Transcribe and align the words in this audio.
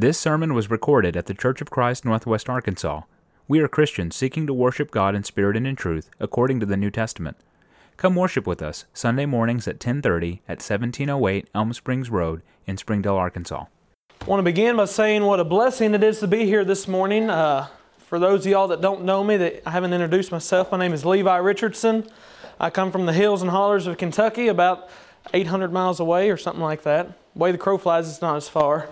This 0.00 0.16
sermon 0.16 0.54
was 0.54 0.70
recorded 0.70 1.16
at 1.16 1.26
the 1.26 1.34
Church 1.34 1.60
of 1.60 1.70
Christ, 1.70 2.04
Northwest 2.04 2.48
Arkansas. 2.48 3.00
We 3.48 3.58
are 3.58 3.66
Christians 3.66 4.14
seeking 4.14 4.46
to 4.46 4.54
worship 4.54 4.92
God 4.92 5.16
in 5.16 5.24
spirit 5.24 5.56
and 5.56 5.66
in 5.66 5.74
truth, 5.74 6.08
according 6.20 6.60
to 6.60 6.66
the 6.66 6.76
New 6.76 6.92
Testament. 6.92 7.36
Come 7.96 8.14
worship 8.14 8.46
with 8.46 8.62
us 8.62 8.84
Sunday 8.94 9.26
mornings 9.26 9.66
at 9.66 9.80
10:30 9.80 10.40
at 10.48 10.62
1708 10.62 11.48
Elm 11.52 11.72
Springs 11.72 12.10
Road 12.10 12.42
in 12.64 12.76
Springdale, 12.76 13.16
Arkansas. 13.16 13.64
I 14.20 14.24
want 14.24 14.38
to 14.38 14.44
begin 14.44 14.76
by 14.76 14.84
saying 14.84 15.24
what 15.24 15.40
a 15.40 15.44
blessing 15.44 15.94
it 15.94 16.04
is 16.04 16.20
to 16.20 16.28
be 16.28 16.44
here 16.44 16.64
this 16.64 16.86
morning. 16.86 17.28
Uh, 17.28 17.66
for 17.98 18.20
those 18.20 18.46
of 18.46 18.52
y'all 18.52 18.68
that 18.68 18.80
don't 18.80 19.02
know 19.02 19.24
me, 19.24 19.36
that 19.36 19.62
I 19.66 19.72
haven't 19.72 19.92
introduced 19.92 20.30
myself, 20.30 20.70
my 20.70 20.78
name 20.78 20.92
is 20.92 21.04
Levi 21.04 21.38
Richardson. 21.38 22.08
I 22.60 22.70
come 22.70 22.92
from 22.92 23.06
the 23.06 23.12
hills 23.12 23.42
and 23.42 23.50
hollers 23.50 23.88
of 23.88 23.98
Kentucky, 23.98 24.46
about 24.46 24.90
800 25.34 25.72
miles 25.72 25.98
away 25.98 26.30
or 26.30 26.36
something 26.36 26.62
like 26.62 26.84
that. 26.84 27.18
Way 27.34 27.50
the 27.50 27.58
crow 27.58 27.78
flies, 27.78 28.08
it's 28.08 28.22
not 28.22 28.36
as 28.36 28.48
far. 28.48 28.90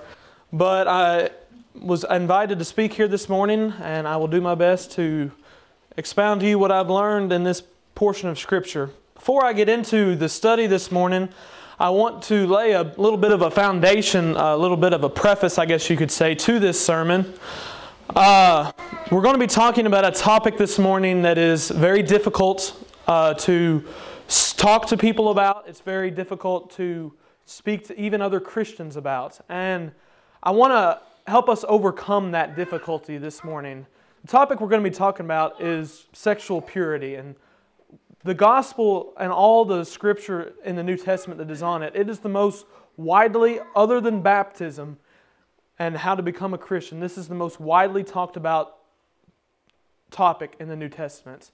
But 0.52 0.86
I 0.86 1.30
was 1.74 2.04
invited 2.04 2.60
to 2.60 2.64
speak 2.64 2.92
here 2.92 3.08
this 3.08 3.28
morning, 3.28 3.72
and 3.82 4.06
I 4.06 4.16
will 4.16 4.28
do 4.28 4.40
my 4.40 4.54
best 4.54 4.92
to 4.92 5.32
expound 5.96 6.40
to 6.42 6.46
you 6.46 6.56
what 6.56 6.70
I've 6.70 6.88
learned 6.88 7.32
in 7.32 7.42
this 7.42 7.64
portion 7.96 8.28
of 8.28 8.38
Scripture. 8.38 8.90
Before 9.16 9.44
I 9.44 9.52
get 9.52 9.68
into 9.68 10.14
the 10.14 10.28
study 10.28 10.68
this 10.68 10.92
morning, 10.92 11.30
I 11.80 11.90
want 11.90 12.22
to 12.24 12.46
lay 12.46 12.72
a 12.72 12.84
little 12.84 13.16
bit 13.16 13.32
of 13.32 13.42
a 13.42 13.50
foundation, 13.50 14.36
a 14.36 14.56
little 14.56 14.76
bit 14.76 14.92
of 14.92 15.02
a 15.02 15.08
preface, 15.08 15.58
I 15.58 15.66
guess 15.66 15.90
you 15.90 15.96
could 15.96 16.12
say, 16.12 16.36
to 16.36 16.60
this 16.60 16.82
sermon. 16.82 17.34
Uh, 18.14 18.70
we're 19.10 19.22
going 19.22 19.34
to 19.34 19.40
be 19.40 19.48
talking 19.48 19.86
about 19.86 20.04
a 20.04 20.12
topic 20.12 20.58
this 20.58 20.78
morning 20.78 21.22
that 21.22 21.38
is 21.38 21.70
very 21.72 22.04
difficult 22.04 22.80
uh, 23.08 23.34
to 23.34 23.84
talk 24.56 24.86
to 24.86 24.96
people 24.96 25.30
about. 25.30 25.64
It's 25.66 25.80
very 25.80 26.12
difficult 26.12 26.70
to 26.76 27.12
speak 27.46 27.88
to 27.88 28.00
even 28.00 28.22
other 28.22 28.38
Christians 28.38 28.94
about. 28.94 29.40
And 29.48 29.90
I 30.46 30.50
want 30.50 30.70
to 30.70 31.00
help 31.28 31.48
us 31.48 31.64
overcome 31.68 32.30
that 32.30 32.54
difficulty 32.54 33.18
this 33.18 33.42
morning. 33.42 33.84
The 34.22 34.28
topic 34.28 34.60
we're 34.60 34.68
going 34.68 34.84
to 34.84 34.88
be 34.88 34.94
talking 34.94 35.26
about 35.26 35.60
is 35.60 36.06
sexual 36.12 36.60
purity. 36.60 37.16
And 37.16 37.34
the 38.22 38.32
gospel 38.32 39.12
and 39.18 39.32
all 39.32 39.64
the 39.64 39.82
scripture 39.82 40.52
in 40.64 40.76
the 40.76 40.84
New 40.84 40.96
Testament 40.96 41.38
that 41.38 41.50
is 41.50 41.64
on 41.64 41.82
it, 41.82 41.96
it 41.96 42.08
is 42.08 42.20
the 42.20 42.28
most 42.28 42.64
widely, 42.96 43.58
other 43.74 44.00
than 44.00 44.22
baptism 44.22 44.98
and 45.80 45.96
how 45.96 46.14
to 46.14 46.22
become 46.22 46.54
a 46.54 46.58
Christian, 46.58 47.00
this 47.00 47.18
is 47.18 47.26
the 47.26 47.34
most 47.34 47.58
widely 47.58 48.04
talked 48.04 48.36
about 48.36 48.76
topic 50.12 50.54
in 50.60 50.68
the 50.68 50.76
New 50.76 50.88
Testament. 50.88 51.50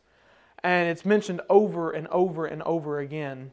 And 0.62 0.90
it's 0.90 1.06
mentioned 1.06 1.40
over 1.48 1.92
and 1.92 2.08
over 2.08 2.44
and 2.44 2.62
over 2.64 2.98
again. 2.98 3.52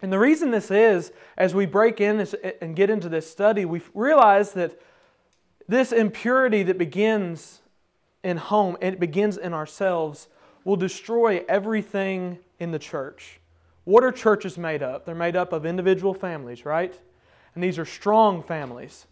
And 0.00 0.12
the 0.12 0.18
reason 0.18 0.50
this 0.50 0.70
is, 0.70 1.12
as 1.36 1.54
we 1.54 1.66
break 1.66 2.00
in 2.00 2.26
and 2.60 2.76
get 2.76 2.90
into 2.90 3.08
this 3.08 3.28
study, 3.28 3.64
we 3.64 3.80
realize 3.94 4.52
that 4.52 4.80
this 5.66 5.92
impurity 5.92 6.62
that 6.62 6.78
begins 6.78 7.60
in 8.22 8.36
home 8.36 8.76
and 8.80 8.94
it 8.94 9.00
begins 9.00 9.36
in 9.36 9.52
ourselves 9.52 10.28
will 10.64 10.76
destroy 10.76 11.44
everything 11.48 12.38
in 12.58 12.70
the 12.70 12.78
church. 12.78 13.40
What 13.84 14.04
are 14.04 14.12
churches 14.12 14.58
made 14.58 14.82
up? 14.82 15.06
They're 15.06 15.14
made 15.14 15.36
up 15.36 15.52
of 15.52 15.64
individual 15.64 16.14
families, 16.14 16.64
right? 16.64 16.98
And 17.54 17.64
these 17.64 17.78
are 17.78 17.84
strong 17.84 18.42
families. 18.42 19.06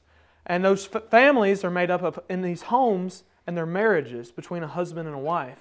And 0.44 0.64
those 0.64 0.88
f- 0.94 1.04
families 1.10 1.64
are 1.64 1.70
made 1.70 1.90
up 1.90 2.02
of 2.02 2.20
in 2.28 2.42
these 2.42 2.62
homes 2.62 3.24
and 3.46 3.56
their 3.56 3.66
marriages 3.66 4.30
between 4.30 4.62
a 4.62 4.68
husband 4.68 5.08
and 5.08 5.16
a 5.16 5.20
wife. 5.20 5.58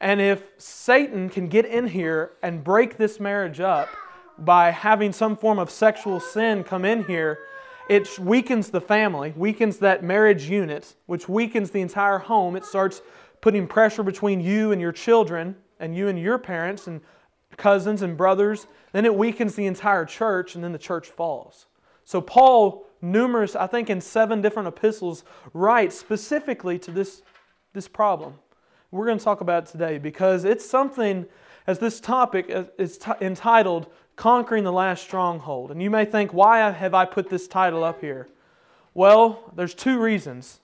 And 0.00 0.20
if 0.20 0.42
Satan 0.58 1.30
can 1.30 1.48
get 1.48 1.64
in 1.64 1.86
here 1.86 2.32
and 2.42 2.62
break 2.64 2.96
this 2.96 3.20
marriage 3.20 3.60
up, 3.60 3.88
by 4.38 4.70
having 4.70 5.12
some 5.12 5.36
form 5.36 5.58
of 5.58 5.70
sexual 5.70 6.20
sin 6.20 6.64
come 6.64 6.84
in 6.84 7.04
here, 7.04 7.38
it 7.88 8.18
weakens 8.18 8.70
the 8.70 8.80
family, 8.80 9.32
weakens 9.36 9.78
that 9.78 10.02
marriage 10.02 10.48
unit, 10.48 10.94
which 11.06 11.28
weakens 11.28 11.70
the 11.70 11.80
entire 11.80 12.18
home. 12.18 12.56
It 12.56 12.64
starts 12.64 13.02
putting 13.40 13.66
pressure 13.66 14.02
between 14.02 14.40
you 14.40 14.72
and 14.72 14.80
your 14.80 14.92
children, 14.92 15.56
and 15.78 15.94
you 15.94 16.08
and 16.08 16.18
your 16.18 16.38
parents, 16.38 16.86
and 16.86 17.00
cousins 17.56 18.02
and 18.02 18.16
brothers. 18.16 18.66
Then 18.92 19.04
it 19.04 19.14
weakens 19.14 19.54
the 19.54 19.66
entire 19.66 20.06
church, 20.06 20.54
and 20.54 20.64
then 20.64 20.72
the 20.72 20.78
church 20.78 21.08
falls. 21.08 21.66
So, 22.04 22.20
Paul, 22.20 22.86
numerous, 23.02 23.54
I 23.54 23.66
think 23.66 23.90
in 23.90 24.00
seven 24.00 24.40
different 24.40 24.68
epistles, 24.68 25.24
writes 25.52 25.98
specifically 25.98 26.78
to 26.80 26.90
this, 26.90 27.22
this 27.74 27.88
problem. 27.88 28.34
We're 28.90 29.06
going 29.06 29.18
to 29.18 29.24
talk 29.24 29.40
about 29.40 29.66
today 29.66 29.98
because 29.98 30.44
it's 30.44 30.64
something, 30.64 31.26
as 31.66 31.78
this 31.80 32.00
topic 32.00 32.46
is 32.78 32.96
t- 32.96 33.10
entitled 33.20 33.88
Conquering 34.16 34.64
the 34.64 34.72
Last 34.72 35.02
Stronghold. 35.02 35.70
And 35.70 35.82
you 35.82 35.90
may 35.90 36.04
think, 36.04 36.32
why 36.32 36.70
have 36.70 36.94
I 36.94 37.04
put 37.04 37.28
this 37.28 37.48
title 37.48 37.82
up 37.82 38.00
here? 38.00 38.28
Well, 38.94 39.52
there's 39.54 39.74
two 39.74 39.98
reasons. 40.00 40.60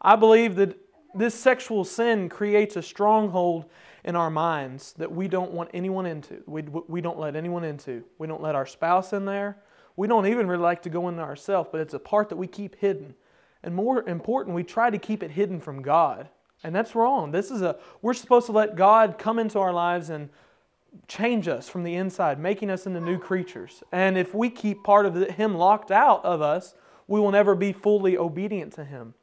I 0.00 0.16
believe 0.16 0.56
that 0.56 0.78
this 1.14 1.34
sexual 1.34 1.84
sin 1.84 2.28
creates 2.28 2.76
a 2.76 2.82
stronghold 2.82 3.66
in 4.04 4.16
our 4.16 4.30
minds 4.30 4.92
that 4.94 5.10
we 5.10 5.28
don't 5.28 5.52
want 5.52 5.70
anyone 5.72 6.06
into. 6.06 6.42
We, 6.46 6.62
we 6.62 7.00
don't 7.00 7.18
let 7.18 7.36
anyone 7.36 7.64
into. 7.64 8.04
We 8.18 8.26
don't 8.26 8.42
let 8.42 8.54
our 8.54 8.66
spouse 8.66 9.12
in 9.12 9.24
there. 9.24 9.58
We 9.96 10.08
don't 10.08 10.26
even 10.26 10.48
really 10.48 10.62
like 10.62 10.82
to 10.82 10.90
go 10.90 11.08
in 11.08 11.18
ourselves, 11.18 11.68
but 11.70 11.80
it's 11.80 11.94
a 11.94 11.98
part 11.98 12.28
that 12.30 12.36
we 12.36 12.46
keep 12.46 12.76
hidden. 12.76 13.14
And 13.62 13.74
more 13.74 14.06
important, 14.08 14.54
we 14.54 14.64
try 14.64 14.90
to 14.90 14.98
keep 14.98 15.22
it 15.22 15.30
hidden 15.30 15.60
from 15.60 15.82
God. 15.82 16.28
And 16.64 16.74
that's 16.74 16.94
wrong. 16.94 17.30
This 17.30 17.50
is 17.50 17.62
a 17.62 17.78
we're 18.02 18.14
supposed 18.14 18.46
to 18.46 18.52
let 18.52 18.76
God 18.76 19.16
come 19.18 19.38
into 19.38 19.58
our 19.58 19.72
lives 19.72 20.10
and 20.10 20.30
change 21.08 21.48
us 21.48 21.68
from 21.68 21.84
the 21.84 21.94
inside, 21.94 22.38
making 22.38 22.70
us 22.70 22.86
into 22.86 23.00
new 23.00 23.18
creatures. 23.18 23.82
And 23.92 24.16
if 24.16 24.34
we 24.34 24.50
keep 24.50 24.84
part 24.84 25.06
of 25.06 25.14
Him 25.14 25.54
locked 25.56 25.90
out 25.90 26.24
of 26.24 26.40
us, 26.40 26.74
we 27.06 27.20
will 27.20 27.30
never 27.30 27.54
be 27.54 27.72
fully 27.72 28.16
obedient 28.16 28.72
to 28.74 28.84
Him. 28.84 29.14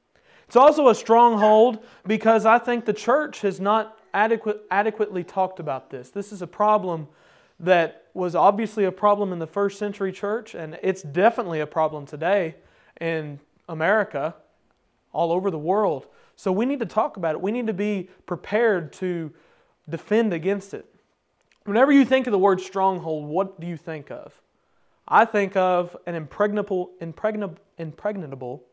It's 0.48 0.56
also 0.56 0.90
a 0.90 0.96
stronghold 0.96 1.84
because 2.06 2.46
I 2.46 2.60
think 2.60 2.86
the 2.86 2.94
church 2.94 3.42
has 3.42 3.60
not 3.60 3.98
adequate, 4.14 4.62
adequately 4.70 5.24
talked 5.24 5.60
about 5.60 5.90
this. 5.90 6.10
This 6.10 6.32
is 6.32 6.42
a 6.42 6.48
problem 6.48 7.08
that 7.60 8.08
was 8.14 8.36
obviously 8.36 8.84
a 8.84 8.92
problem 8.92 9.32
in 9.32 9.40
the 9.40 9.48
first 9.48 9.80
century 9.80 10.12
church, 10.12 10.56
and 10.56 10.78
it's 10.84 11.02
definitely 11.02 11.62
a 11.62 11.68
problem 11.68 12.06
today 12.06 12.56
in 13.00 13.40
America, 13.70 14.36
all 15.14 15.32
over 15.32 15.50
the 15.50 15.58
world. 15.58 16.08
So 16.36 16.52
we 16.52 16.66
need 16.66 16.80
to 16.80 16.86
talk 16.86 17.18
about 17.18 17.36
it. 17.36 17.42
We 17.42 17.52
need 17.52 17.68
to 17.68 17.74
be 17.74 18.10
prepared 18.26 18.92
to 18.94 19.32
defend 19.90 20.34
against 20.34 20.74
it. 20.74 20.91
Whenever 21.66 21.92
you 21.92 22.06
think 22.06 22.28
of 22.28 22.32
the 22.32 22.40
word 22.40 22.60
stronghold, 22.60 23.28
what 23.28 23.60
do 23.60 23.68
you 23.68 23.78
think 23.78 24.10
of? 24.10 24.34
I 25.08 25.26
think 25.26 25.56
of 25.56 25.96
an 26.06 26.16
impregnable, 26.16 26.92
impregnable, 27.00 27.58
impregnable, 27.78 28.64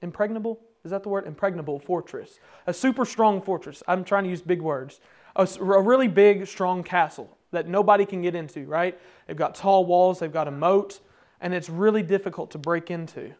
impregnable, 0.00 0.60
is 0.84 0.90
that 0.92 1.02
the 1.02 1.08
word? 1.08 1.26
Impregnable 1.26 1.80
fortress. 1.80 2.38
A 2.66 2.72
super 2.72 3.04
strong 3.04 3.42
fortress. 3.42 3.82
I'm 3.88 4.04
trying 4.04 4.24
to 4.24 4.30
use 4.30 4.40
big 4.40 4.62
words. 4.62 5.00
A, 5.34 5.48
a 5.58 5.82
really 5.82 6.08
big, 6.08 6.46
strong 6.46 6.82
castle 6.82 7.36
that 7.50 7.66
nobody 7.66 8.06
can 8.06 8.22
get 8.22 8.34
into, 8.34 8.64
right? 8.66 8.98
They've 9.26 9.36
got 9.36 9.54
tall 9.54 9.84
walls, 9.84 10.20
they've 10.20 10.32
got 10.32 10.48
a 10.48 10.52
moat, 10.52 11.00
and 11.40 11.52
it's 11.52 11.68
really 11.68 12.02
difficult 12.02 12.52
to 12.52 12.58
break 12.58 12.90
into. 12.90 13.34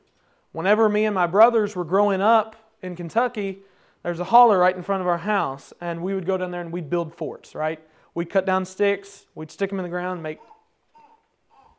Whenever 0.53 0.89
me 0.89 1.05
and 1.05 1.15
my 1.15 1.27
brothers 1.27 1.77
were 1.77 1.85
growing 1.85 2.21
up 2.21 2.57
in 2.83 2.97
Kentucky, 2.97 3.61
there's 4.03 4.21
a 4.21 4.25
holler 4.25 4.59
right 4.59 4.77
in 4.77 4.83
front 4.83 5.03
of 5.03 5.07
our 5.07 5.19
house, 5.19 5.73
and 5.81 6.03
we 6.03 6.15
would 6.15 6.27
go 6.27 6.37
down 6.37 6.51
there 6.51 6.61
and 6.61 6.73
we'd 6.73 6.91
build 6.91 7.15
forts, 7.15 7.55
right? 7.55 7.81
We'd 8.16 8.31
cut 8.31 8.47
down 8.47 8.65
sticks, 8.65 9.27
we'd 9.34 9.50
stick 9.50 9.69
them 9.69 9.78
in 9.78 9.82
the 9.82 9.91
ground, 9.91 10.22
make 10.22 10.38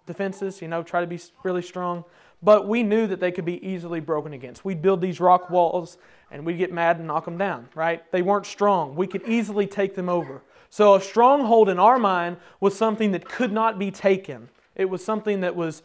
defenses, 0.05 0.61
you 0.61 0.67
know, 0.67 0.83
try 0.83 1.01
to 1.01 1.07
be 1.07 1.19
really 1.43 1.63
strong. 1.63 2.05
But 2.43 2.67
we 2.67 2.83
knew 2.83 3.07
that 3.07 3.19
they 3.19 3.31
could 3.31 3.43
be 3.43 3.65
easily 3.67 3.99
broken 3.99 4.33
against. 4.33 4.63
We'd 4.63 4.79
build 4.79 5.01
these 5.01 5.19
rock 5.19 5.49
walls 5.49 5.97
and 6.29 6.45
we'd 6.45 6.59
get 6.59 6.71
mad 6.71 6.99
and 6.99 7.07
knock 7.07 7.25
them 7.25 7.39
down, 7.39 7.69
right? 7.73 8.03
They 8.11 8.21
weren't 8.21 8.45
strong. 8.45 8.95
We 8.95 9.07
could 9.07 9.23
easily 9.27 9.65
take 9.65 9.95
them 9.95 10.09
over. 10.09 10.43
So 10.69 10.93
a 10.93 11.01
stronghold 11.01 11.69
in 11.69 11.79
our 11.79 11.97
mind 11.97 12.37
was 12.59 12.77
something 12.77 13.13
that 13.13 13.27
could 13.27 13.51
not 13.51 13.79
be 13.79 13.89
taken. 13.89 14.49
It 14.75 14.91
was 14.91 15.03
something 15.03 15.41
that 15.41 15.55
was 15.55 15.81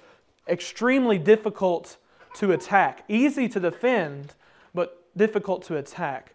extremely 0.46 1.16
difficult 1.16 1.96
to 2.34 2.52
attack, 2.52 3.04
easy 3.08 3.48
to 3.48 3.58
defend, 3.58 4.34
but 4.74 5.02
difficult 5.16 5.62
to 5.64 5.78
attack. 5.78 6.31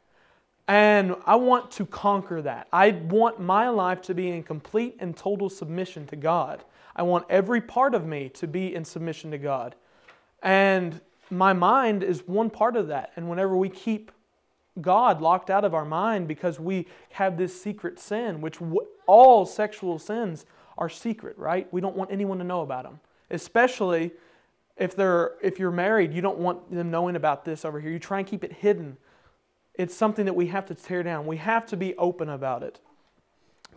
And 0.67 1.15
I 1.25 1.35
want 1.35 1.71
to 1.71 1.85
conquer 1.85 2.41
that. 2.41 2.67
I 2.73 2.91
want 2.91 3.39
my 3.39 3.69
life 3.69 4.01
to 4.03 4.13
be 4.13 4.29
in 4.29 4.43
complete 4.43 4.97
and 4.99 5.15
total 5.15 5.49
submission 5.49 6.05
to 6.07 6.15
God. 6.15 6.63
I 6.95 7.03
want 7.03 7.25
every 7.29 7.61
part 7.61 7.95
of 7.95 8.05
me 8.05 8.29
to 8.29 8.47
be 8.47 8.75
in 8.75 8.83
submission 8.83 9.31
to 9.31 9.37
God. 9.37 9.75
And 10.43 10.99
my 11.29 11.53
mind 11.53 12.03
is 12.03 12.27
one 12.27 12.49
part 12.49 12.75
of 12.75 12.87
that. 12.87 13.11
And 13.15 13.29
whenever 13.29 13.55
we 13.55 13.69
keep 13.69 14.11
God 14.81 15.21
locked 15.21 15.49
out 15.49 15.63
of 15.63 15.73
our 15.73 15.85
mind 15.85 16.27
because 16.27 16.59
we 16.59 16.87
have 17.11 17.37
this 17.37 17.59
secret 17.59 17.99
sin, 17.99 18.41
which 18.41 18.57
all 19.05 19.45
sexual 19.45 19.99
sins 19.99 20.45
are 20.77 20.89
secret, 20.89 21.37
right? 21.37 21.71
We 21.71 21.81
don't 21.81 21.95
want 21.95 22.11
anyone 22.11 22.37
to 22.39 22.43
know 22.43 22.61
about 22.61 22.83
them. 22.83 22.99
Especially 23.31 24.11
if 24.77 24.95
they're 24.95 25.33
if 25.41 25.59
you're 25.59 25.71
married, 25.71 26.13
you 26.13 26.21
don't 26.21 26.37
want 26.37 26.71
them 26.71 26.91
knowing 26.91 27.15
about 27.15 27.43
this 27.43 27.65
over 27.65 27.79
here. 27.79 27.89
You 27.89 27.99
try 27.99 28.19
and 28.19 28.27
keep 28.27 28.43
it 28.43 28.53
hidden 28.53 28.97
it's 29.77 29.95
something 29.95 30.25
that 30.25 30.35
we 30.35 30.47
have 30.47 30.65
to 30.67 30.75
tear 30.75 31.03
down. 31.03 31.25
We 31.25 31.37
have 31.37 31.65
to 31.67 31.77
be 31.77 31.95
open 31.95 32.29
about 32.29 32.63
it. 32.63 32.79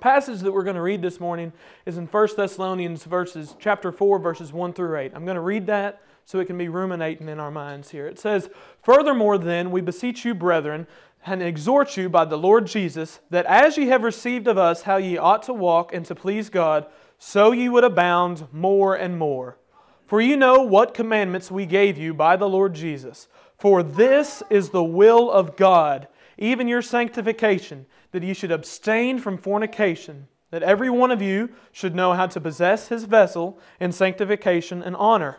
Passage 0.01 0.41
that 0.41 0.53
we're 0.53 0.65
going 0.65 0.77
to 0.77 0.83
read 0.83 1.03
this 1.03 1.21
morning 1.21 1.53
is 1.85 1.99
in 1.99 2.07
1 2.07 2.29
Thessalonians 2.37 3.05
verses 3.05 3.55
chapter 3.59 3.93
4 3.93 4.19
verses 4.19 4.53
1 4.53 4.73
through 4.73 4.97
8. 4.97 5.13
I'm 5.15 5.27
going 5.27 5.35
to 5.35 5.43
read 5.43 5.67
that 5.67 6.01
so 6.25 6.39
it 6.39 6.47
can 6.47 6.57
be 6.57 6.69
ruminating 6.69 7.29
in 7.29 7.39
our 7.39 7.51
minds 7.51 7.91
here. 7.91 8.07
It 8.07 8.19
says, 8.19 8.49
Furthermore, 8.83 9.37
then, 9.37 9.71
we 9.71 9.81
beseech 9.81 10.25
you, 10.25 10.35
brethren, 10.35 10.87
and 11.27 11.43
exhort 11.43 11.97
you 11.97 12.09
by 12.09 12.25
the 12.25 12.39
Lord 12.39 12.67
Jesus, 12.67 13.21
that 13.29 13.45
as 13.47 13.77
ye 13.77 13.89
have 13.89 14.03
received 14.03 14.47
of 14.49 14.57
us 14.57 14.83
how 14.83 14.97
ye 14.97 15.19
ought 15.19 15.43
to 15.45 15.53
walk 15.53 15.93
and 15.93 16.07
to 16.07 16.15
please 16.15 16.49
God, 16.49 16.87
so 17.19 17.53
ye 17.53 17.69
would 17.69 17.85
abound 17.85 18.47
more 18.53 18.95
and 18.95 19.19
more. 19.19 19.59
For 20.07 20.21
you 20.21 20.37
know 20.37 20.63
what 20.63 20.95
commandments 20.95 21.51
we 21.51 21.67
gave 21.67 21.99
you 21.99 22.15
by 22.15 22.37
the 22.37 22.49
Lord 22.49 22.75
Jesus. 22.75 23.29
For 23.61 23.83
this 23.83 24.43
is 24.51 24.71
the 24.71 24.83
will 24.83 25.31
of 25.31 25.57
God, 25.57 26.09
even 26.39 26.67
your 26.67 26.83
sanctification, 26.83 27.87
that 28.11 28.25
you 28.25 28.35
should 28.35 28.51
abstain 28.51 29.19
from 29.19 29.39
fornication, 29.39 30.27
that 30.51 30.63
every 30.63 30.91
one 30.91 31.11
of 31.11 31.23
you 31.23 31.51
should 31.71 31.95
know 31.95 32.15
how 32.15 32.27
to 32.27 32.41
possess 32.41 32.89
his 32.89 33.05
vessel 33.05 33.59
in 33.79 33.93
sanctification 33.93 34.83
and 34.83 34.97
honor, 34.97 35.39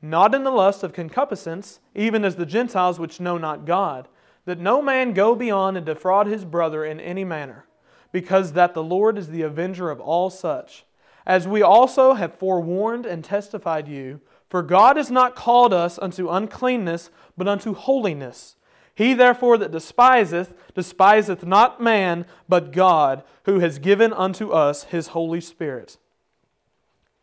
not 0.00 0.34
in 0.34 0.44
the 0.44 0.50
lust 0.50 0.82
of 0.82 0.92
concupiscence, 0.92 1.80
even 1.94 2.24
as 2.24 2.36
the 2.36 2.46
Gentiles 2.46 2.98
which 2.98 3.20
know 3.20 3.36
not 3.36 3.66
God 3.66 4.08
that 4.46 4.60
no 4.60 4.80
man 4.80 5.12
go 5.12 5.34
beyond 5.34 5.76
and 5.76 5.84
defraud 5.84 6.26
his 6.28 6.44
brother 6.44 6.84
in 6.84 7.00
any 7.00 7.24
manner, 7.24 7.66
because 8.12 8.52
that 8.52 8.72
the 8.72 8.82
Lord 8.82 9.18
is 9.18 9.28
the 9.28 9.42
avenger 9.42 9.90
of 9.90 10.00
all 10.00 10.30
such. 10.30 10.86
As 11.26 11.46
we 11.48 11.60
also 11.60 12.14
have 12.14 12.38
forewarned 12.38 13.04
and 13.04 13.24
testified 13.24 13.88
you, 13.88 14.20
for 14.48 14.62
God 14.62 14.96
has 14.96 15.10
not 15.10 15.34
called 15.34 15.72
us 15.72 15.98
unto 15.98 16.28
uncleanness, 16.28 17.10
but 17.36 17.48
unto 17.48 17.74
holiness. 17.74 18.56
He 18.94 19.12
therefore 19.12 19.58
that 19.58 19.72
despiseth, 19.72 20.54
despiseth 20.74 21.44
not 21.44 21.82
man, 21.82 22.24
but 22.48 22.72
God, 22.72 23.22
who 23.44 23.58
has 23.58 23.78
given 23.78 24.12
unto 24.12 24.50
us 24.50 24.84
his 24.84 25.08
Holy 25.08 25.40
Spirit. 25.40 25.98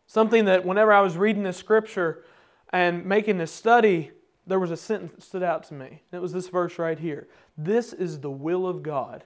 Something 0.06 0.44
that 0.44 0.64
whenever 0.64 0.92
I 0.92 1.00
was 1.00 1.16
reading 1.16 1.42
this 1.42 1.56
scripture 1.56 2.24
and 2.72 3.04
making 3.04 3.38
this 3.38 3.50
study, 3.50 4.12
there 4.46 4.60
was 4.60 4.70
a 4.70 4.76
sentence 4.76 5.12
that 5.14 5.22
stood 5.22 5.42
out 5.42 5.64
to 5.64 5.74
me. 5.74 6.02
It 6.12 6.20
was 6.22 6.32
this 6.32 6.48
verse 6.48 6.78
right 6.78 6.98
here. 6.98 7.26
This 7.56 7.92
is 7.92 8.20
the 8.20 8.30
will 8.30 8.66
of 8.66 8.82
God. 8.82 9.24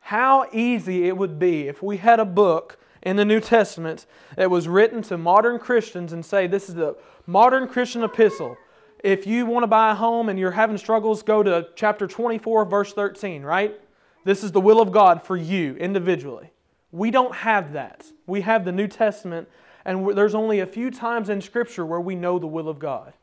How 0.00 0.46
easy 0.52 1.06
it 1.06 1.16
would 1.16 1.38
be 1.38 1.68
if 1.68 1.82
we 1.82 1.98
had 1.98 2.20
a 2.20 2.24
book 2.24 2.78
in 3.02 3.16
the 3.16 3.24
New 3.24 3.40
Testament 3.40 4.06
that 4.36 4.50
was 4.50 4.68
written 4.68 5.02
to 5.02 5.16
modern 5.18 5.58
Christians 5.58 6.12
and 6.12 6.24
say, 6.24 6.46
This 6.46 6.68
is 6.68 6.74
the 6.74 6.96
modern 7.26 7.68
Christian 7.68 8.02
epistle. 8.02 8.56
If 9.02 9.26
you 9.26 9.46
want 9.46 9.62
to 9.62 9.66
buy 9.66 9.92
a 9.92 9.94
home 9.94 10.28
and 10.28 10.38
you're 10.38 10.50
having 10.50 10.76
struggles, 10.76 11.22
go 11.22 11.42
to 11.42 11.68
chapter 11.74 12.06
24, 12.06 12.66
verse 12.66 12.92
13, 12.92 13.42
right? 13.42 13.78
This 14.24 14.44
is 14.44 14.52
the 14.52 14.60
will 14.60 14.80
of 14.80 14.92
God 14.92 15.22
for 15.22 15.36
you 15.36 15.74
individually. 15.76 16.50
We 16.92 17.10
don't 17.10 17.34
have 17.34 17.72
that. 17.72 18.04
We 18.26 18.42
have 18.42 18.64
the 18.64 18.72
New 18.72 18.88
Testament, 18.88 19.48
and 19.84 20.16
there's 20.16 20.34
only 20.34 20.60
a 20.60 20.66
few 20.66 20.90
times 20.90 21.30
in 21.30 21.40
Scripture 21.40 21.86
where 21.86 22.00
we 22.00 22.14
know 22.14 22.38
the 22.38 22.46
will 22.46 22.68
of 22.68 22.78
God. 22.78 23.14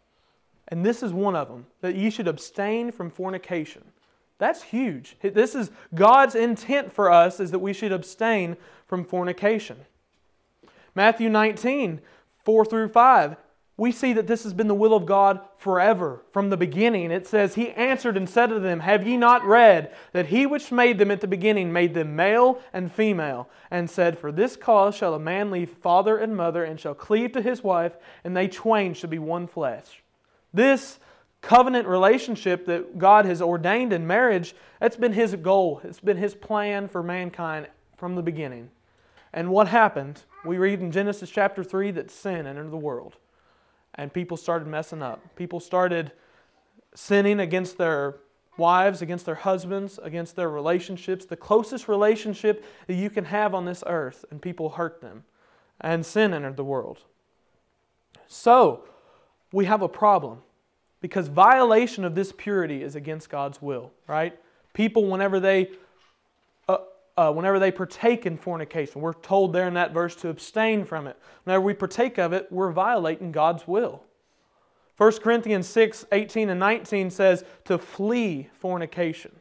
And 0.70 0.86
this 0.86 1.04
is 1.04 1.14
one 1.14 1.36
of 1.36 1.48
them 1.48 1.68
that 1.82 1.96
ye 1.96 2.10
should 2.10 2.28
abstain 2.28 2.92
from 2.92 3.10
fornication. 3.10 3.84
That's 4.40 4.62
huge. 4.62 5.18
This 5.22 5.56
is 5.56 5.72
God's 5.96 6.36
intent 6.36 6.92
for 6.94 7.12
us 7.12 7.40
is 7.40 7.52
that 7.52 7.60
we 7.60 7.74
should 7.74 7.92
abstain 7.92 8.58
from 8.88 9.06
fornication. 9.06 9.78
Matthew 10.96 11.30
19, 11.30 12.02
4 12.44 12.66
through 12.66 12.90
5, 12.90 13.38
we 13.78 13.92
see 13.92 14.12
that 14.14 14.26
this 14.26 14.42
has 14.44 14.54
been 14.54 14.68
the 14.68 14.74
will 14.74 14.96
of 14.96 15.06
God 15.06 15.40
forever. 15.60 16.24
From 16.32 16.50
the 16.50 16.58
beginning, 16.58 17.12
it 17.12 17.28
says, 17.28 17.54
He 17.54 17.70
answered 17.72 18.18
and 18.18 18.28
said 18.28 18.48
to 18.48 18.60
them, 18.60 18.80
Have 18.80 19.08
ye 19.08 19.18
not 19.18 19.46
read 19.46 19.94
that 20.14 20.28
He 20.28 20.48
which 20.48 20.72
made 20.72 20.98
them 20.98 21.12
at 21.12 21.22
the 21.22 21.28
beginning 21.28 21.72
made 21.72 21.94
them 21.94 22.16
male 22.16 22.60
and 22.74 22.92
female, 22.92 23.48
and 23.70 23.88
said, 23.88 24.18
For 24.18 24.32
this 24.32 24.56
cause 24.56 24.96
shall 24.96 25.14
a 25.14 25.20
man 25.20 25.52
leave 25.52 25.70
father 25.70 26.18
and 26.18 26.36
mother, 26.36 26.64
and 26.64 26.80
shall 26.80 26.96
cleave 26.96 27.34
to 27.34 27.42
his 27.42 27.64
wife, 27.64 27.98
and 28.24 28.36
they 28.36 28.48
twain 28.48 28.96
shall 28.96 29.12
be 29.12 29.20
one 29.20 29.46
flesh. 29.46 30.02
This 30.52 31.00
covenant 31.42 31.88
relationship 31.88 32.66
that 32.66 32.98
God 32.98 33.26
has 33.26 33.44
ordained 33.44 33.94
in 33.94 34.08
marriage, 34.08 34.56
that's 34.80 34.98
been 34.98 35.14
His 35.14 35.36
goal. 35.36 35.82
It's 35.84 36.00
been 36.00 36.18
His 36.18 36.34
plan 36.34 36.88
for 36.88 37.04
mankind 37.04 37.68
from 37.96 38.16
the 38.16 38.24
beginning. 38.24 38.70
And 39.38 39.50
what 39.50 39.68
happened? 39.68 40.24
We 40.44 40.58
read 40.58 40.80
in 40.80 40.92
Genesis 40.92 41.30
chapter 41.30 41.64
3 41.64 41.92
that 41.92 42.10
sin 42.10 42.48
entered 42.48 42.72
the 42.72 42.78
world. 42.78 43.18
And 43.94 44.12
people 44.12 44.36
started 44.36 44.68
messing 44.68 45.04
up. 45.04 45.36
People 45.36 45.60
started 45.60 46.12
sinning 46.96 47.40
against 47.40 47.78
their 47.78 48.16
wives, 48.58 49.04
against 49.04 49.28
their 49.28 49.36
husbands, 49.36 50.00
against 50.02 50.36
their 50.36 50.50
relationships, 50.50 51.24
the 51.24 51.38
closest 51.38 51.88
relationship 51.88 52.66
that 52.88 52.96
you 52.96 53.12
can 53.12 53.26
have 53.26 53.54
on 53.54 53.66
this 53.66 53.84
earth, 53.86 54.26
and 54.32 54.42
people 54.42 54.70
hurt 54.70 55.02
them. 55.02 55.24
And 55.80 56.04
sin 56.04 56.34
entered 56.34 56.58
the 56.58 56.64
world. 56.64 57.02
So, 58.26 58.86
we 59.52 59.66
have 59.66 59.84
a 59.84 59.88
problem 59.88 60.40
because 61.00 61.28
violation 61.28 62.04
of 62.04 62.16
this 62.16 62.34
purity 62.36 62.82
is 62.82 62.96
against 62.96 63.30
God's 63.30 63.62
will, 63.62 63.92
right? 64.08 64.36
People, 64.74 65.06
whenever 65.06 65.40
they 65.40 65.70
uh, 67.18 67.32
whenever 67.32 67.60
they 67.60 67.72
partake 67.72 68.26
in 68.26 68.38
fornication, 68.38 69.02
we're 69.02 69.14
told 69.14 69.52
there 69.52 69.68
in 69.68 69.74
that 69.74 69.94
verse 69.94 70.16
to 70.18 70.30
abstain 70.30 70.86
from 70.86 71.08
it. 71.08 71.18
Whenever 71.44 71.64
we 71.64 71.74
partake 71.74 72.18
of 72.20 72.32
it, 72.32 72.48
we're 72.52 72.72
violating 72.72 73.32
God's 73.32 73.68
will. 73.68 74.04
1 74.98 75.20
Corinthians 75.20 75.68
6 75.68 76.06
18 76.12 76.50
and 76.50 76.60
19 76.60 77.10
says 77.10 77.44
to 77.66 77.78
flee 77.78 78.50
fornication. 78.60 79.32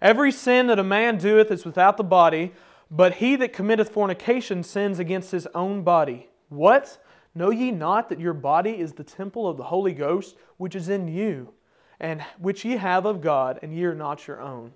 Every 0.00 0.30
sin 0.30 0.66
that 0.66 0.78
a 0.78 0.84
man 0.84 1.18
doeth 1.18 1.50
is 1.50 1.64
without 1.64 1.96
the 1.96 2.04
body, 2.04 2.52
but 2.90 3.14
he 3.14 3.36
that 3.36 3.52
committeth 3.52 3.88
fornication 3.88 4.62
sins 4.62 4.98
against 4.98 5.32
his 5.32 5.46
own 5.54 5.82
body. 5.82 6.28
What? 6.48 7.02
Know 7.34 7.50
ye 7.50 7.70
not 7.70 8.08
that 8.08 8.20
your 8.20 8.32
body 8.32 8.78
is 8.78 8.92
the 8.92 9.04
temple 9.04 9.48
of 9.48 9.56
the 9.56 9.64
Holy 9.64 9.92
Ghost, 9.92 10.36
which 10.56 10.74
is 10.74 10.88
in 10.88 11.08
you, 11.08 11.52
and 12.00 12.22
which 12.38 12.64
ye 12.64 12.76
have 12.76 13.04
of 13.04 13.20
God, 13.20 13.58
and 13.62 13.74
ye 13.74 13.84
are 13.84 13.94
not 13.94 14.26
your 14.26 14.40
own? 14.40 14.72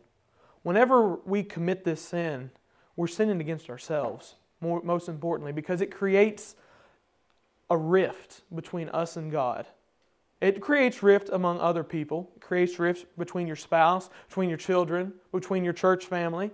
Whenever 0.62 1.16
we 1.24 1.42
commit 1.42 1.84
this 1.84 2.00
sin, 2.00 2.50
we're 2.96 3.06
sinning 3.06 3.40
against 3.40 3.70
ourselves, 3.70 4.34
more, 4.60 4.82
most 4.82 5.08
importantly, 5.08 5.52
because 5.52 5.80
it 5.80 5.90
creates 5.90 6.54
a 7.70 7.76
rift 7.76 8.42
between 8.54 8.88
us 8.90 9.16
and 9.16 9.30
God. 9.30 9.66
It 10.40 10.60
creates 10.60 11.02
rift 11.02 11.28
among 11.30 11.60
other 11.60 11.84
people. 11.84 12.30
It 12.36 12.42
creates 12.42 12.78
rift 12.78 13.06
between 13.18 13.46
your 13.46 13.56
spouse, 13.56 14.10
between 14.28 14.48
your 14.48 14.58
children, 14.58 15.12
between 15.32 15.64
your 15.64 15.72
church 15.72 16.06
family. 16.06 16.50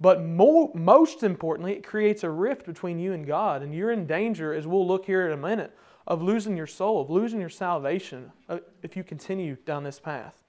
But 0.00 0.24
more, 0.24 0.70
most 0.74 1.22
importantly, 1.22 1.72
it 1.72 1.84
creates 1.84 2.24
a 2.24 2.30
rift 2.30 2.66
between 2.66 2.98
you 2.98 3.12
and 3.12 3.26
God. 3.26 3.62
And 3.62 3.74
you're 3.74 3.92
in 3.92 4.06
danger, 4.06 4.52
as 4.52 4.66
we'll 4.66 4.86
look 4.86 5.06
here 5.06 5.26
in 5.26 5.32
a 5.32 5.36
minute, 5.36 5.76
of 6.06 6.22
losing 6.22 6.56
your 6.56 6.66
soul, 6.66 7.00
of 7.00 7.10
losing 7.10 7.40
your 7.40 7.48
salvation 7.48 8.30
uh, 8.48 8.58
if 8.82 8.96
you 8.96 9.04
continue 9.04 9.56
down 9.64 9.84
this 9.84 9.98
path. 9.98 10.43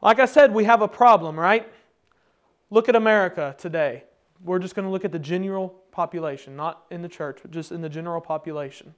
Like 0.00 0.20
I 0.20 0.26
said, 0.26 0.54
we 0.54 0.64
have 0.64 0.82
a 0.82 0.88
problem, 0.88 1.38
right? 1.38 1.68
Look 2.70 2.88
at 2.88 2.94
America 2.94 3.54
today. 3.58 4.04
We're 4.44 4.60
just 4.60 4.74
going 4.74 4.84
to 4.84 4.92
look 4.92 5.04
at 5.04 5.12
the 5.12 5.18
general 5.18 5.70
population, 5.90 6.54
not 6.54 6.84
in 6.90 7.02
the 7.02 7.08
church, 7.08 7.38
but 7.42 7.50
just 7.50 7.72
in 7.72 7.80
the 7.80 7.88
general 7.88 8.20
population. 8.20 8.94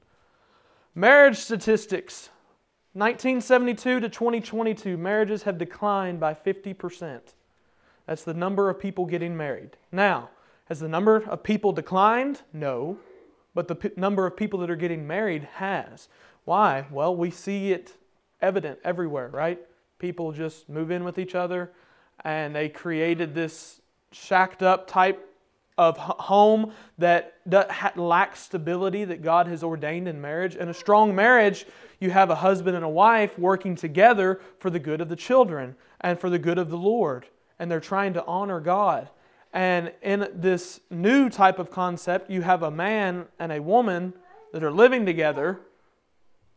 Marriage 0.94 1.36
statistics 1.36 2.30
1972 2.92 4.00
to 4.00 4.08
2022, 4.08 4.96
marriages 4.96 5.44
have 5.44 5.58
declined 5.58 6.18
by 6.18 6.34
50%. 6.34 7.20
That's 8.06 8.24
the 8.24 8.34
number 8.34 8.68
of 8.68 8.80
people 8.80 9.06
getting 9.06 9.36
married. 9.36 9.76
Now, 9.92 10.30
has 10.64 10.80
the 10.80 10.88
number 10.88 11.16
of 11.16 11.44
people 11.44 11.70
declined? 11.70 12.42
No. 12.52 12.98
But 13.54 13.68
the 13.68 13.76
p- 13.76 13.90
number 13.96 14.26
of 14.26 14.36
people 14.36 14.58
that 14.60 14.70
are 14.70 14.76
getting 14.76 15.06
married 15.06 15.44
has. 15.54 16.08
Why? 16.44 16.86
Well, 16.90 17.14
we 17.14 17.30
see 17.30 17.70
it 17.70 17.94
evident 18.42 18.80
everywhere, 18.82 19.28
right? 19.28 19.60
People 20.00 20.32
just 20.32 20.68
move 20.68 20.90
in 20.90 21.04
with 21.04 21.18
each 21.18 21.36
other 21.36 21.70
and 22.24 22.54
they 22.54 22.68
created 22.68 23.34
this 23.34 23.80
shacked 24.10 24.62
up 24.62 24.88
type 24.88 25.24
of 25.78 25.96
home 25.96 26.72
that 26.98 27.34
lacks 27.96 28.40
stability 28.40 29.04
that 29.04 29.22
God 29.22 29.46
has 29.46 29.62
ordained 29.62 30.08
in 30.08 30.20
marriage. 30.20 30.56
And 30.56 30.68
a 30.68 30.74
strong 30.74 31.14
marriage, 31.14 31.64
you 32.00 32.10
have 32.10 32.30
a 32.30 32.34
husband 32.34 32.74
and 32.74 32.84
a 32.84 32.88
wife 32.88 33.38
working 33.38 33.76
together 33.76 34.40
for 34.58 34.68
the 34.68 34.80
good 34.80 35.00
of 35.00 35.08
the 35.08 35.16
children 35.16 35.76
and 36.00 36.18
for 36.18 36.28
the 36.28 36.38
good 36.38 36.58
of 36.58 36.68
the 36.68 36.76
Lord 36.76 37.26
and 37.60 37.70
they're 37.70 37.78
trying 37.78 38.14
to 38.14 38.24
honor 38.24 38.58
God. 38.58 39.08
And 39.52 39.92
in 40.02 40.28
this 40.34 40.80
new 40.90 41.28
type 41.28 41.58
of 41.58 41.70
concept, 41.70 42.30
you 42.30 42.42
have 42.42 42.62
a 42.62 42.70
man 42.70 43.26
and 43.38 43.52
a 43.52 43.60
woman 43.60 44.14
that 44.52 44.64
are 44.64 44.72
living 44.72 45.04
together 45.04 45.60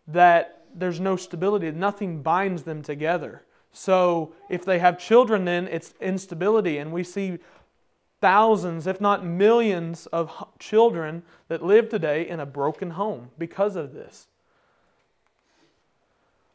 that 0.08 0.63
there's 0.76 1.00
no 1.00 1.16
stability, 1.16 1.72
nothing 1.72 2.22
binds 2.22 2.64
them 2.64 2.82
together. 2.82 3.44
So 3.72 4.34
if 4.50 4.64
they 4.64 4.80
have 4.80 5.00
children, 5.00 5.46
then 5.46 5.68
it's 5.68 5.94
instability. 6.00 6.78
And 6.78 6.92
we 6.92 7.04
see 7.04 7.40
thousands, 8.22 8.88
if 8.88 9.02
not 9.02 9.26
millions, 9.26 10.06
of 10.08 10.32
children 10.60 11.24
that 11.48 11.64
live 11.64 11.90
today 11.90 12.28
in 12.28 12.40
a 12.40 12.46
broken 12.46 12.92
home 12.92 13.32
because 13.38 13.76
of 13.76 13.94
this. 13.94 14.28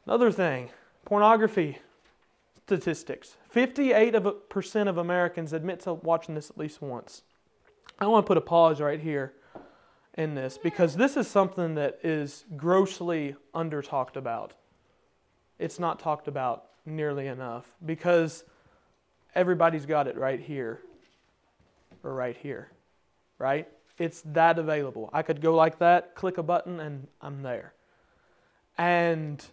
Another 0.07 0.33
thing 0.33 0.71
pornography 1.05 1.79
statistics 2.65 3.37
58% 3.55 4.89
of 4.89 4.99
Americans 4.99 5.53
admit 5.53 5.81
to 5.81 5.95
watching 5.95 6.35
this 6.35 6.51
at 6.51 6.59
least 6.59 6.81
once. 6.81 7.23
I 7.99 8.07
want 8.07 8.25
to 8.25 8.29
put 8.29 8.37
a 8.37 8.43
pause 8.43 8.81
right 8.81 9.01
here 9.01 9.33
in 10.19 10.35
this 10.35 10.59
because 10.59 10.97
this 10.97 11.17
is 11.17 11.29
something 11.29 11.77
that 11.77 12.01
is 12.03 12.45
grossly 12.57 13.37
under 13.55 13.81
talked 13.81 14.17
about. 14.17 14.53
It's 15.59 15.79
not 15.79 16.01
talked 16.01 16.27
about 16.27 16.65
nearly 16.85 17.29
enough 17.29 17.73
because 17.87 18.45
everybody's 19.35 19.87
got 19.87 20.09
it 20.09 20.19
right 20.19 20.41
here 20.41 20.81
or 22.03 22.13
right 22.15 22.37
here, 22.37 22.73
right? 23.39 23.69
It's 23.97 24.23
that 24.27 24.59
available. 24.59 25.09
I 25.13 25.23
could 25.23 25.41
go 25.41 25.55
like 25.55 25.79
that, 25.79 26.17
click 26.17 26.37
a 26.37 26.43
button, 26.43 26.81
and 26.81 27.07
I'm 27.21 27.43
there. 27.43 27.75
And 28.77 29.45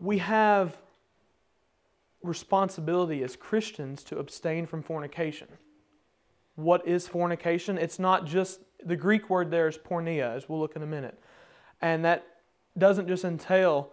we 0.00 0.18
have 0.18 0.76
responsibility 2.22 3.22
as 3.22 3.36
Christians 3.36 4.02
to 4.04 4.18
abstain 4.18 4.66
from 4.66 4.82
fornication. 4.82 5.48
What 6.56 6.86
is 6.88 7.06
fornication? 7.06 7.78
It's 7.78 7.98
not 7.98 8.26
just 8.26 8.60
the 8.84 8.96
Greek 8.96 9.28
word 9.30 9.50
there 9.50 9.68
is 9.68 9.76
porneia, 9.76 10.36
as 10.36 10.48
we'll 10.48 10.60
look 10.60 10.76
in 10.76 10.82
a 10.82 10.86
minute. 10.86 11.18
And 11.80 12.04
that 12.04 12.26
doesn't 12.76 13.08
just 13.08 13.24
entail 13.24 13.90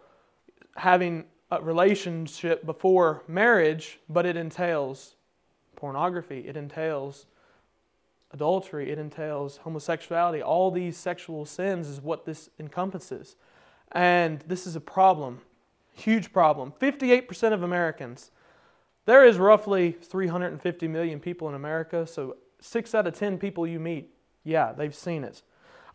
having 0.75 1.25
a 1.51 1.61
relationship 1.61 2.65
before 2.65 3.23
marriage, 3.27 3.99
but 4.09 4.25
it 4.25 4.35
entails 4.35 5.15
pornography, 5.75 6.47
it 6.47 6.57
entails 6.57 7.25
adultery, 8.31 8.91
it 8.91 8.99
entails 8.99 9.57
homosexuality. 9.57 10.41
All 10.41 10.71
these 10.71 10.97
sexual 10.97 11.45
sins 11.45 11.87
is 11.87 12.01
what 12.01 12.25
this 12.25 12.49
encompasses. 12.59 13.35
And 13.91 14.41
this 14.47 14.67
is 14.67 14.75
a 14.75 14.81
problem, 14.81 15.41
huge 15.93 16.33
problem. 16.33 16.73
58% 16.81 17.53
of 17.53 17.63
Americans, 17.63 18.31
there 19.05 19.25
is 19.25 19.37
roughly 19.37 19.91
350 19.91 20.87
million 20.87 21.19
people 21.19 21.47
in 21.47 21.55
America, 21.55 22.05
so 22.07 22.37
six 22.59 22.95
out 22.95 23.07
of 23.07 23.13
10 23.13 23.37
people 23.37 23.67
you 23.67 23.79
meet, 23.79 24.14
yeah, 24.45 24.71
they've 24.71 24.95
seen 24.95 25.25
it. 25.25 25.41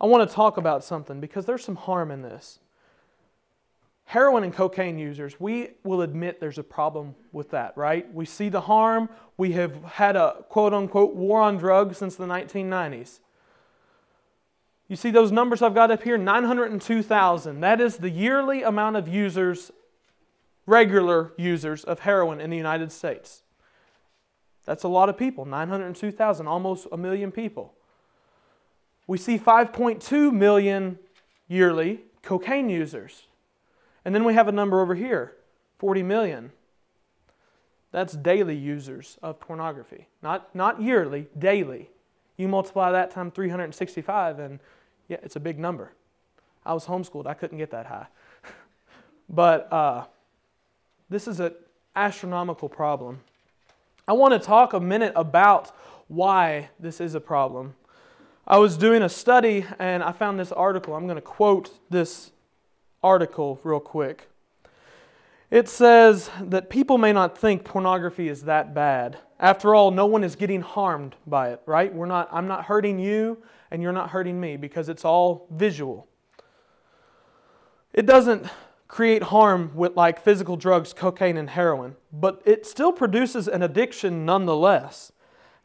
I 0.01 0.07
want 0.07 0.29
to 0.29 0.35
talk 0.35 0.59
about 0.59 0.85
something 0.85 1.21
because 1.21 1.47
there's 1.47 1.65
some 1.65 1.77
harm 1.77 2.11
in 2.11 2.21
this. 2.21 2.59
Heroin 4.05 4.43
and 4.43 4.53
cocaine 4.53 4.99
users, 4.99 5.39
we 5.39 5.71
will 5.85 6.03
admit 6.03 6.41
there's 6.41 6.59
a 6.59 6.65
problem 6.65 7.15
with 7.33 7.51
that, 7.51 7.77
right? 7.77 8.13
We 8.13 8.27
see 8.27 8.49
the 8.49 8.63
harm. 8.63 9.09
We 9.37 9.53
have 9.53 9.85
had 9.85 10.17
a 10.17 10.45
quote 10.49 10.75
unquote 10.75 11.15
war 11.15 11.41
on 11.41 11.59
drugs 11.59 11.99
since 11.99 12.17
the 12.17 12.27
1990s. 12.27 13.21
You 14.89 14.97
see 14.97 15.13
those 15.13 15.31
numbers 15.31 15.63
I've 15.63 15.77
got 15.77 15.93
up 15.93 16.03
here 16.03 16.19
902,000. 16.19 17.61
That 17.61 17.81
is 17.81 17.99
the 17.99 18.11
yearly 18.11 18.65
amount 18.65 18.97
of 18.97 19.07
users, 19.07 19.71
regular 20.67 21.33
users 21.37 21.85
of 21.85 22.01
heroin 22.01 22.41
in 22.41 22.51
the 22.51 22.57
United 22.57 22.91
States. 22.91 23.45
That's 24.65 24.83
a 24.83 24.89
lot 24.89 25.09
of 25.09 25.17
people 25.17 25.45
902,000, 25.45 26.49
almost 26.49 26.89
a 26.91 26.97
million 26.97 27.31
people. 27.31 27.75
We 29.11 29.19
see 29.19 29.41
5.2 29.41 30.33
million 30.33 30.97
yearly 31.49 32.03
cocaine 32.23 32.71
users. 32.71 33.25
And 34.05 34.15
then 34.15 34.23
we 34.23 34.35
have 34.35 34.47
a 34.47 34.53
number 34.53 34.81
over 34.81 34.95
here 34.95 35.35
40 35.81 36.05
million. 36.05 36.53
That's 37.91 38.13
daily 38.13 38.55
users 38.55 39.19
of 39.21 39.41
pornography. 39.41 40.07
Not, 40.23 40.55
not 40.55 40.81
yearly, 40.81 41.27
daily. 41.37 41.91
You 42.37 42.47
multiply 42.47 42.93
that 42.93 43.11
times 43.11 43.33
365, 43.35 44.39
and 44.39 44.61
yeah, 45.09 45.17
it's 45.25 45.35
a 45.35 45.41
big 45.41 45.59
number. 45.59 45.91
I 46.65 46.73
was 46.73 46.87
homeschooled, 46.87 47.27
I 47.27 47.35
couldn't 47.35 47.59
get 47.59 47.73
that 47.73 47.87
high. 47.87 48.07
but 49.29 49.73
uh, 49.73 50.05
this 51.09 51.27
is 51.27 51.41
an 51.41 51.55
astronomical 51.97 52.69
problem. 52.69 53.23
I 54.07 54.13
want 54.13 54.35
to 54.35 54.39
talk 54.39 54.73
a 54.73 54.79
minute 54.79 55.15
about 55.17 55.75
why 56.07 56.71
this 56.79 57.01
is 57.01 57.17
a 57.17 57.21
problem. 57.21 57.75
I 58.51 58.59
was 58.59 58.77
doing 58.77 59.03
a 59.03 59.09
study 59.09 59.65
and 59.79 60.03
I 60.03 60.11
found 60.11 60.41
this 60.41 60.51
article. 60.51 60.97
I'm 60.97 61.05
going 61.05 61.15
to 61.15 61.23
quote 61.23 61.71
this 61.89 62.33
article 63.01 63.61
real 63.63 63.79
quick. 63.79 64.29
It 65.53 65.69
says 65.69 66.29
that 66.41 66.69
people 66.69 66.99
may 66.99 67.13
not 67.13 67.39
think 67.39 67.63
pornography 67.63 68.29
is 68.29 68.43
that 68.43 68.75
bad. 68.75 69.19
After 69.39 69.73
all, 69.73 69.93
no 69.93 70.05
one 70.07 70.25
is 70.25 70.35
getting 70.35 70.63
harmed 70.63 71.15
by 71.29 71.51
it, 71.51 71.63
right? 71.65 71.95
We're 71.95 72.07
not, 72.07 72.29
I'm 72.33 72.49
not 72.49 72.65
hurting 72.65 72.99
you 72.99 73.41
and 73.71 73.85
you're 73.85 73.93
not 73.93 74.11
hurting 74.11 74.41
me 74.41 74.57
because 74.57 74.89
it's 74.89 75.05
all 75.05 75.47
visual. 75.53 76.09
It 77.93 78.05
doesn't 78.05 78.47
create 78.89 79.23
harm 79.23 79.71
with 79.77 79.95
like 79.95 80.25
physical 80.25 80.57
drugs, 80.57 80.93
cocaine, 80.93 81.37
and 81.37 81.51
heroin, 81.51 81.95
but 82.13 82.43
it 82.45 82.67
still 82.67 82.91
produces 82.91 83.47
an 83.47 83.63
addiction 83.63 84.27
nonetheless. 84.27 85.13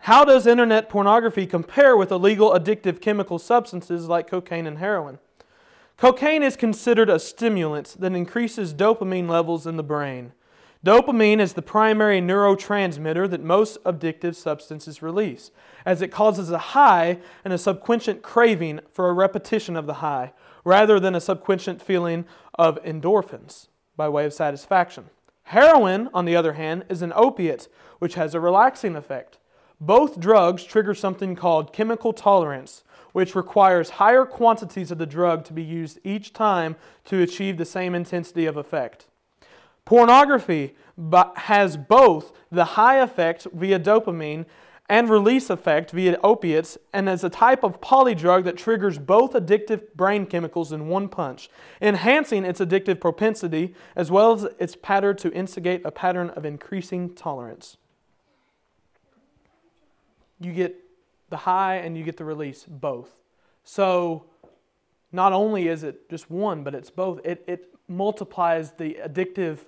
How 0.06 0.24
does 0.24 0.46
internet 0.46 0.88
pornography 0.88 1.48
compare 1.48 1.98
with 1.98 2.12
illegal 2.12 2.52
addictive 2.52 3.02
chemical 3.02 3.40
substances 3.40 4.08
like 4.08 4.30
cocaine 4.30 4.68
and 4.68 4.78
heroin? 4.78 5.18
Cocaine 5.98 6.44
is 6.44 6.56
considered 6.56 7.10
a 7.10 7.18
stimulant 7.18 7.96
that 7.98 8.14
increases 8.14 8.72
dopamine 8.72 9.28
levels 9.28 9.66
in 9.66 9.78
the 9.78 9.84
brain. 9.84 10.34
Dopamine 10.86 11.40
is 11.40 11.54
the 11.54 11.64
primary 11.64 12.22
neurotransmitter 12.22 13.28
that 13.32 13.44
most 13.44 13.84
addictive 13.84 14.36
substances 14.36 15.02
release, 15.02 15.50
as 15.88 16.04
it 16.04 16.12
causes 16.12 16.52
a 16.52 16.60
high 16.60 17.18
and 17.44 17.52
a 17.52 17.58
subsequent 17.58 18.22
craving 18.22 18.82
for 18.92 19.10
a 19.10 19.14
repetition 19.14 19.76
of 19.76 19.88
the 19.88 19.96
high, 19.96 20.34
rather 20.64 21.00
than 21.00 21.16
a 21.16 21.20
subsequent 21.20 21.82
feeling 21.82 22.26
of 22.60 22.78
endorphins 22.84 23.70
by 23.98 24.08
way 24.08 24.24
of 24.24 24.34
satisfaction. 24.34 25.06
Heroin, 25.46 26.12
on 26.14 26.26
the 26.26 26.36
other 26.36 26.54
hand, 26.54 26.86
is 26.90 27.02
an 27.02 27.12
opiate 27.16 27.68
which 27.98 28.14
has 28.14 28.36
a 28.36 28.40
relaxing 28.40 28.96
effect. 28.96 29.40
Both 29.80 30.20
drugs 30.20 30.64
trigger 30.64 30.94
something 30.94 31.36
called 31.36 31.74
chemical 31.74 32.14
tolerance, 32.14 32.84
which 33.12 33.36
requires 33.36 33.92
higher 33.92 34.26
quantities 34.26 34.92
of 34.92 34.98
the 34.98 35.06
drug 35.06 35.44
to 35.46 35.54
be 35.54 35.64
used 35.64 36.00
each 36.04 36.34
time 36.34 36.76
to 37.06 37.22
achieve 37.22 37.58
the 37.58 37.66
same 37.66 37.96
intensity 37.96 38.46
of 38.46 38.58
effect. 38.58 39.08
Pornography 39.86 40.76
has 41.36 41.78
both 41.78 42.34
the 42.52 42.66
high 42.66 42.98
effect 42.98 43.48
via 43.54 43.80
dopamine 43.80 44.46
and 44.88 45.10
release 45.10 45.50
effect 45.50 45.92
via 45.92 46.18
opiates 46.24 46.78
and 46.94 47.10
is 47.10 47.24
a 47.24 47.30
type 47.30 47.64
of 47.64 47.82
polydrug 47.82 48.44
that 48.44 48.58
triggers 48.58 49.00
both 49.00 49.34
addictive 49.34 49.94
brain 49.96 50.26
chemicals 50.26 50.72
in 50.72 50.88
one 50.88 51.10
punch, 51.10 51.50
enhancing 51.82 52.46
its 52.46 52.60
addictive 52.60 53.00
propensity 53.00 53.74
as 53.96 54.12
well 54.12 54.34
as 54.34 54.48
its 54.60 54.76
pattern 54.76 55.16
to 55.18 55.32
instigate 55.34 55.86
a 55.86 55.92
pattern 55.92 56.30
of 56.32 56.46
increasing 56.46 57.14
tolerance. 57.14 57.78
You 60.40 60.54
get 60.54 60.76
the 61.30 61.38
high 61.38 61.78
and 61.78 61.98
you 61.98 62.04
get 62.04 62.18
the 62.18 62.26
release, 62.26 62.66
both. 62.68 63.10
So 63.64 64.26
not 65.12 65.34
only 65.34 65.68
is 65.68 65.84
it 65.84 66.10
just 66.10 66.30
one, 66.30 66.64
but 66.64 66.76
it's 66.76 66.90
both. 66.90 67.20
It, 67.24 67.44
it 67.48 67.74
multiplies 67.88 68.72
the 68.72 68.98
addictive 69.04 69.60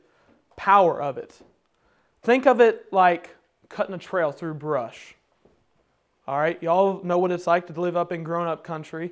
power 0.56 1.02
of 1.02 1.18
it. 1.18 1.40
Think 2.22 2.46
of 2.46 2.60
it 2.60 2.92
like 2.92 3.36
cutting 3.70 3.96
a 3.96 3.98
trail 3.98 4.32
through 4.32 4.56
brush. 4.56 5.16
All 6.28 6.38
right, 6.38 6.62
y'all 6.62 7.02
know 7.04 7.18
what 7.18 7.32
it's 7.32 7.48
like 7.48 7.68
to 7.68 7.80
live 7.80 7.96
up 7.96 8.12
in 8.12 8.24
grown 8.24 8.48
up 8.48 8.64
country. 8.64 9.12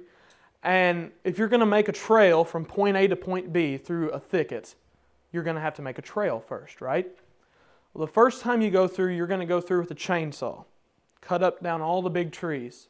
And 0.64 1.12
if 1.24 1.38
you're 1.38 1.48
going 1.48 1.62
to 1.62 1.66
make 1.66 1.88
a 1.88 1.94
trail 1.94 2.44
from 2.44 2.66
point 2.66 2.98
A 2.98 3.08
to 3.08 3.16
point 3.16 3.54
B 3.54 3.78
through 3.78 4.10
a 4.10 4.20
thicket, 4.20 4.76
you're 5.32 5.44
going 5.44 5.56
to 5.56 5.62
have 5.62 5.76
to 5.76 5.82
make 5.82 5.98
a 5.98 6.02
trail 6.02 6.44
first, 6.46 6.82
right? 6.82 7.08
Well, 7.94 8.06
the 8.06 8.12
first 8.12 8.42
time 8.42 8.62
you 8.62 8.72
go 8.72 8.88
through, 8.88 9.14
you're 9.14 9.28
going 9.28 9.40
to 9.40 9.46
go 9.46 9.62
through 9.62 9.82
with 9.82 9.92
a 9.92 9.96
chainsaw 9.96 10.66
cut 11.25 11.44
up 11.44 11.62
down 11.62 11.82
all 11.82 12.01
the 12.01 12.10
big 12.10 12.32
trees. 12.32 12.88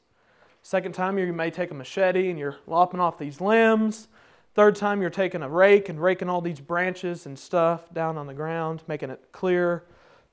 Second 0.62 0.94
time, 0.94 1.18
you 1.18 1.32
may 1.32 1.50
take 1.50 1.72
a 1.72 1.74
machete 1.74 2.30
and 2.30 2.38
you're 2.38 2.58
lopping 2.68 3.00
off 3.00 3.18
these 3.18 3.40
limbs. 3.40 4.08
Third 4.54 4.76
time, 4.76 5.02
you're 5.02 5.10
taking 5.10 5.42
a 5.42 5.50
rake 5.50 5.90
and 5.90 6.02
raking 6.02 6.30
all 6.30 6.42
these 6.42 6.60
branches 6.60 7.26
and 7.26 7.38
stuff 7.38 7.94
down 7.94 8.18
on 8.18 8.28
the 8.28 8.34
ground, 8.34 8.84
making 8.88 9.10
it 9.10 9.22
clear. 9.32 9.84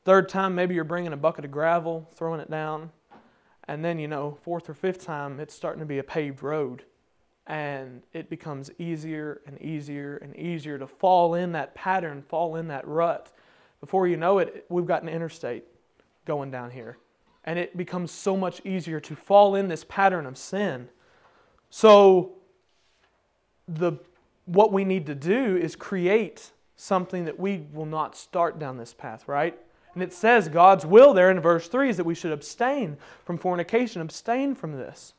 Third 0.05 0.29
time, 0.29 0.55
maybe 0.55 0.75
you're 0.75 0.85
bringing 0.85 1.13
a 1.13 1.17
bucket 1.17 1.45
of 1.45 1.51
gravel, 1.51 2.09
throwing 2.15 2.41
it 2.41 2.51
down. 2.51 2.91
And 3.69 3.85
then, 3.85 3.99
you 3.99 4.09
know, 4.09 4.37
fourth 4.43 4.69
or 4.69 4.75
fifth 4.75 5.05
time, 5.05 5.39
it's 5.39 5.55
starting 5.55 5.81
to 5.81 5.87
be 5.87 5.99
a 5.99 6.03
paved 6.03 6.43
road. 6.43 6.83
And 7.47 8.03
it 8.13 8.31
becomes 8.31 8.71
easier 8.79 9.41
and 9.47 9.61
easier 9.61 10.17
and 10.17 10.35
easier 10.37 10.79
to 10.79 10.87
fall 10.87 11.35
in 11.35 11.53
that 11.53 11.75
pattern, 11.75 12.23
fall 12.23 12.57
in 12.57 12.69
that 12.69 12.87
rut. 12.87 13.31
Before 13.81 14.09
you 14.09 14.17
know 14.17 14.39
it, 14.39 14.65
we've 14.69 14.87
got 14.87 15.03
an 15.03 15.09
interstate 15.09 15.65
going 16.25 16.51
down 16.51 16.71
here 16.71 16.97
and 17.45 17.59
it 17.59 17.77
becomes 17.77 18.11
so 18.11 18.37
much 18.37 18.61
easier 18.65 19.01
to 19.01 19.17
fall 19.17 19.55
in 19.55 19.69
this 19.69 19.85
pattern 19.85 20.27
of 20.27 20.39
sin. 20.39 20.89
So, 21.71 22.33
the, 23.69 23.93
what 24.47 24.73
we 24.73 24.85
need 24.85 25.07
to 25.07 25.15
do 25.15 25.57
is 25.57 25.77
create 25.77 26.51
something 26.77 27.25
that 27.25 27.39
we 27.39 27.65
will 27.73 27.87
not 27.87 28.17
start 28.17 28.59
down 28.59 28.77
this 28.77 28.93
path, 28.93 29.27
right? 29.29 29.59
And 29.95 30.03
it 30.03 30.13
says 30.13 30.49
God's 30.49 30.87
will 30.87 31.13
there 31.13 31.31
in 31.31 31.41
verse 31.41 31.69
3 31.69 31.91
is 31.91 31.97
that 31.97 32.05
we 32.05 32.15
should 32.15 32.33
abstain 32.33 32.97
from 33.25 33.39
fornication, 33.39 34.01
abstain 34.01 34.55
from 34.55 34.73
this. 34.73 35.15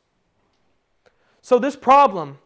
So, 1.42 1.60
this 1.60 1.76
problem, 1.76 2.38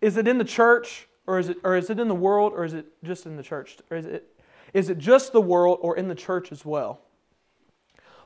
is 0.00 0.16
it 0.16 0.28
in 0.28 0.38
the 0.38 0.44
church, 0.44 1.08
or 1.26 1.38
is 1.38 1.48
it, 1.48 1.58
or 1.64 1.76
is 1.76 1.90
it 1.90 1.98
in 1.98 2.08
the 2.08 2.14
world, 2.14 2.52
or 2.54 2.64
is 2.64 2.72
it 2.72 2.86
just 3.02 3.26
in 3.26 3.36
the 3.36 3.42
church? 3.42 3.78
Or 3.90 3.96
is 3.96 4.06
it, 4.06 4.40
is 4.72 4.90
it 4.90 4.98
just 4.98 5.32
the 5.32 5.40
world, 5.40 5.78
or 5.82 5.96
in 5.96 6.08
the 6.08 6.14
church 6.14 6.52
as 6.52 6.64
well? 6.64 7.00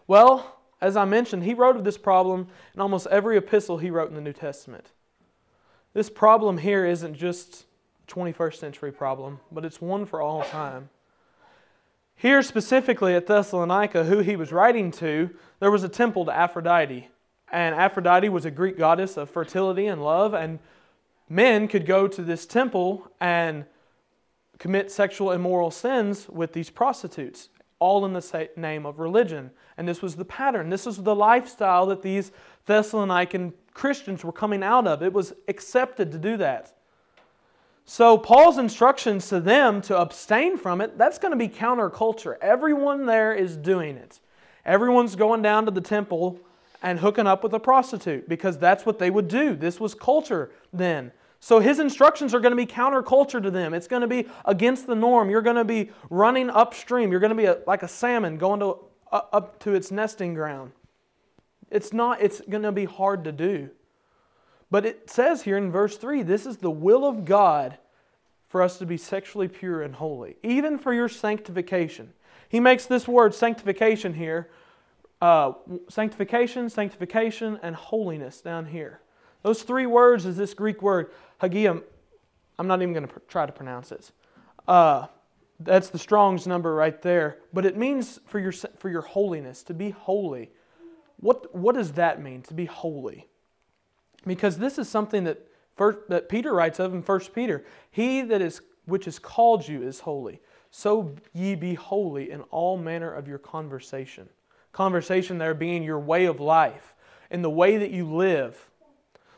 Well, 0.06 0.58
as 0.82 0.96
I 0.96 1.04
mentioned, 1.04 1.44
he 1.44 1.54
wrote 1.54 1.76
of 1.76 1.84
this 1.84 1.96
problem 1.96 2.48
in 2.74 2.80
almost 2.80 3.06
every 3.06 3.36
epistle 3.38 3.78
he 3.78 3.88
wrote 3.88 4.08
in 4.08 4.16
the 4.16 4.20
New 4.20 4.32
Testament. 4.32 4.90
This 5.94 6.10
problem 6.10 6.58
here 6.58 6.84
isn't 6.84 7.14
just 7.14 7.66
a 8.08 8.12
21st 8.12 8.56
century 8.56 8.90
problem, 8.90 9.38
but 9.52 9.64
it's 9.64 9.80
one 9.80 10.04
for 10.04 10.20
all 10.20 10.42
time. 10.42 10.90
Here, 12.16 12.42
specifically 12.42 13.14
at 13.14 13.28
Thessalonica, 13.28 14.04
who 14.04 14.18
he 14.18 14.34
was 14.34 14.52
writing 14.52 14.90
to, 14.92 15.30
there 15.60 15.70
was 15.70 15.84
a 15.84 15.88
temple 15.88 16.24
to 16.24 16.32
Aphrodite. 16.32 17.08
And 17.52 17.74
Aphrodite 17.76 18.28
was 18.28 18.44
a 18.44 18.50
Greek 18.50 18.76
goddess 18.76 19.16
of 19.16 19.30
fertility 19.30 19.86
and 19.86 20.02
love, 20.02 20.34
and 20.34 20.58
men 21.28 21.68
could 21.68 21.86
go 21.86 22.08
to 22.08 22.22
this 22.22 22.44
temple 22.44 23.08
and 23.20 23.66
commit 24.58 24.90
sexual 24.90 25.30
immoral 25.30 25.70
sins 25.70 26.28
with 26.28 26.54
these 26.54 26.70
prostitutes, 26.70 27.50
all 27.78 28.04
in 28.04 28.14
the 28.14 28.48
name 28.56 28.84
of 28.84 28.98
religion. 28.98 29.50
And 29.82 29.88
this 29.88 30.00
was 30.00 30.14
the 30.14 30.24
pattern. 30.24 30.70
This 30.70 30.86
was 30.86 30.98
the 30.98 31.12
lifestyle 31.12 31.86
that 31.86 32.02
these 32.02 32.30
Thessalonican 32.68 33.52
Christians 33.74 34.22
were 34.22 34.30
coming 34.30 34.62
out 34.62 34.86
of. 34.86 35.02
It 35.02 35.12
was 35.12 35.32
accepted 35.48 36.12
to 36.12 36.18
do 36.18 36.36
that. 36.36 36.72
So, 37.84 38.16
Paul's 38.16 38.58
instructions 38.58 39.28
to 39.30 39.40
them 39.40 39.82
to 39.82 39.98
abstain 39.98 40.56
from 40.56 40.80
it, 40.80 40.96
that's 40.96 41.18
going 41.18 41.32
to 41.32 41.36
be 41.36 41.48
counterculture. 41.48 42.36
Everyone 42.40 43.06
there 43.06 43.34
is 43.34 43.56
doing 43.56 43.96
it. 43.96 44.20
Everyone's 44.64 45.16
going 45.16 45.42
down 45.42 45.64
to 45.64 45.72
the 45.72 45.80
temple 45.80 46.38
and 46.80 47.00
hooking 47.00 47.26
up 47.26 47.42
with 47.42 47.52
a 47.52 47.58
prostitute 47.58 48.28
because 48.28 48.58
that's 48.58 48.86
what 48.86 49.00
they 49.00 49.10
would 49.10 49.26
do. 49.26 49.56
This 49.56 49.80
was 49.80 49.94
culture 49.94 50.52
then. 50.72 51.10
So 51.40 51.58
his 51.58 51.80
instructions 51.80 52.34
are 52.34 52.38
going 52.40 52.56
to 52.56 52.56
be 52.56 52.66
counterculture 52.66 53.42
to 53.42 53.50
them. 53.50 53.74
It's 53.74 53.88
going 53.88 54.02
to 54.02 54.06
be 54.06 54.28
against 54.44 54.86
the 54.86 54.94
norm. 54.94 55.28
You're 55.28 55.42
going 55.42 55.56
to 55.56 55.64
be 55.64 55.90
running 56.08 56.50
upstream. 56.50 57.10
You're 57.10 57.18
going 57.18 57.30
to 57.30 57.36
be 57.36 57.46
a, 57.46 57.58
like 57.66 57.82
a 57.82 57.88
salmon 57.88 58.38
going 58.38 58.60
to, 58.60 58.78
up 59.12 59.58
to 59.60 59.74
its 59.74 59.90
nesting 59.90 60.34
ground. 60.34 60.72
It's 61.70 61.92
not, 61.92 62.20
it's 62.20 62.40
going 62.48 62.62
to 62.62 62.72
be 62.72 62.84
hard 62.84 63.24
to 63.24 63.32
do. 63.32 63.70
But 64.70 64.86
it 64.86 65.10
says 65.10 65.42
here 65.42 65.56
in 65.56 65.70
verse 65.70 65.96
3 65.96 66.22
this 66.22 66.46
is 66.46 66.58
the 66.58 66.70
will 66.70 67.04
of 67.04 67.24
God 67.24 67.78
for 68.48 68.62
us 68.62 68.78
to 68.78 68.86
be 68.86 68.96
sexually 68.96 69.48
pure 69.48 69.82
and 69.82 69.94
holy, 69.94 70.36
even 70.42 70.78
for 70.78 70.92
your 70.92 71.08
sanctification. 71.08 72.12
He 72.48 72.60
makes 72.60 72.86
this 72.86 73.08
word 73.08 73.34
sanctification 73.34 74.14
here 74.14 74.50
uh, 75.22 75.52
sanctification, 75.88 76.68
sanctification, 76.68 77.60
and 77.62 77.76
holiness 77.76 78.40
down 78.40 78.66
here. 78.66 79.00
Those 79.42 79.62
three 79.62 79.86
words 79.86 80.26
is 80.26 80.36
this 80.36 80.52
Greek 80.52 80.82
word, 80.82 81.12
hagia. 81.40 81.80
I'm 82.58 82.66
not 82.66 82.82
even 82.82 82.92
going 82.92 83.06
to 83.06 83.12
pr- 83.12 83.20
try 83.28 83.46
to 83.46 83.52
pronounce 83.52 83.92
it. 83.92 84.10
Uh, 84.66 85.06
that's 85.64 85.90
the 85.90 85.98
Strong's 85.98 86.46
number 86.46 86.74
right 86.74 87.00
there. 87.02 87.38
But 87.52 87.66
it 87.66 87.76
means 87.76 88.20
for 88.26 88.38
your, 88.38 88.52
for 88.52 88.88
your 88.88 89.02
holiness, 89.02 89.62
to 89.64 89.74
be 89.74 89.90
holy. 89.90 90.50
What, 91.18 91.54
what 91.54 91.74
does 91.74 91.92
that 91.92 92.22
mean, 92.22 92.42
to 92.42 92.54
be 92.54 92.64
holy? 92.64 93.28
Because 94.26 94.58
this 94.58 94.78
is 94.78 94.88
something 94.88 95.24
that, 95.24 95.46
first, 95.76 95.98
that 96.08 96.28
Peter 96.28 96.52
writes 96.52 96.80
of 96.80 96.94
in 96.94 97.02
1 97.02 97.20
Peter. 97.34 97.64
He 97.90 98.22
that 98.22 98.40
is 98.40 98.60
which 98.84 99.06
is 99.06 99.18
called 99.18 99.66
you 99.66 99.82
is 99.82 100.00
holy. 100.00 100.40
So 100.70 101.14
ye 101.32 101.54
be 101.54 101.74
holy 101.74 102.30
in 102.30 102.40
all 102.42 102.76
manner 102.76 103.12
of 103.12 103.28
your 103.28 103.38
conversation. 103.38 104.28
Conversation 104.72 105.38
there 105.38 105.54
being 105.54 105.82
your 105.82 106.00
way 106.00 106.24
of 106.24 106.40
life, 106.40 106.94
in 107.30 107.42
the 107.42 107.50
way 107.50 107.76
that 107.76 107.90
you 107.90 108.10
live. 108.10 108.70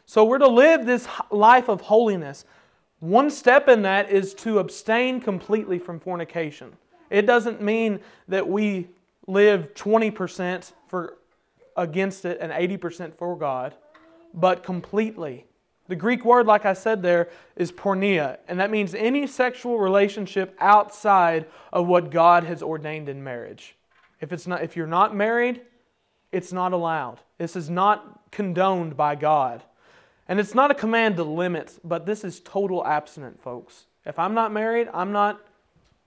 So 0.07 0.25
we're 0.25 0.38
to 0.38 0.49
live 0.49 0.87
this 0.87 1.09
life 1.31 1.69
of 1.69 1.81
holiness. 1.83 2.45
One 3.01 3.31
step 3.31 3.69
in 3.69 3.83
that 3.83 4.11
is 4.11 4.35
to 4.35 4.59
abstain 4.59 5.21
completely 5.21 5.79
from 5.79 6.01
fornication. 6.01 6.73
It 7.11 7.27
doesn't 7.27 7.61
mean 7.61 8.01
that 8.29 8.49
we 8.49 8.89
live 9.27 9.75
20% 9.75 10.73
for 10.89 11.19
against 11.77 12.25
it 12.25 12.39
and 12.41 12.53
80% 12.53 13.15
for 13.15 13.37
God, 13.37 13.75
but 14.33 14.63
completely. 14.63 15.45
The 15.87 15.97
Greek 15.97 16.25
word, 16.25 16.47
like 16.47 16.65
I 16.65 16.73
said 16.73 17.03
there, 17.03 17.29
is 17.57 17.71
porneia, 17.71 18.39
and 18.49 18.59
that 18.59 18.71
means 18.71 18.95
any 18.95 19.27
sexual 19.27 19.79
relationship 19.79 20.57
outside 20.59 21.47
of 21.73 21.87
what 21.87 22.11
God 22.11 22.45
has 22.45 22.63
ordained 22.63 23.09
in 23.09 23.23
marriage. 23.23 23.77
If, 24.21 24.33
it's 24.33 24.47
not, 24.47 24.63
if 24.63 24.77
you're 24.77 24.87
not 24.87 25.15
married, 25.15 25.61
it's 26.33 26.52
not 26.52 26.73
allowed. 26.73 27.21
This 27.39 27.54
is 27.54 27.69
not 27.69 28.30
condoned 28.30 28.97
by 28.97 29.15
God. 29.15 29.63
And 30.28 30.41
it's 30.41 30.54
not 30.54 30.71
a 30.71 30.75
command 30.75 31.17
to 31.17 31.25
limit, 31.25 31.78
but 31.84 32.06
this 32.06 32.25
is 32.25 32.41
total 32.41 32.87
abstinent, 32.87 33.43
folks. 33.43 33.84
If 34.06 34.19
I'm 34.19 34.34
not 34.34 34.52
married, 34.52 34.89
I'm 34.93 35.13
not 35.13 35.41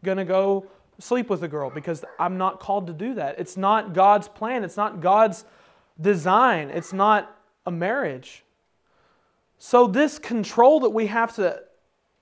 going 0.04 0.18
to 0.18 0.26
go 0.26 0.68
sleep 1.00 1.30
with 1.30 1.44
a 1.44 1.48
girl 1.48 1.70
because 1.70 2.04
I'm 2.20 2.38
not 2.38 2.60
called 2.60 2.88
to 2.88 2.94
do 2.94 3.14
that. 3.16 3.40
It's 3.40 3.58
not 3.58 3.94
God's 3.94 4.28
plan, 4.28 4.64
it's 4.64 4.78
not 4.78 5.02
God's 5.02 5.46
design, 6.00 6.70
it's 6.70 6.94
not 6.94 7.36
a 7.66 7.72
marriage. 7.72 8.44
So, 9.60 9.88
this 9.88 10.20
control 10.20 10.80
that 10.82 10.92
we 10.92 11.08
have 11.08 11.36
to 11.36 11.64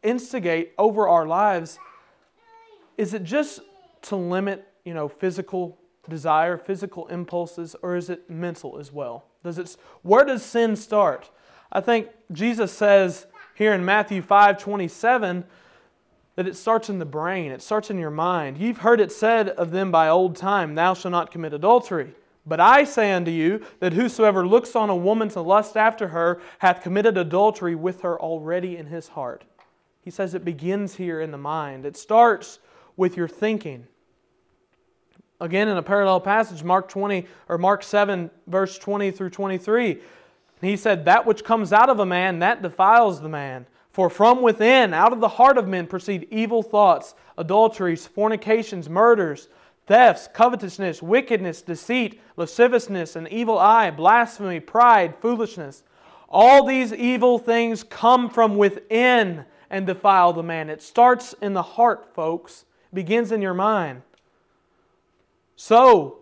instigate 0.03 0.73
over 0.77 1.08
our 1.08 1.25
lives, 1.25 1.77
is 2.97 3.13
it 3.13 3.23
just 3.23 3.60
to 4.03 4.15
limit, 4.15 4.65
you 4.86 4.93
know, 4.93 5.10
physical 5.10 5.77
desire, 6.08 6.58
physical 6.58 7.08
impulses, 7.08 7.75
or 7.81 7.95
is 7.95 8.10
it 8.10 8.29
mental 8.29 8.77
as 8.77 8.91
well? 8.91 9.25
Does 9.43 9.58
it, 9.58 9.75
where 10.01 10.23
does 10.23 10.43
sin 10.43 10.75
start? 10.75 11.29
I 11.71 11.82
think 11.82 12.10
Jesus 12.32 12.71
says 12.71 13.28
here 13.56 13.73
in 13.73 13.86
Matthew 13.86 14.21
5 14.21 14.58
27 14.58 15.43
that 16.36 16.47
it 16.47 16.56
starts 16.56 16.89
in 16.89 16.99
the 16.99 17.06
brain, 17.06 17.51
it 17.51 17.62
starts 17.62 17.89
in 17.89 17.97
your 17.97 18.12
mind. 18.12 18.58
You've 18.58 18.80
heard 18.80 18.99
it 18.99 19.12
said 19.12 19.49
of 19.49 19.71
them 19.71 19.91
by 19.91 20.10
old 20.10 20.36
time, 20.36 20.75
Thou 20.75 20.93
shalt 20.93 21.12
not 21.12 21.32
commit 21.32 21.54
adultery. 21.54 22.13
But 22.45 22.60
I 22.60 22.84
say 22.84 23.12
unto 23.12 23.32
you 23.32 23.65
that 23.80 23.93
whosoever 23.93 24.45
looks 24.45 24.75
on 24.75 24.89
a 24.89 24.95
woman 24.95 25.30
to 25.30 25.41
lust 25.41 25.75
after 25.75 26.10
her 26.10 26.39
hath 26.60 26.84
committed 26.84 27.17
adultery 27.17 27.73
with 27.73 28.01
her 28.01 28.19
already 28.19 28.78
in 28.78 28.86
his 28.86 29.08
heart. 29.08 29.43
He 30.01 30.12
says 30.12 30.36
it 30.36 30.45
begins 30.45 30.95
here 30.95 31.21
in 31.21 31.32
the 31.32 31.38
mind. 31.38 31.86
It 31.86 31.97
starts 31.97 32.60
with 32.95 33.17
your 33.17 33.28
thinking. 33.28 33.88
Again, 35.41 35.67
in 35.67 35.78
a 35.78 35.84
parallel 35.84 36.21
passage, 36.21 36.63
Mark 36.63 36.88
20 36.88 37.25
or 37.49 37.58
Mark 37.58 37.82
7, 37.82 38.30
verse 38.45 38.78
20 38.78 39.10
through 39.12 39.32
23, 39.32 39.99
he 40.61 40.77
said, 40.77 41.05
That 41.05 41.25
which 41.25 41.43
comes 41.43 41.73
out 41.73 41.89
of 41.89 41.99
a 41.99 42.05
man, 42.05 42.39
that 42.39 42.61
defiles 42.61 43.21
the 43.21 43.29
man. 43.29 43.65
For 43.91 44.09
from 44.09 44.41
within, 44.41 44.93
out 44.93 45.13
of 45.13 45.21
the 45.21 45.29
heart 45.29 45.57
of 45.57 45.67
men, 45.67 45.87
proceed 45.87 46.27
evil 46.29 46.61
thoughts, 46.61 47.15
adulteries, 47.37 48.05
fornications, 48.05 48.89
murders 48.89 49.47
thefts, 49.85 50.27
covetousness, 50.33 51.01
wickedness, 51.01 51.61
deceit, 51.61 52.19
lasciviousness, 52.37 53.15
an 53.15 53.27
evil 53.29 53.57
eye, 53.57 53.91
blasphemy, 53.91 54.59
pride, 54.59 55.15
foolishness. 55.21 55.83
All 56.27 56.65
these 56.65 56.93
evil 56.93 57.37
things 57.37 57.83
come 57.83 58.29
from 58.29 58.57
within 58.57 59.45
and 59.69 59.85
defile 59.85 60.33
the 60.33 60.43
man. 60.43 60.69
It 60.69 60.81
starts 60.81 61.33
in 61.41 61.53
the 61.53 61.61
heart, 61.61 62.13
folks. 62.13 62.65
Begins 62.93 63.31
in 63.31 63.41
your 63.41 63.53
mind. 63.53 64.01
So, 65.55 66.19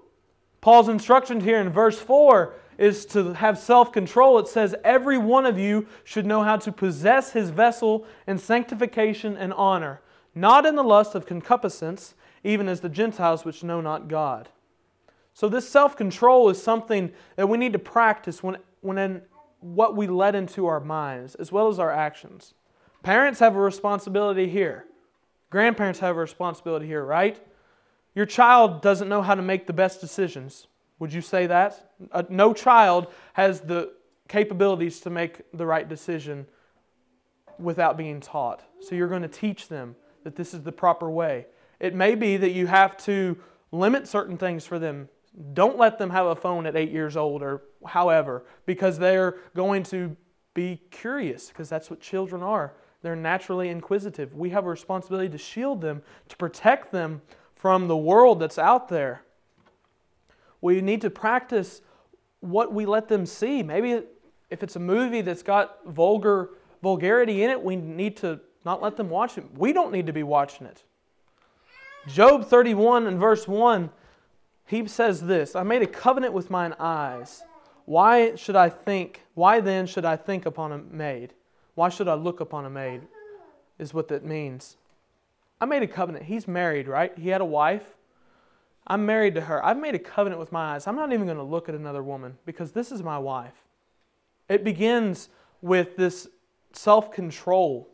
Paul's 0.61 0.89
instruction 0.89 1.39
here 1.39 1.59
in 1.59 1.69
verse 1.69 1.99
4 1.99 2.53
is 2.83 3.05
to 3.05 3.33
have 3.33 3.57
self 3.57 3.91
control. 3.91 4.39
It 4.39 4.47
says, 4.47 4.75
Every 4.83 5.17
one 5.17 5.45
of 5.45 5.57
you 5.57 5.87
should 6.03 6.25
know 6.25 6.43
how 6.43 6.57
to 6.57 6.71
possess 6.71 7.31
his 7.31 7.49
vessel 7.49 8.05
in 8.27 8.37
sanctification 8.37 9.37
and 9.37 9.53
honor, 9.53 10.01
not 10.35 10.65
in 10.65 10.75
the 10.75 10.83
lust 10.83 11.15
of 11.15 11.25
concupiscence 11.25 12.13
even 12.43 12.67
as 12.67 12.81
the 12.81 12.89
Gentiles 12.89 13.45
which 13.45 13.63
know 13.63 13.79
not 13.79 14.07
God. 14.07 14.49
So, 15.33 15.49
this 15.49 15.67
self 15.67 15.95
control 15.95 16.49
is 16.49 16.61
something 16.61 17.11
that 17.37 17.47
we 17.47 17.57
need 17.57 17.73
to 17.73 17.79
practice 17.79 18.43
when, 18.43 18.57
when 18.81 18.97
in 18.97 19.21
what 19.61 19.95
we 19.95 20.07
let 20.07 20.35
into 20.35 20.67
our 20.67 20.81
minds, 20.81 21.35
as 21.35 21.51
well 21.51 21.69
as 21.69 21.79
our 21.79 21.91
actions. 21.91 22.53
Parents 23.01 23.39
have 23.39 23.55
a 23.55 23.59
responsibility 23.59 24.47
here, 24.49 24.85
grandparents 25.49 25.99
have 25.99 26.17
a 26.17 26.19
responsibility 26.19 26.85
here, 26.85 27.03
right? 27.03 27.39
Your 28.13 28.25
child 28.27 28.81
doesn't 28.81 29.09
know 29.09 29.23
how 29.23 29.33
to 29.33 29.41
make 29.41 29.65
the 29.65 29.73
best 29.73 29.99
decisions. 29.99 30.67
Would 30.99 31.13
you 31.13 31.21
say 31.21 31.47
that? 31.47 31.91
Uh, 32.11 32.23
no 32.29 32.53
child 32.53 33.07
has 33.33 33.61
the 33.61 33.93
capabilities 34.27 34.99
to 35.01 35.09
make 35.09 35.41
the 35.53 35.65
right 35.65 35.87
decision 35.87 36.47
without 37.59 37.97
being 37.97 38.19
taught. 38.19 38.63
So 38.81 38.95
you're 38.95 39.07
going 39.07 39.21
to 39.21 39.27
teach 39.27 39.67
them 39.67 39.95
that 40.23 40.35
this 40.35 40.53
is 40.53 40.63
the 40.63 40.71
proper 40.71 41.09
way. 41.09 41.47
It 41.79 41.93
may 41.93 42.15
be 42.15 42.37
that 42.37 42.51
you 42.51 42.67
have 42.67 42.97
to 43.05 43.37
limit 43.71 44.07
certain 44.07 44.37
things 44.37 44.65
for 44.65 44.79
them. 44.79 45.09
Don't 45.53 45.77
let 45.77 45.97
them 45.97 46.09
have 46.11 46.27
a 46.27 46.35
phone 46.35 46.65
at 46.65 46.75
eight 46.75 46.91
years 46.91 47.17
old 47.17 47.41
or 47.41 47.63
however, 47.85 48.45
because 48.65 48.97
they're 48.97 49.35
going 49.55 49.83
to 49.83 50.15
be 50.53 50.81
curious, 50.91 51.47
because 51.49 51.69
that's 51.69 51.89
what 51.89 51.99
children 51.99 52.43
are. 52.43 52.73
They're 53.01 53.15
naturally 53.15 53.69
inquisitive. 53.69 54.33
We 54.33 54.51
have 54.51 54.65
a 54.65 54.69
responsibility 54.69 55.29
to 55.29 55.37
shield 55.37 55.81
them, 55.81 56.01
to 56.29 56.37
protect 56.37 56.91
them 56.91 57.21
from 57.55 57.87
the 57.87 57.97
world 57.97 58.39
that's 58.39 58.57
out 58.57 58.87
there. 58.87 59.23
We 60.63 60.79
need 60.79 61.01
to 61.01 61.09
practice 61.09 61.81
what 62.39 62.73
we 62.73 62.85
let 62.85 63.09
them 63.09 63.25
see. 63.25 63.61
Maybe 63.61 64.01
if 64.49 64.63
it's 64.63 64.77
a 64.77 64.79
movie 64.79 65.19
that's 65.19 65.43
got 65.43 65.85
vulgar 65.85 66.51
vulgarity 66.81 67.43
in 67.43 67.49
it, 67.49 67.61
we 67.61 67.75
need 67.75 68.15
to 68.17 68.39
not 68.63 68.81
let 68.81 68.95
them 68.95 69.09
watch 69.09 69.37
it. 69.37 69.43
We 69.57 69.73
don't 69.73 69.91
need 69.91 70.07
to 70.07 70.13
be 70.13 70.23
watching 70.23 70.65
it. 70.65 70.83
Job 72.07 72.45
31 72.45 73.07
and 73.07 73.19
verse 73.19 73.45
1, 73.45 73.89
he 74.65 74.87
says 74.87 75.23
this 75.23 75.53
I 75.53 75.63
made 75.63 75.81
a 75.81 75.87
covenant 75.87 76.33
with 76.33 76.49
mine 76.49 76.73
eyes. 76.79 77.43
Why 77.83 78.35
should 78.35 78.55
I 78.55 78.69
think, 78.69 79.21
why 79.33 79.59
then 79.59 79.85
should 79.85 80.05
I 80.05 80.15
think 80.15 80.45
upon 80.45 80.71
a 80.71 80.77
maid? 80.77 81.33
Why 81.75 81.89
should 81.89 82.07
I 82.07 82.13
look 82.13 82.39
upon 82.39 82.65
a 82.65 82.69
maid? 82.69 83.01
Is 83.77 83.93
what 83.93 84.07
that 84.07 84.23
means. 84.23 84.77
I 85.59 85.65
made 85.65 85.83
a 85.83 85.87
covenant. 85.87 86.23
He's 86.23 86.47
married, 86.47 86.87
right? 86.87 87.11
He 87.17 87.29
had 87.29 87.41
a 87.41 87.45
wife. 87.45 87.95
I'm 88.85 89.05
married 89.05 89.35
to 89.35 89.41
her. 89.41 89.63
I've 89.65 89.79
made 89.79 89.95
a 89.95 89.99
covenant 89.99 90.39
with 90.39 90.51
my 90.51 90.75
eyes. 90.75 90.87
I'm 90.87 90.95
not 90.95 91.13
even 91.13 91.25
going 91.25 91.37
to 91.37 91.43
look 91.43 91.69
at 91.69 91.75
another 91.75 92.03
woman 92.03 92.37
because 92.45 92.71
this 92.71 92.91
is 92.91 93.01
my 93.01 93.17
wife. 93.17 93.53
It 94.49 94.63
begins 94.63 95.29
with 95.61 95.95
this 95.95 96.27
self 96.73 97.11
control. 97.11 97.89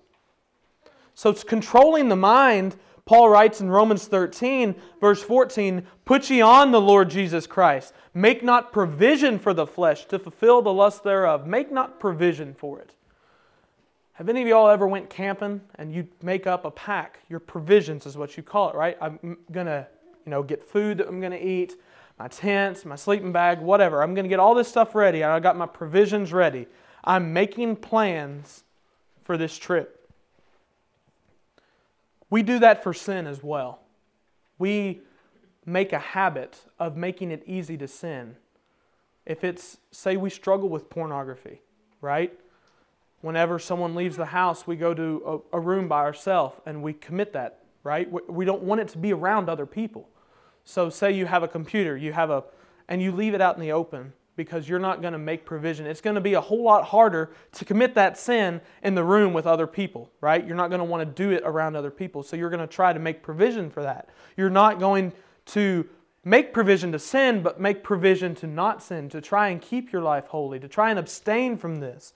So 1.14 1.30
it's 1.30 1.44
controlling 1.44 2.10
the 2.10 2.16
mind. 2.16 2.76
Paul 3.06 3.30
writes 3.30 3.60
in 3.60 3.70
Romans 3.70 4.06
13, 4.06 4.76
verse 5.02 5.22
14, 5.22 5.86
Put 6.06 6.30
ye 6.30 6.42
on 6.42 6.72
the 6.72 6.82
Lord 6.82 7.10
Jesus 7.10 7.48
Christ. 7.48 7.94
Make 8.14 8.44
not 8.44 8.72
provision 8.72 9.40
for 9.40 9.54
the 9.54 9.68
flesh 9.68 10.06
to 10.06 10.20
fulfill 10.20 10.62
the 10.62 10.74
lust 10.74 11.04
thereof. 11.04 11.48
Make 11.48 11.72
not 11.72 12.00
provision 12.00 12.54
for 12.54 12.80
it. 12.80 12.92
Have 14.14 14.28
any 14.28 14.42
of 14.42 14.48
y'all 14.48 14.70
ever 14.70 14.88
went 14.88 15.10
camping 15.10 15.62
and 15.76 15.94
you 15.94 16.08
make 16.22 16.46
up 16.46 16.66
a 16.66 16.72
pack? 16.72 17.20
Your 17.30 17.40
provisions 17.40 18.06
is 18.06 18.18
what 18.18 18.36
you 18.36 18.44
call 18.44 18.70
it, 18.70 18.76
right? 18.76 18.98
I'm 19.02 19.38
gonna, 19.52 19.88
you 20.26 20.30
know, 20.30 20.44
get 20.44 20.64
food 20.64 20.98
that 20.98 21.08
I'm 21.08 21.22
gonna 21.22 21.38
eat, 21.38 21.76
my 22.18 22.28
tents, 22.28 22.86
my 22.86 22.96
sleeping 22.96 23.32
bag, 23.32 23.60
whatever. 23.60 24.02
I'm 24.02 24.14
gonna 24.14 24.28
get 24.28 24.40
all 24.40 24.56
this 24.56 24.68
stuff 24.68 24.96
ready. 24.96 25.24
I 25.24 25.40
got 25.40 25.58
my 25.58 25.66
provisions 25.66 26.34
ready. 26.34 26.68
I'm 27.04 27.34
making 27.34 27.78
plans 27.78 28.64
for 29.24 29.38
this 29.38 29.58
trip. 29.58 30.10
We 32.30 32.44
do 32.44 32.60
that 32.60 32.84
for 32.84 32.94
sin 32.94 33.26
as 33.26 33.44
well. 33.44 33.80
We 34.58 35.02
make 35.66 35.94
a 35.94 36.00
habit 36.00 36.60
of 36.80 36.98
making 36.98 37.32
it 37.32 37.44
easy 37.46 37.78
to 37.78 37.88
sin. 37.88 38.36
If 39.26 39.44
it's, 39.44 39.78
say, 39.92 40.18
we 40.18 40.30
struggle 40.30 40.70
with 40.70 40.90
pornography, 40.90 41.62
right? 42.02 42.34
Whenever 43.22 43.60
someone 43.60 43.96
leaves 43.96 44.18
the 44.18 44.26
house, 44.26 44.66
we 44.66 44.76
go 44.76 44.94
to 44.94 45.44
a, 45.54 45.58
a 45.58 45.60
room 45.60 45.88
by 45.88 46.00
ourselves 46.00 46.56
and 46.66 46.82
we 46.82 46.94
commit 46.94 47.34
that, 47.34 47.59
right? 47.84 48.10
We 48.30 48.46
don't 48.46 48.64
want 48.64 48.82
it 48.82 48.88
to 48.90 48.98
be 48.98 49.14
around 49.14 49.50
other 49.50 49.66
people. 49.66 50.10
So, 50.66 50.90
say 50.90 51.12
you 51.12 51.26
have 51.26 51.44
a 51.44 51.48
computer, 51.48 51.98
you 51.98 52.14
have 52.14 52.30
a, 52.30 52.44
and 52.88 53.02
you 53.02 53.12
leave 53.12 53.34
it 53.34 53.42
out 53.42 53.56
in 53.56 53.62
the 53.62 53.72
open 53.72 54.14
because 54.36 54.70
you're 54.70 54.80
not 54.80 55.02
going 55.02 55.14
to 55.14 55.20
make 55.20 55.46
provision. 55.46 55.86
It's 55.86 56.02
going 56.02 56.16
to 56.16 56.22
be 56.22 56.34
a 56.34 56.42
whole 56.42 56.64
lot 56.64 56.86
harder 56.86 57.32
to 57.54 57.66
commit 57.66 57.96
that 57.96 58.18
sin 58.18 58.62
in 58.84 58.96
the 58.96 59.04
room 59.04 59.34
with 59.34 59.48
other 59.48 59.68
people, 59.68 60.12
right? 60.22 60.46
You're 60.46 60.56
not 60.56 60.70
going 60.70 60.80
to 60.80 60.86
want 60.86 61.02
to 61.02 61.24
do 61.24 61.32
it 61.32 61.44
around 61.46 61.76
other 61.76 61.92
people. 61.92 62.24
So, 62.24 62.36
you're 62.36 62.50
going 62.50 62.60
to 62.60 62.68
try 62.68 62.94
to 62.94 63.00
make 63.00 63.24
provision 63.24 63.70
for 63.70 63.82
that. 63.84 64.10
You're 64.38 64.50
not 64.50 64.80
going 64.80 65.14
to 65.48 65.88
make 66.24 66.54
provision 66.54 66.92
to 66.92 67.00
sin, 67.00 67.42
but 67.42 67.60
make 67.60 67.84
provision 67.84 68.36
to 68.36 68.48
not 68.48 68.84
sin, 68.84 69.10
to 69.10 69.22
try 69.22 69.50
and 69.50 69.62
keep 69.62 69.92
your 69.92 70.02
life 70.02 70.28
holy, 70.28 70.60
to 70.60 70.68
try 70.68 70.90
and 70.90 71.00
abstain 71.00 71.58
from 71.58 71.78
this. 71.78 72.14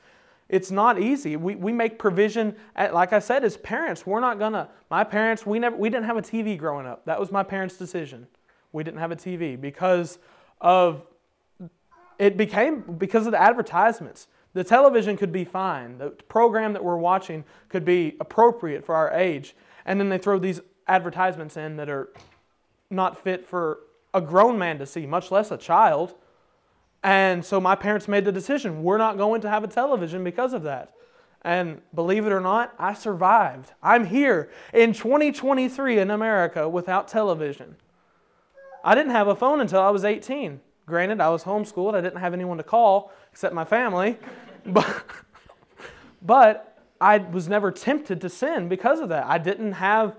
It's 0.54 0.70
not 0.70 1.02
easy. 1.02 1.36
We, 1.36 1.56
we 1.56 1.74
make 1.74 1.98
provision, 1.98 2.56
like 2.78 3.12
I 3.12 3.18
said, 3.18 3.44
as 3.44 3.58
parents, 3.58 4.06
we're 4.06 4.20
not 4.20 4.38
gonna. 4.38 4.70
My 4.92 5.04
parents, 5.04 5.48
we 5.48 5.58
never, 5.58 5.76
we 5.76 5.89
didn't 5.89 6.06
have 6.06 6.16
a 6.16 6.22
TV 6.22 6.56
growing 6.56 6.86
up. 6.86 7.04
That 7.06 7.20
was 7.20 7.32
my 7.32 7.42
parents' 7.42 7.76
decision. 7.76 8.28
We 8.72 8.84
didn't 8.84 9.00
have 9.00 9.12
a 9.12 9.16
TV 9.16 9.60
because 9.60 10.20
of 10.62 11.08
it 12.20 12.38
became 12.38 12.82
because 13.00 13.26
of 13.26 13.32
the 13.32 13.42
advertisements. 13.42 14.28
The 14.54 14.63
television 14.63 15.18
could 15.18 15.32
be 15.32 15.44
fine. 15.44 15.98
The 15.98 16.12
program 16.12 16.74
that 16.74 16.84
we're 16.84 16.98
watching 16.98 17.46
could 17.68 17.84
be 17.84 18.16
appropriate 18.20 18.86
for 18.86 18.94
our 18.94 19.12
age, 19.12 19.56
and 19.88 20.00
then 20.00 20.10
they 20.10 20.20
throw 20.20 20.38
these 20.38 20.62
advertisements 20.88 21.58
in 21.58 21.78
that 21.78 21.89
are 21.89 22.10
not 22.92 23.18
fit 23.24 23.44
for 23.44 23.80
a 24.13 24.22
grown 24.22 24.60
man 24.60 24.78
to 24.78 24.86
see, 24.86 25.08
much 25.08 25.32
less 25.32 25.50
a 25.50 25.58
child. 25.58 26.13
And 27.04 27.44
so 27.44 27.60
my 27.60 27.76
parents 27.76 28.08
made 28.08 28.24
the 28.24 28.32
decision 28.32 28.82
we're 28.84 28.98
not 28.98 29.18
going 29.18 29.42
to 29.42 29.50
have 29.50 29.63
a 29.63 29.68
television 29.68 30.24
because 30.24 30.54
of 30.54 30.63
that. 30.63 30.94
And 31.42 31.82
believe 31.94 32.26
it 32.26 32.32
or 32.32 32.39
not, 32.39 32.74
I 32.80 32.94
survived. 32.94 33.74
I'm 33.84 34.06
here 34.06 34.50
in 34.74 34.94
2023 34.94 36.00
in 36.00 36.10
America 36.10 36.70
without 36.70 37.10
television. 37.10 37.76
I 38.84 38.96
didn't 38.96 39.12
have 39.12 39.28
a 39.28 39.36
phone 39.36 39.60
until 39.60 39.82
I 39.82 39.89
was 39.89 40.06
18. 40.06 40.62
Granted, 40.86 41.20
I 41.20 41.30
was 41.30 41.44
homeschooled, 41.44 41.96
I 41.96 42.02
didn't 42.02 42.20
have 42.20 42.34
anyone 42.34 42.58
to 42.58 42.63
call 42.63 43.12
except 43.32 43.54
my 43.54 43.66
family. 43.66 44.18
but, 44.66 45.06
but 46.22 46.78
I 47.02 47.18
was 47.18 47.50
never 47.50 47.72
tempted 47.72 48.22
to 48.22 48.30
sin 48.30 48.70
because 48.70 49.02
of 49.02 49.10
that. 49.10 49.26
I 49.26 49.38
didn't 49.38 49.74
have, 49.74 50.16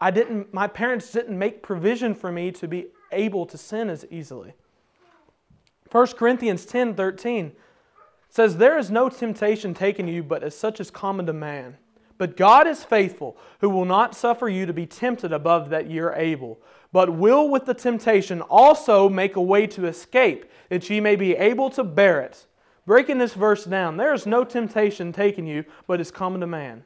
I 0.00 0.12
didn't, 0.12 0.54
my 0.54 0.68
parents 0.68 1.10
didn't 1.10 1.36
make 1.36 1.62
provision 1.62 2.14
for 2.14 2.30
me 2.30 2.52
to 2.52 2.68
be 2.68 2.86
able 3.10 3.46
to 3.46 3.58
sin 3.58 3.90
as 3.90 4.06
easily. 4.10 4.54
1 5.90 6.06
Corinthians 6.08 6.64
10 6.66 6.94
13 6.94 7.52
says, 8.28 8.56
There 8.56 8.78
is 8.78 8.90
no 8.90 9.08
temptation 9.08 9.74
taken 9.74 10.08
you 10.08 10.22
but 10.22 10.42
as 10.42 10.56
such 10.56 10.80
as 10.80 10.90
common 10.90 11.26
to 11.26 11.32
man. 11.32 11.76
But 12.18 12.36
God 12.36 12.66
is 12.66 12.82
faithful, 12.82 13.38
who 13.60 13.70
will 13.70 13.84
not 13.84 14.14
suffer 14.14 14.48
you 14.48 14.66
to 14.66 14.72
be 14.72 14.86
tempted 14.86 15.32
above 15.32 15.70
that 15.70 15.88
ye 15.88 16.00
are 16.00 16.14
able, 16.14 16.60
but 16.92 17.14
will 17.14 17.48
with 17.48 17.64
the 17.64 17.74
temptation 17.74 18.42
also 18.42 19.08
make 19.08 19.36
a 19.36 19.40
way 19.40 19.68
to 19.68 19.86
escape, 19.86 20.50
that 20.68 20.90
ye 20.90 21.00
may 21.00 21.14
be 21.14 21.36
able 21.36 21.70
to 21.70 21.84
bear 21.84 22.20
it. 22.20 22.46
Breaking 22.86 23.18
this 23.18 23.34
verse 23.34 23.64
down, 23.64 23.96
there 23.96 24.12
is 24.12 24.26
no 24.26 24.44
temptation 24.44 25.12
taken 25.12 25.46
you 25.46 25.64
but 25.86 26.00
is 26.00 26.10
common 26.10 26.40
to 26.40 26.46
man. 26.46 26.84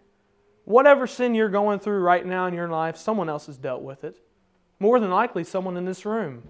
Whatever 0.64 1.06
sin 1.06 1.34
you're 1.34 1.48
going 1.48 1.78
through 1.78 2.00
right 2.00 2.26
now 2.26 2.46
in 2.46 2.54
your 2.54 2.68
life, 2.68 2.96
someone 2.96 3.28
else 3.28 3.46
has 3.46 3.56
dealt 3.56 3.82
with 3.82 4.04
it. 4.04 4.18
More 4.78 5.00
than 5.00 5.10
likely, 5.10 5.44
someone 5.44 5.76
in 5.76 5.86
this 5.86 6.04
room. 6.04 6.42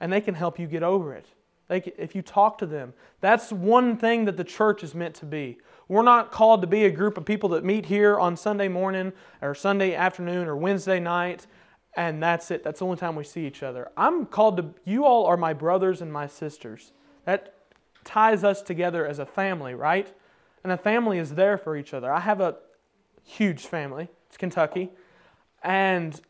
And 0.00 0.12
they 0.12 0.20
can 0.20 0.34
help 0.34 0.58
you 0.58 0.66
get 0.66 0.82
over 0.82 1.14
it. 1.14 1.26
Can, 1.68 1.92
if 1.96 2.14
you 2.14 2.22
talk 2.22 2.58
to 2.58 2.66
them, 2.66 2.92
that's 3.20 3.50
one 3.52 3.96
thing 3.96 4.24
that 4.26 4.36
the 4.36 4.44
church 4.44 4.82
is 4.84 4.94
meant 4.94 5.14
to 5.16 5.26
be. 5.26 5.58
We're 5.88 6.02
not 6.02 6.30
called 6.30 6.60
to 6.62 6.66
be 6.66 6.84
a 6.84 6.90
group 6.90 7.16
of 7.16 7.24
people 7.24 7.48
that 7.50 7.64
meet 7.64 7.86
here 7.86 8.18
on 8.18 8.36
Sunday 8.36 8.68
morning 8.68 9.12
or 9.40 9.54
Sunday 9.54 9.94
afternoon 9.94 10.48
or 10.48 10.56
Wednesday 10.56 11.00
night 11.00 11.46
and 11.94 12.22
that's 12.22 12.50
it. 12.50 12.64
That's 12.64 12.78
the 12.78 12.84
only 12.86 12.96
time 12.96 13.16
we 13.16 13.24
see 13.24 13.46
each 13.46 13.62
other. 13.62 13.90
I'm 13.96 14.26
called 14.26 14.56
to, 14.56 14.70
you 14.84 15.04
all 15.04 15.26
are 15.26 15.36
my 15.36 15.52
brothers 15.52 16.00
and 16.00 16.12
my 16.12 16.26
sisters. 16.26 16.92
That 17.24 17.54
ties 18.04 18.44
us 18.44 18.62
together 18.62 19.06
as 19.06 19.18
a 19.18 19.26
family, 19.26 19.74
right? 19.74 20.12
And 20.64 20.72
a 20.72 20.76
family 20.76 21.18
is 21.18 21.34
there 21.34 21.58
for 21.58 21.76
each 21.76 21.92
other. 21.92 22.12
I 22.12 22.20
have 22.20 22.40
a 22.40 22.56
huge 23.24 23.66
family, 23.66 24.08
it's 24.28 24.36
Kentucky, 24.36 24.90
and 25.62 26.20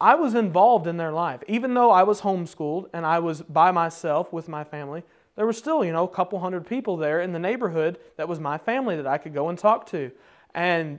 I 0.00 0.14
was 0.14 0.34
involved 0.34 0.86
in 0.86 0.96
their 0.96 1.12
life. 1.12 1.42
Even 1.48 1.74
though 1.74 1.90
I 1.90 2.04
was 2.04 2.20
homeschooled 2.20 2.88
and 2.92 3.04
I 3.04 3.18
was 3.18 3.42
by 3.42 3.70
myself 3.72 4.32
with 4.32 4.48
my 4.48 4.64
family, 4.64 5.02
there 5.34 5.46
were 5.46 5.52
still, 5.52 5.84
you 5.84 5.92
know, 5.92 6.04
a 6.04 6.08
couple 6.08 6.38
hundred 6.38 6.66
people 6.66 6.96
there 6.96 7.20
in 7.20 7.32
the 7.32 7.38
neighborhood 7.38 7.98
that 8.16 8.28
was 8.28 8.40
my 8.40 8.58
family 8.58 8.96
that 8.96 9.06
I 9.06 9.18
could 9.18 9.34
go 9.34 9.48
and 9.48 9.58
talk 9.58 9.86
to. 9.90 10.10
And 10.54 10.98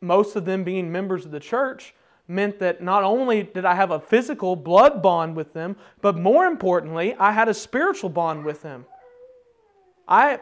most 0.00 0.36
of 0.36 0.44
them 0.44 0.64
being 0.64 0.90
members 0.90 1.24
of 1.24 1.30
the 1.30 1.40
church 1.40 1.94
meant 2.28 2.58
that 2.58 2.82
not 2.82 3.04
only 3.04 3.42
did 3.42 3.64
I 3.64 3.74
have 3.74 3.90
a 3.90 4.00
physical 4.00 4.56
blood 4.56 5.02
bond 5.02 5.36
with 5.36 5.52
them, 5.52 5.76
but 6.00 6.16
more 6.16 6.44
importantly, 6.46 7.14
I 7.18 7.32
had 7.32 7.48
a 7.48 7.54
spiritual 7.54 8.10
bond 8.10 8.44
with 8.44 8.62
them. 8.62 8.86
I 10.08 10.40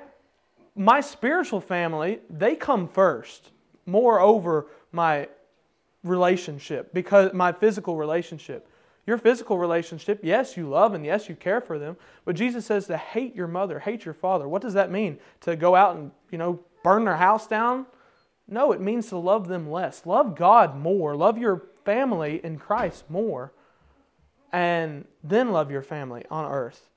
my 0.77 1.01
spiritual 1.01 1.61
family, 1.61 2.19
they 2.29 2.57
come 2.57 2.89
first, 2.89 3.51
more 3.87 4.19
over 4.19 4.67
my 4.91 5.29
relationship 6.05 6.95
because 6.95 7.33
my 7.33 7.51
physical 7.51 7.97
relationship. 7.97 8.69
Your 9.07 9.19
physical 9.19 9.59
relationship, 9.59 10.21
yes, 10.23 10.57
you 10.57 10.67
love 10.67 10.95
and 10.95 11.05
yes, 11.05 11.29
you 11.29 11.35
care 11.35 11.61
for 11.61 11.79
them, 11.79 11.99
but 12.25 12.37
Jesus 12.37 12.65
says 12.65 12.87
to 12.87 12.97
hate 12.97 13.35
your 13.35 13.49
mother, 13.49 13.79
hate 13.81 14.07
your 14.07 14.15
father. 14.15 14.49
What 14.49 14.63
does 14.63 14.73
that 14.75 14.91
mean? 14.91 15.19
To 15.43 15.57
go 15.57 15.75
out 15.75 15.97
and, 15.97 16.11
you 16.31 16.39
know, 16.39 16.61
burn 16.83 17.05
their 17.05 17.17
house 17.17 17.47
down? 17.47 17.85
No, 18.49 18.73
it 18.73 18.81
means 18.81 19.09
to 19.09 19.19
love 19.19 19.49
them 19.49 19.71
less. 19.71 20.07
Love 20.07 20.35
God 20.35 20.77
more. 20.77 21.15
Love 21.17 21.37
your 21.37 21.65
family 21.85 22.41
in 22.43 22.59
Christ 22.59 23.05
more, 23.11 23.53
and 24.53 25.05
then 25.23 25.53
love 25.53 25.71
your 25.71 25.83
family 25.83 26.25
on 26.31 26.51
earth. 26.51 26.89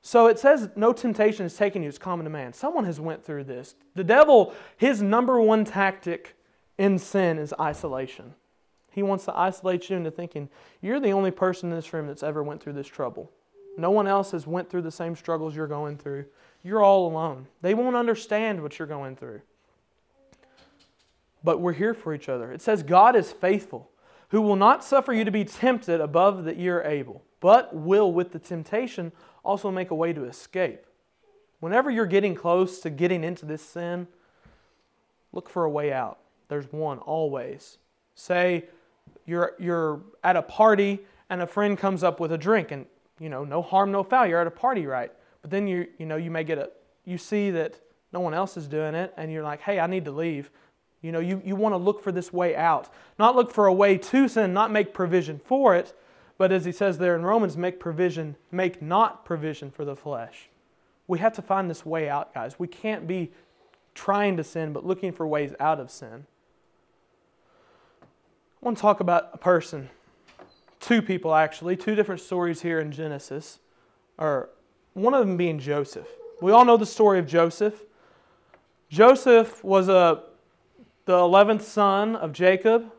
So 0.00 0.26
it 0.26 0.38
says 0.38 0.70
no 0.76 0.92
temptation 0.92 1.44
is 1.44 1.56
taken 1.56 1.82
you, 1.82 1.88
it's 1.88 1.98
common 1.98 2.24
to 2.24 2.30
man. 2.30 2.52
Someone 2.52 2.84
has 2.84 3.00
went 3.00 3.24
through 3.24 3.44
this. 3.44 3.74
The 3.94 4.04
devil, 4.04 4.54
his 4.76 5.02
number 5.02 5.40
one 5.40 5.64
tactic 5.64 6.36
in 6.78 6.98
sin 6.98 7.38
is 7.38 7.52
isolation. 7.60 8.34
He 8.90 9.02
wants 9.02 9.24
to 9.26 9.36
isolate 9.36 9.90
you 9.90 9.96
into 9.96 10.10
thinking 10.10 10.48
you're 10.80 11.00
the 11.00 11.10
only 11.10 11.30
person 11.30 11.70
in 11.70 11.76
this 11.76 11.92
room 11.92 12.06
that's 12.06 12.22
ever 12.22 12.42
went 12.42 12.62
through 12.62 12.72
this 12.72 12.86
trouble. 12.86 13.30
No 13.76 13.90
one 13.90 14.08
else 14.08 14.32
has 14.32 14.46
went 14.46 14.68
through 14.68 14.82
the 14.82 14.90
same 14.90 15.14
struggles 15.14 15.54
you're 15.54 15.66
going 15.68 15.98
through. 15.98 16.24
You're 16.64 16.82
all 16.82 17.06
alone. 17.06 17.46
They 17.62 17.74
won't 17.74 17.94
understand 17.94 18.62
what 18.62 18.78
you're 18.78 18.88
going 18.88 19.14
through. 19.14 19.42
But 21.44 21.60
we're 21.60 21.74
here 21.74 21.94
for 21.94 22.12
each 22.12 22.28
other. 22.28 22.50
It 22.50 22.60
says 22.60 22.82
God 22.82 23.14
is 23.14 23.30
faithful 23.30 23.90
who 24.30 24.42
will 24.42 24.56
not 24.56 24.84
suffer 24.84 25.12
you 25.12 25.24
to 25.24 25.30
be 25.30 25.44
tempted 25.44 26.00
above 26.00 26.44
that 26.44 26.58
you're 26.58 26.82
able, 26.82 27.22
but 27.40 27.74
will 27.74 28.12
with 28.12 28.32
the 28.32 28.38
temptation 28.38 29.12
also 29.44 29.70
make 29.70 29.90
a 29.90 29.94
way 29.94 30.12
to 30.12 30.24
escape. 30.24 30.84
Whenever 31.60 31.90
you're 31.90 32.06
getting 32.06 32.34
close 32.34 32.80
to 32.80 32.90
getting 32.90 33.24
into 33.24 33.46
this 33.46 33.62
sin, 33.62 34.06
look 35.32 35.48
for 35.48 35.64
a 35.64 35.70
way 35.70 35.92
out. 35.92 36.18
There's 36.48 36.70
one 36.72 36.98
always. 36.98 37.78
Say 38.14 38.66
you're, 39.28 39.52
you're 39.58 40.00
at 40.24 40.36
a 40.36 40.42
party 40.42 41.00
and 41.30 41.42
a 41.42 41.46
friend 41.46 41.76
comes 41.76 42.02
up 42.02 42.18
with 42.18 42.32
a 42.32 42.38
drink 42.38 42.72
and 42.72 42.86
you 43.20 43.28
know, 43.28 43.44
no 43.44 43.62
harm, 43.62 43.92
no 43.92 44.02
foul. 44.02 44.26
You're 44.26 44.40
at 44.40 44.46
a 44.46 44.50
party, 44.50 44.86
right? 44.86 45.12
But 45.42 45.50
then 45.50 45.66
you, 45.66 45.86
you 45.98 46.06
know, 46.06 46.16
you 46.16 46.30
may 46.30 46.44
get 46.44 46.58
a, 46.58 46.70
you 47.04 47.18
see 47.18 47.50
that 47.50 47.80
no 48.12 48.20
one 48.20 48.34
else 48.34 48.56
is 48.56 48.66
doing 48.66 48.94
it, 48.94 49.12
and 49.16 49.30
you're 49.30 49.42
like, 49.42 49.60
hey, 49.60 49.80
I 49.80 49.86
need 49.86 50.04
to 50.06 50.10
leave. 50.10 50.50
You 51.02 51.12
know, 51.12 51.20
you, 51.20 51.42
you 51.44 51.56
want 51.56 51.74
to 51.74 51.76
look 51.76 52.02
for 52.02 52.10
this 52.10 52.32
way 52.32 52.56
out. 52.56 52.88
Not 53.18 53.36
look 53.36 53.52
for 53.52 53.66
a 53.66 53.72
way 53.72 53.98
to 53.98 54.28
sin, 54.28 54.52
not 54.52 54.70
make 54.70 54.94
provision 54.94 55.40
for 55.44 55.76
it, 55.76 55.96
but 56.38 56.52
as 56.52 56.64
he 56.64 56.72
says 56.72 56.98
there 56.98 57.16
in 57.16 57.22
Romans, 57.22 57.56
make 57.56 57.78
provision, 57.78 58.36
make 58.50 58.80
not 58.80 59.24
provision 59.24 59.70
for 59.70 59.84
the 59.84 59.96
flesh. 59.96 60.48
We 61.06 61.18
have 61.18 61.32
to 61.34 61.42
find 61.42 61.68
this 61.68 61.84
way 61.84 62.08
out, 62.08 62.34
guys. 62.34 62.58
We 62.58 62.68
can't 62.68 63.06
be 63.06 63.32
trying 63.94 64.36
to 64.36 64.44
sin, 64.44 64.72
but 64.72 64.84
looking 64.84 65.12
for 65.12 65.26
ways 65.26 65.52
out 65.58 65.80
of 65.80 65.90
sin. 65.90 66.26
I 68.60 68.64
want 68.64 68.76
to 68.76 68.82
talk 68.82 68.98
about 68.98 69.30
a 69.32 69.38
person, 69.38 69.88
two 70.80 71.00
people 71.00 71.32
actually, 71.32 71.76
two 71.76 71.94
different 71.94 72.20
stories 72.20 72.62
here 72.62 72.80
in 72.80 72.90
Genesis, 72.90 73.60
or 74.18 74.50
one 74.94 75.14
of 75.14 75.24
them 75.24 75.36
being 75.36 75.60
Joseph. 75.60 76.08
We 76.42 76.50
all 76.50 76.64
know 76.64 76.76
the 76.76 76.84
story 76.84 77.20
of 77.20 77.26
Joseph. 77.28 77.84
Joseph 78.90 79.62
was 79.62 79.88
a, 79.88 80.24
the 81.04 81.12
11th 81.12 81.62
son 81.62 82.16
of 82.16 82.32
Jacob. 82.32 82.92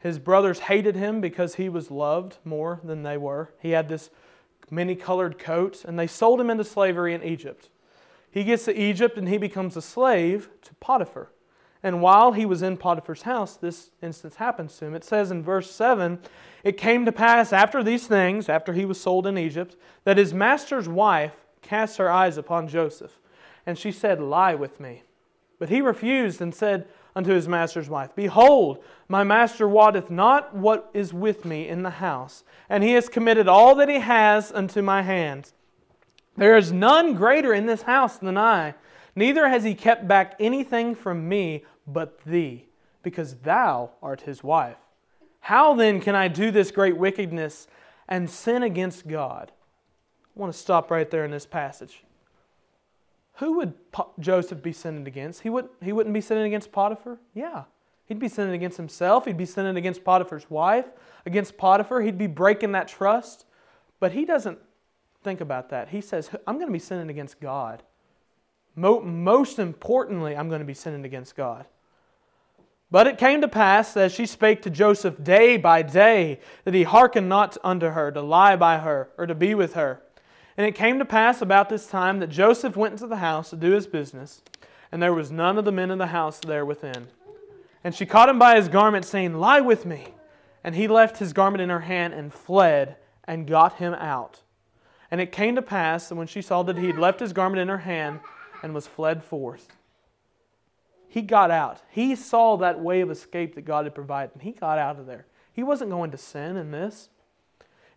His 0.00 0.18
brothers 0.18 0.58
hated 0.60 0.96
him 0.96 1.22
because 1.22 1.54
he 1.54 1.70
was 1.70 1.90
loved 1.90 2.36
more 2.44 2.80
than 2.84 3.02
they 3.02 3.16
were. 3.16 3.54
He 3.58 3.70
had 3.70 3.88
this 3.88 4.10
many 4.70 4.94
colored 4.94 5.38
coat, 5.38 5.82
and 5.82 5.98
they 5.98 6.06
sold 6.06 6.42
him 6.42 6.50
into 6.50 6.64
slavery 6.64 7.14
in 7.14 7.22
Egypt. 7.22 7.70
He 8.30 8.44
gets 8.44 8.66
to 8.66 8.78
Egypt 8.78 9.16
and 9.16 9.30
he 9.30 9.38
becomes 9.38 9.78
a 9.78 9.82
slave 9.82 10.50
to 10.60 10.74
Potiphar. 10.74 11.30
And 11.82 12.02
while 12.02 12.32
he 12.32 12.44
was 12.44 12.62
in 12.62 12.76
Potiphar's 12.76 13.22
house, 13.22 13.56
this 13.56 13.90
instance 14.02 14.36
happens 14.36 14.76
to 14.76 14.86
him. 14.86 14.94
It 14.94 15.04
says 15.04 15.30
in 15.30 15.42
verse 15.42 15.70
7 15.70 16.18
It 16.62 16.76
came 16.76 17.06
to 17.06 17.12
pass 17.12 17.52
after 17.52 17.82
these 17.82 18.06
things, 18.06 18.48
after 18.48 18.72
he 18.72 18.84
was 18.84 19.00
sold 19.00 19.26
in 19.26 19.38
Egypt, 19.38 19.76
that 20.04 20.18
his 20.18 20.34
master's 20.34 20.88
wife 20.88 21.34
cast 21.62 21.96
her 21.96 22.10
eyes 22.10 22.36
upon 22.36 22.68
Joseph. 22.68 23.18
And 23.64 23.78
she 23.78 23.92
said, 23.92 24.20
Lie 24.20 24.54
with 24.54 24.78
me. 24.78 25.02
But 25.58 25.68
he 25.68 25.80
refused 25.80 26.40
and 26.40 26.54
said 26.54 26.88
unto 27.14 27.32
his 27.32 27.48
master's 27.48 27.88
wife, 27.88 28.10
Behold, 28.14 28.82
my 29.08 29.24
master 29.24 29.68
wotteth 29.68 30.10
not 30.10 30.54
what 30.54 30.90
is 30.94 31.12
with 31.12 31.44
me 31.44 31.68
in 31.68 31.82
the 31.82 31.90
house, 31.90 32.44
and 32.68 32.82
he 32.82 32.92
has 32.92 33.08
committed 33.08 33.48
all 33.48 33.74
that 33.76 33.88
he 33.88 33.98
has 33.98 34.52
unto 34.52 34.80
my 34.82 35.02
hands. 35.02 35.52
There 36.36 36.56
is 36.56 36.72
none 36.72 37.14
greater 37.14 37.52
in 37.52 37.66
this 37.66 37.82
house 37.82 38.16
than 38.16 38.38
I, 38.38 38.74
neither 39.14 39.48
has 39.48 39.64
he 39.64 39.74
kept 39.74 40.06
back 40.06 40.36
anything 40.40 40.94
from 40.94 41.28
me 41.28 41.64
but 41.86 42.22
thee, 42.24 42.66
because 43.02 43.34
thou 43.36 43.90
art 44.02 44.22
his 44.22 44.44
wife. 44.44 44.76
How 45.40 45.74
then 45.74 46.00
can 46.00 46.14
I 46.14 46.28
do 46.28 46.50
this 46.50 46.70
great 46.70 46.96
wickedness 46.96 47.66
and 48.08 48.28
sin 48.28 48.62
against 48.62 49.08
God? 49.08 49.52
I 50.36 50.40
want 50.40 50.52
to 50.52 50.58
stop 50.58 50.90
right 50.90 51.10
there 51.10 51.24
in 51.24 51.30
this 51.30 51.46
passage. 51.46 52.04
Who 53.34 53.56
would 53.56 53.74
Joseph 54.18 54.62
be 54.62 54.72
sinning 54.72 55.06
against? 55.06 55.40
He 55.40 55.50
wouldn't, 55.50 55.72
he 55.82 55.92
wouldn't 55.92 56.12
be 56.12 56.20
sinning 56.20 56.44
against 56.44 56.72
Potiphar? 56.72 57.18
Yeah. 57.34 57.64
He'd 58.04 58.18
be 58.18 58.28
sinning 58.28 58.54
against 58.54 58.76
himself. 58.76 59.24
He'd 59.24 59.36
be 59.36 59.46
sinning 59.46 59.76
against 59.76 60.04
Potiphar's 60.04 60.50
wife, 60.50 60.86
against 61.24 61.56
Potiphar. 61.56 62.00
He'd 62.00 62.18
be 62.18 62.26
breaking 62.26 62.72
that 62.72 62.88
trust. 62.88 63.46
But 63.98 64.12
he 64.12 64.24
doesn't 64.24 64.58
think 65.22 65.40
about 65.40 65.70
that. 65.70 65.88
He 65.88 66.00
says, 66.00 66.28
I'm 66.46 66.56
going 66.56 66.66
to 66.66 66.72
be 66.72 66.78
sinning 66.78 67.08
against 67.08 67.40
God. 67.40 67.82
Most 68.76 69.58
importantly, 69.58 70.36
I'm 70.36 70.48
going 70.48 70.60
to 70.60 70.66
be 70.66 70.74
sinning 70.74 71.04
against 71.04 71.36
God. 71.36 71.66
But 72.90 73.06
it 73.06 73.18
came 73.18 73.40
to 73.40 73.48
pass, 73.48 73.96
as 73.96 74.12
she 74.12 74.26
spake 74.26 74.62
to 74.62 74.70
Joseph 74.70 75.22
day 75.22 75.56
by 75.56 75.82
day, 75.82 76.40
that 76.64 76.74
he 76.74 76.82
hearkened 76.82 77.28
not 77.28 77.56
unto 77.62 77.90
her, 77.90 78.10
to 78.10 78.20
lie 78.20 78.56
by 78.56 78.78
her, 78.78 79.10
or 79.16 79.26
to 79.26 79.34
be 79.34 79.54
with 79.54 79.74
her. 79.74 80.02
And 80.56 80.66
it 80.66 80.74
came 80.74 80.98
to 80.98 81.04
pass 81.04 81.40
about 81.40 81.68
this 81.68 81.86
time 81.86 82.18
that 82.18 82.30
Joseph 82.30 82.76
went 82.76 82.92
into 82.92 83.06
the 83.06 83.18
house 83.18 83.50
to 83.50 83.56
do 83.56 83.70
his 83.70 83.86
business, 83.86 84.42
and 84.90 85.00
there 85.00 85.14
was 85.14 85.30
none 85.30 85.56
of 85.56 85.64
the 85.64 85.72
men 85.72 85.92
of 85.92 85.98
the 85.98 86.08
house 86.08 86.40
there 86.40 86.64
within. 86.64 87.06
And 87.84 87.94
she 87.94 88.06
caught 88.06 88.28
him 88.28 88.38
by 88.38 88.56
his 88.56 88.68
garment, 88.68 89.04
saying, 89.04 89.34
Lie 89.34 89.60
with 89.60 89.86
me. 89.86 90.08
And 90.62 90.74
he 90.74 90.88
left 90.88 91.18
his 91.18 91.32
garment 91.32 91.62
in 91.62 91.70
her 91.70 91.80
hand 91.80 92.12
and 92.12 92.32
fled 92.32 92.96
and 93.24 93.46
got 93.46 93.76
him 93.76 93.94
out. 93.94 94.42
And 95.10 95.20
it 95.20 95.32
came 95.32 95.54
to 95.54 95.62
pass 95.62 96.08
that 96.08 96.16
when 96.16 96.26
she 96.26 96.42
saw 96.42 96.62
that 96.64 96.76
he 96.76 96.88
had 96.88 96.98
left 96.98 97.20
his 97.20 97.32
garment 97.32 97.60
in 97.60 97.68
her 97.68 97.78
hand 97.78 98.20
and 98.62 98.74
was 98.74 98.86
fled 98.86 99.24
forth, 99.24 99.76
he 101.08 101.22
got 101.22 101.50
out. 101.50 101.80
He 101.90 102.14
saw 102.14 102.56
that 102.58 102.80
way 102.80 103.00
of 103.00 103.10
escape 103.10 103.54
that 103.56 103.64
God 103.64 103.84
had 103.84 103.94
provided, 103.94 104.30
and 104.34 104.42
he 104.42 104.52
got 104.52 104.78
out 104.78 104.98
of 104.98 105.06
there. 105.06 105.26
He 105.52 105.62
wasn't 105.62 105.90
going 105.90 106.12
to 106.12 106.18
sin 106.18 106.56
in 106.56 106.70
this. 106.70 107.08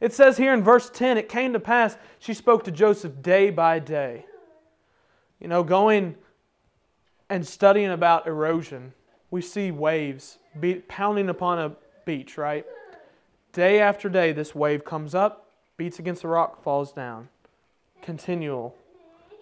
It 0.02 0.14
says 0.14 0.38
here 0.38 0.54
in 0.54 0.64
verse 0.64 0.90
10 0.90 1.18
it 1.18 1.30
came 1.30 1.54
to 1.54 1.60
pass, 1.60 1.96
she 2.20 2.34
spoke 2.34 2.64
to 2.66 2.72
Joseph 2.72 3.22
day 3.22 3.50
by 3.52 3.80
day. 3.80 4.26
You 5.40 5.48
know, 5.48 5.64
going 5.64 6.16
and 7.30 7.48
studying 7.48 7.92
about 7.92 8.28
erosion, 8.28 8.94
we 9.32 9.42
see 9.42 9.72
waves 9.72 10.40
beat, 10.60 10.88
pounding 10.88 11.30
upon 11.30 11.60
a 11.60 11.72
beach, 12.06 12.38
right? 12.38 12.66
Day 13.52 13.80
after 13.80 14.10
day, 14.10 14.32
this 14.32 14.56
wave 14.56 14.84
comes 14.84 15.14
up, 15.14 15.52
beats 15.78 16.00
against 16.00 16.24
the 16.24 16.28
rock, 16.28 16.64
falls 16.64 16.92
down. 16.92 17.30
Continual. 18.02 18.76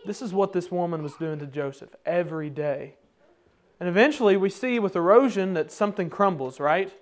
This 0.06 0.22
is 0.22 0.34
what 0.34 0.54
this 0.54 0.72
woman 0.72 1.04
was 1.04 1.16
doing 1.16 1.40
to 1.40 1.46
Joseph 1.46 1.96
every 2.06 2.50
day. 2.50 2.96
And 3.80 3.90
eventually, 3.90 4.38
we 4.38 4.50
see 4.50 4.80
with 4.80 4.96
erosion 4.96 5.54
that 5.54 5.72
something 5.72 6.10
crumbles, 6.10 6.60
right? 6.60 6.94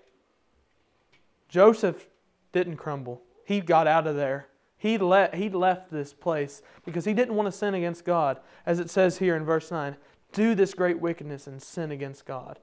Joseph 1.49 2.07
didn't 2.51 2.77
crumble. 2.77 3.21
He 3.43 3.59
got 3.59 3.87
out 3.87 4.07
of 4.07 4.15
there. 4.15 4.47
He, 4.77 4.97
let, 4.97 5.35
he 5.35 5.49
left 5.49 5.91
this 5.91 6.13
place 6.13 6.61
because 6.85 7.03
he 7.03 7.13
didn't 7.13 7.35
want 7.35 7.47
to 7.47 7.51
sin 7.51 7.73
against 7.73 8.05
God. 8.05 8.39
As 8.65 8.79
it 8.79 8.89
says 8.89 9.17
here 9.17 9.35
in 9.35 9.43
verse 9.43 9.71
9, 9.71 9.97
do 10.31 10.55
this 10.55 10.73
great 10.73 11.01
wickedness 11.01 11.47
and 11.47 11.61
sin 11.61 11.91
against 11.91 12.25
God. 12.25 12.59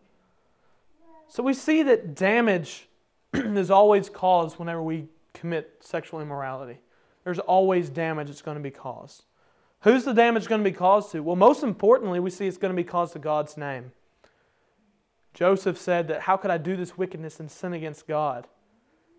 So 1.29 1.43
we 1.43 1.53
see 1.53 1.83
that 1.83 2.15
damage 2.15 2.89
is 3.35 3.71
always 3.71 4.09
caused 4.09 4.59
whenever 4.59 4.83
we 4.83 5.09
commit 5.35 5.77
sexual 5.81 6.21
immorality. 6.21 6.79
There's 7.25 7.39
always 7.39 7.91
damage 7.91 8.29
that's 8.29 8.41
going 8.41 8.57
to 8.57 8.63
be 8.63 8.71
caused. 8.71 9.26
Who's 9.87 10.03
the 10.03 10.13
damage 10.13 10.49
going 10.49 10.65
to 10.65 10.69
be 10.69 10.77
caused 10.77 11.13
to? 11.13 11.21
Well, 11.21 11.37
most 11.37 11.63
importantly, 11.63 12.19
we 12.19 12.29
see 12.29 12.49
it's 12.49 12.57
going 12.57 12.73
to 12.73 12.77
be 12.77 12.83
caused 12.83 13.13
to 13.13 13.21
God's 13.21 13.57
name. 13.57 13.93
Joseph 15.33 15.79
said 15.79 16.09
that 16.09 16.23
how 16.23 16.37
could 16.37 16.51
I 16.51 16.59
do 16.59 16.77
this 16.77 16.99
wickedness 16.99 17.39
and 17.39 17.49
sin 17.49 17.73
against 17.73 18.09
God? 18.09 18.49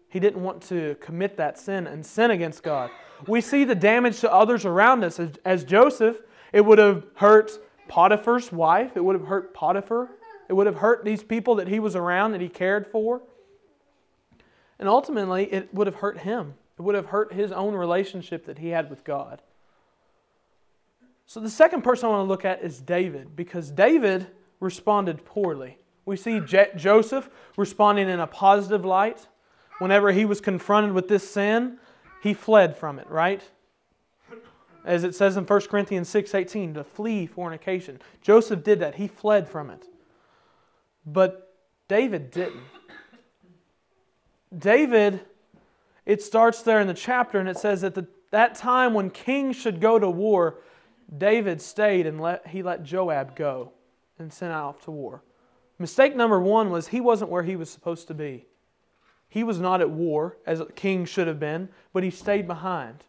He 0.09 0.19
didn't 0.19 0.43
want 0.43 0.61
to 0.63 0.97
commit 0.99 1.37
that 1.37 1.57
sin 1.57 1.87
and 1.87 2.05
sin 2.05 2.31
against 2.31 2.63
God. 2.63 2.91
We 3.27 3.39
see 3.39 3.63
the 3.63 3.75
damage 3.75 4.19
to 4.19 4.33
others 4.33 4.65
around 4.65 5.05
us. 5.05 5.21
As, 5.21 5.31
as 5.45 5.63
Joseph, 5.63 6.17
it 6.51 6.65
would 6.65 6.79
have 6.79 7.05
hurt 7.15 7.51
Potiphar's 7.87 8.51
wife, 8.51 8.97
it 8.97 9.05
would 9.05 9.17
have 9.17 9.29
hurt 9.29 9.53
Potiphar, 9.53 10.09
it 10.49 10.53
would 10.53 10.67
have 10.67 10.79
hurt 10.79 11.05
these 11.05 11.23
people 11.23 11.55
that 11.55 11.69
he 11.69 11.79
was 11.79 11.95
around 11.95 12.33
that 12.33 12.41
he 12.41 12.49
cared 12.49 12.87
for. 12.87 13.21
And 14.79 14.89
ultimately, 14.89 15.45
it 15.45 15.73
would 15.73 15.87
have 15.87 15.95
hurt 15.95 16.17
him. 16.17 16.55
It 16.77 16.81
would 16.81 16.95
have 16.95 17.05
hurt 17.05 17.31
his 17.31 17.53
own 17.53 17.73
relationship 17.73 18.45
that 18.47 18.59
he 18.59 18.67
had 18.67 18.89
with 18.89 19.05
God. 19.05 19.41
So, 21.27 21.41
the 21.41 21.49
second 21.49 21.83
person 21.83 22.07
I 22.07 22.11
want 22.11 22.25
to 22.25 22.29
look 22.29 22.45
at 22.45 22.63
is 22.63 22.79
David, 22.79 23.35
because 23.35 23.69
David 23.69 24.27
responded 24.61 25.25
poorly. 25.25 25.77
We 26.05 26.15
see 26.15 26.39
Joseph 26.39 27.29
responding 27.57 28.07
in 28.09 28.21
a 28.21 28.27
positive 28.27 28.85
light 28.85 29.27
whenever 29.79 30.13
he 30.13 30.23
was 30.25 30.41
confronted 30.41 30.93
with 30.93 31.09
this 31.09 31.29
sin, 31.29 31.79
he 32.23 32.33
fled 32.33 32.77
from 32.77 32.97
it, 32.97 33.09
right? 33.09 33.43
As 34.85 35.03
it 35.03 35.15
says 35.15 35.35
in 35.35 35.45
1 35.45 35.69
Corinthians 35.69 36.09
6:18, 36.09 36.73
to 36.75 36.83
flee 36.83 37.25
fornication. 37.25 37.99
Joseph 38.21 38.63
did 38.63 38.79
that. 38.79 38.95
He 38.95 39.07
fled 39.07 39.49
from 39.49 39.69
it. 39.69 39.85
But 41.05 41.53
David 41.89 42.31
didn't. 42.31 42.63
David, 44.57 45.25
it 46.05 46.21
starts 46.21 46.61
there 46.61 46.79
in 46.79 46.87
the 46.87 46.93
chapter, 46.93 47.37
and 47.37 47.49
it 47.49 47.57
says 47.57 47.83
at 47.83 47.97
that 48.31 48.55
time 48.55 48.93
when 48.93 49.09
kings 49.09 49.57
should 49.57 49.81
go 49.81 49.99
to 49.99 50.09
war, 50.09 50.59
David 51.15 51.61
stayed 51.61 52.05
and 52.05 52.19
let, 52.19 52.47
he 52.47 52.61
let 52.61 52.83
Joab 52.83 53.35
go 53.35 53.71
and 54.19 54.31
sent 54.31 54.51
out 54.51 54.81
to 54.83 54.91
war. 54.91 55.23
Mistake 55.79 56.15
number 56.15 56.39
one 56.39 56.69
was 56.69 56.87
he 56.87 56.99
wasn't 56.99 57.29
where 57.29 57.43
he 57.43 57.55
was 57.55 57.69
supposed 57.69 58.07
to 58.07 58.13
be. 58.13 58.47
He 59.29 59.43
was 59.43 59.59
not 59.59 59.81
at 59.81 59.89
war, 59.89 60.37
as 60.45 60.59
a 60.59 60.65
king 60.65 61.05
should 61.05 61.27
have 61.27 61.39
been, 61.39 61.69
but 61.93 62.03
he 62.03 62.09
stayed 62.09 62.47
behind. 62.47 63.03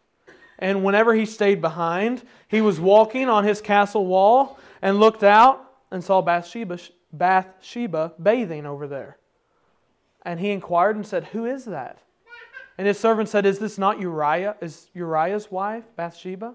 And 0.59 0.83
whenever 0.83 1.13
he 1.13 1.25
stayed 1.25 1.61
behind, 1.61 2.23
he 2.47 2.61
was 2.61 2.79
walking 2.79 3.29
on 3.29 3.45
his 3.45 3.61
castle 3.61 4.05
wall 4.05 4.59
and 4.81 4.99
looked 4.99 5.23
out 5.23 5.65
and 5.89 6.03
saw 6.03 6.21
Bathsheba, 6.21 6.77
Bathsheba 7.13 8.13
bathing 8.21 8.65
over 8.65 8.85
there. 8.85 9.17
And 10.23 10.39
he 10.39 10.51
inquired 10.51 10.97
and 10.97 11.07
said, 11.07 11.25
Who 11.25 11.45
is 11.45 11.65
that? 11.65 11.99
And 12.77 12.85
his 12.85 12.99
servant 12.99 13.29
said, 13.29 13.45
Is 13.45 13.59
this 13.59 13.77
not 13.77 13.99
Uriah? 13.99 14.57
Is 14.61 14.89
Uriah's 14.93 15.49
wife, 15.49 15.85
Bathsheba? 15.95 16.53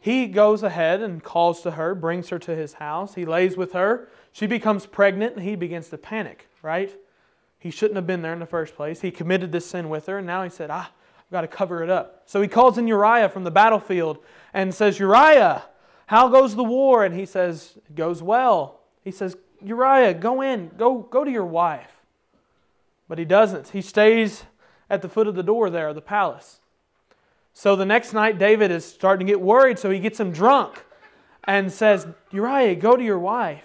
He 0.00 0.26
goes 0.26 0.62
ahead 0.62 1.02
and 1.02 1.22
calls 1.22 1.62
to 1.62 1.72
her, 1.72 1.94
brings 1.94 2.28
her 2.28 2.38
to 2.38 2.54
his 2.54 2.74
house. 2.74 3.14
He 3.14 3.24
lays 3.24 3.56
with 3.56 3.72
her. 3.72 4.08
She 4.32 4.46
becomes 4.46 4.86
pregnant 4.86 5.34
and 5.34 5.44
he 5.44 5.56
begins 5.56 5.88
to 5.88 5.98
panic 5.98 6.48
right? 6.62 6.94
He 7.58 7.70
shouldn't 7.70 7.96
have 7.96 8.06
been 8.06 8.22
there 8.22 8.32
in 8.32 8.38
the 8.38 8.46
first 8.46 8.74
place. 8.74 9.00
He 9.00 9.10
committed 9.10 9.52
this 9.52 9.66
sin 9.66 9.88
with 9.88 10.06
her, 10.06 10.18
and 10.18 10.26
now 10.26 10.42
he 10.42 10.50
said, 10.50 10.70
ah, 10.70 10.90
We've 11.18 11.32
got 11.32 11.40
to 11.42 11.48
cover 11.48 11.82
it 11.82 11.90
up. 11.90 12.22
So 12.24 12.40
he 12.40 12.48
calls 12.48 12.78
in 12.78 12.86
Uriah 12.86 13.28
from 13.28 13.44
the 13.44 13.50
battlefield 13.50 14.18
and 14.54 14.74
says, 14.74 14.98
Uriah, 14.98 15.64
how 16.06 16.28
goes 16.28 16.56
the 16.56 16.64
war? 16.64 17.04
And 17.04 17.14
he 17.14 17.26
says, 17.26 17.74
It 17.76 17.94
goes 17.94 18.22
well. 18.22 18.80
He 19.04 19.10
says, 19.10 19.36
Uriah, 19.62 20.14
go 20.14 20.40
in, 20.40 20.70
go, 20.78 21.00
go 21.00 21.24
to 21.24 21.30
your 21.30 21.44
wife. 21.44 21.90
But 23.08 23.18
he 23.18 23.26
doesn't. 23.26 23.68
He 23.68 23.82
stays 23.82 24.44
at 24.88 25.02
the 25.02 25.08
foot 25.08 25.26
of 25.26 25.34
the 25.34 25.42
door 25.42 25.68
there, 25.68 25.92
the 25.92 26.00
palace. 26.00 26.60
So 27.58 27.74
the 27.74 27.84
next 27.84 28.12
night, 28.12 28.38
David 28.38 28.70
is 28.70 28.84
starting 28.84 29.26
to 29.26 29.32
get 29.32 29.40
worried, 29.40 29.80
so 29.80 29.90
he 29.90 29.98
gets 29.98 30.20
him 30.20 30.30
drunk 30.30 30.84
and 31.42 31.72
says, 31.72 32.06
Uriah, 32.30 32.76
go 32.76 32.94
to 32.94 33.02
your 33.02 33.18
wife. 33.18 33.64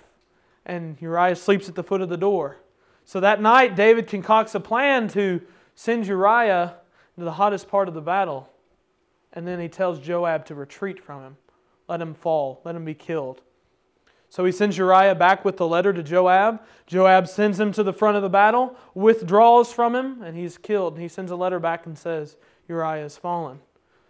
And 0.65 0.99
Uriah 0.99 1.35
sleeps 1.35 1.69
at 1.69 1.75
the 1.75 1.83
foot 1.83 2.01
of 2.01 2.09
the 2.09 2.17
door. 2.17 2.57
So 3.05 3.19
that 3.19 3.39
night, 3.39 3.75
David 3.75 4.07
concocts 4.07 4.55
a 4.55 4.59
plan 4.59 5.09
to 5.09 5.43
send 5.75 6.07
Uriah 6.07 6.73
to 7.19 7.23
the 7.23 7.33
hottest 7.33 7.67
part 7.67 7.87
of 7.87 7.93
the 7.93 8.01
battle. 8.01 8.49
And 9.31 9.47
then 9.47 9.59
he 9.59 9.69
tells 9.69 9.99
Joab 9.99 10.43
to 10.45 10.55
retreat 10.55 10.99
from 10.99 11.21
him. 11.21 11.37
Let 11.87 12.01
him 12.01 12.15
fall, 12.15 12.61
let 12.65 12.75
him 12.75 12.85
be 12.85 12.95
killed. 12.95 13.41
So 14.27 14.43
he 14.43 14.51
sends 14.51 14.75
Uriah 14.75 15.13
back 15.13 15.45
with 15.45 15.57
the 15.57 15.67
letter 15.67 15.93
to 15.93 16.01
Joab. 16.01 16.63
Joab 16.87 17.27
sends 17.27 17.59
him 17.59 17.71
to 17.73 17.83
the 17.83 17.93
front 17.93 18.17
of 18.17 18.23
the 18.23 18.29
battle, 18.29 18.75
withdraws 18.95 19.71
from 19.71 19.95
him, 19.95 20.23
and 20.23 20.35
he's 20.35 20.57
killed. 20.57 20.93
And 20.93 21.03
He 21.03 21.09
sends 21.09 21.29
a 21.29 21.35
letter 21.35 21.59
back 21.59 21.85
and 21.85 21.95
says, 21.95 22.37
Uriah 22.67 23.03
has 23.03 23.17
fallen. 23.17 23.59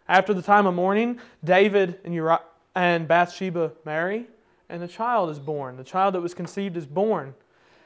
After 0.07 0.33
the 0.33 0.41
time 0.41 0.65
of 0.65 0.73
mourning, 0.73 1.19
David 1.43 1.99
and, 2.03 2.13
Uriah, 2.13 2.41
and 2.75 3.07
Bathsheba 3.07 3.71
marry, 3.85 4.27
and 4.69 4.81
the 4.81 4.87
child 4.87 5.29
is 5.29 5.39
born. 5.39 5.77
The 5.77 5.83
child 5.83 6.15
that 6.15 6.21
was 6.21 6.33
conceived 6.33 6.75
is 6.75 6.85
born, 6.85 7.35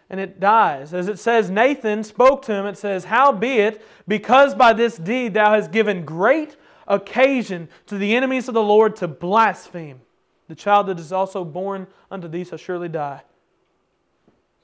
and 0.10 0.20
it 0.20 0.40
dies. 0.40 0.94
As 0.94 1.08
it 1.08 1.20
says, 1.20 1.50
Nathan 1.50 2.04
spoke 2.04 2.44
to 2.44 2.54
him, 2.54 2.66
it 2.66 2.78
says, 2.78 3.06
Howbeit, 3.06 3.82
because 4.08 4.56
by 4.56 4.74
this 4.74 4.98
deed 4.98 5.34
thou 5.34 5.54
hast 5.54 5.72
given 5.72 6.06
great 6.06 6.56
occasion 6.88 7.68
to 7.88 7.98
the 7.98 8.16
enemies 8.16 8.48
of 8.48 8.54
the 8.54 8.64
Lord 8.64 8.96
to 8.98 9.08
blaspheme. 9.08 10.02
The 10.48 10.56
child 10.56 10.88
that 10.88 11.00
is 11.00 11.12
also 11.12 11.44
born 11.44 11.88
unto 12.10 12.28
thee 12.28 12.46
shall 12.46 12.58
surely 12.58 12.88
die. 12.88 13.24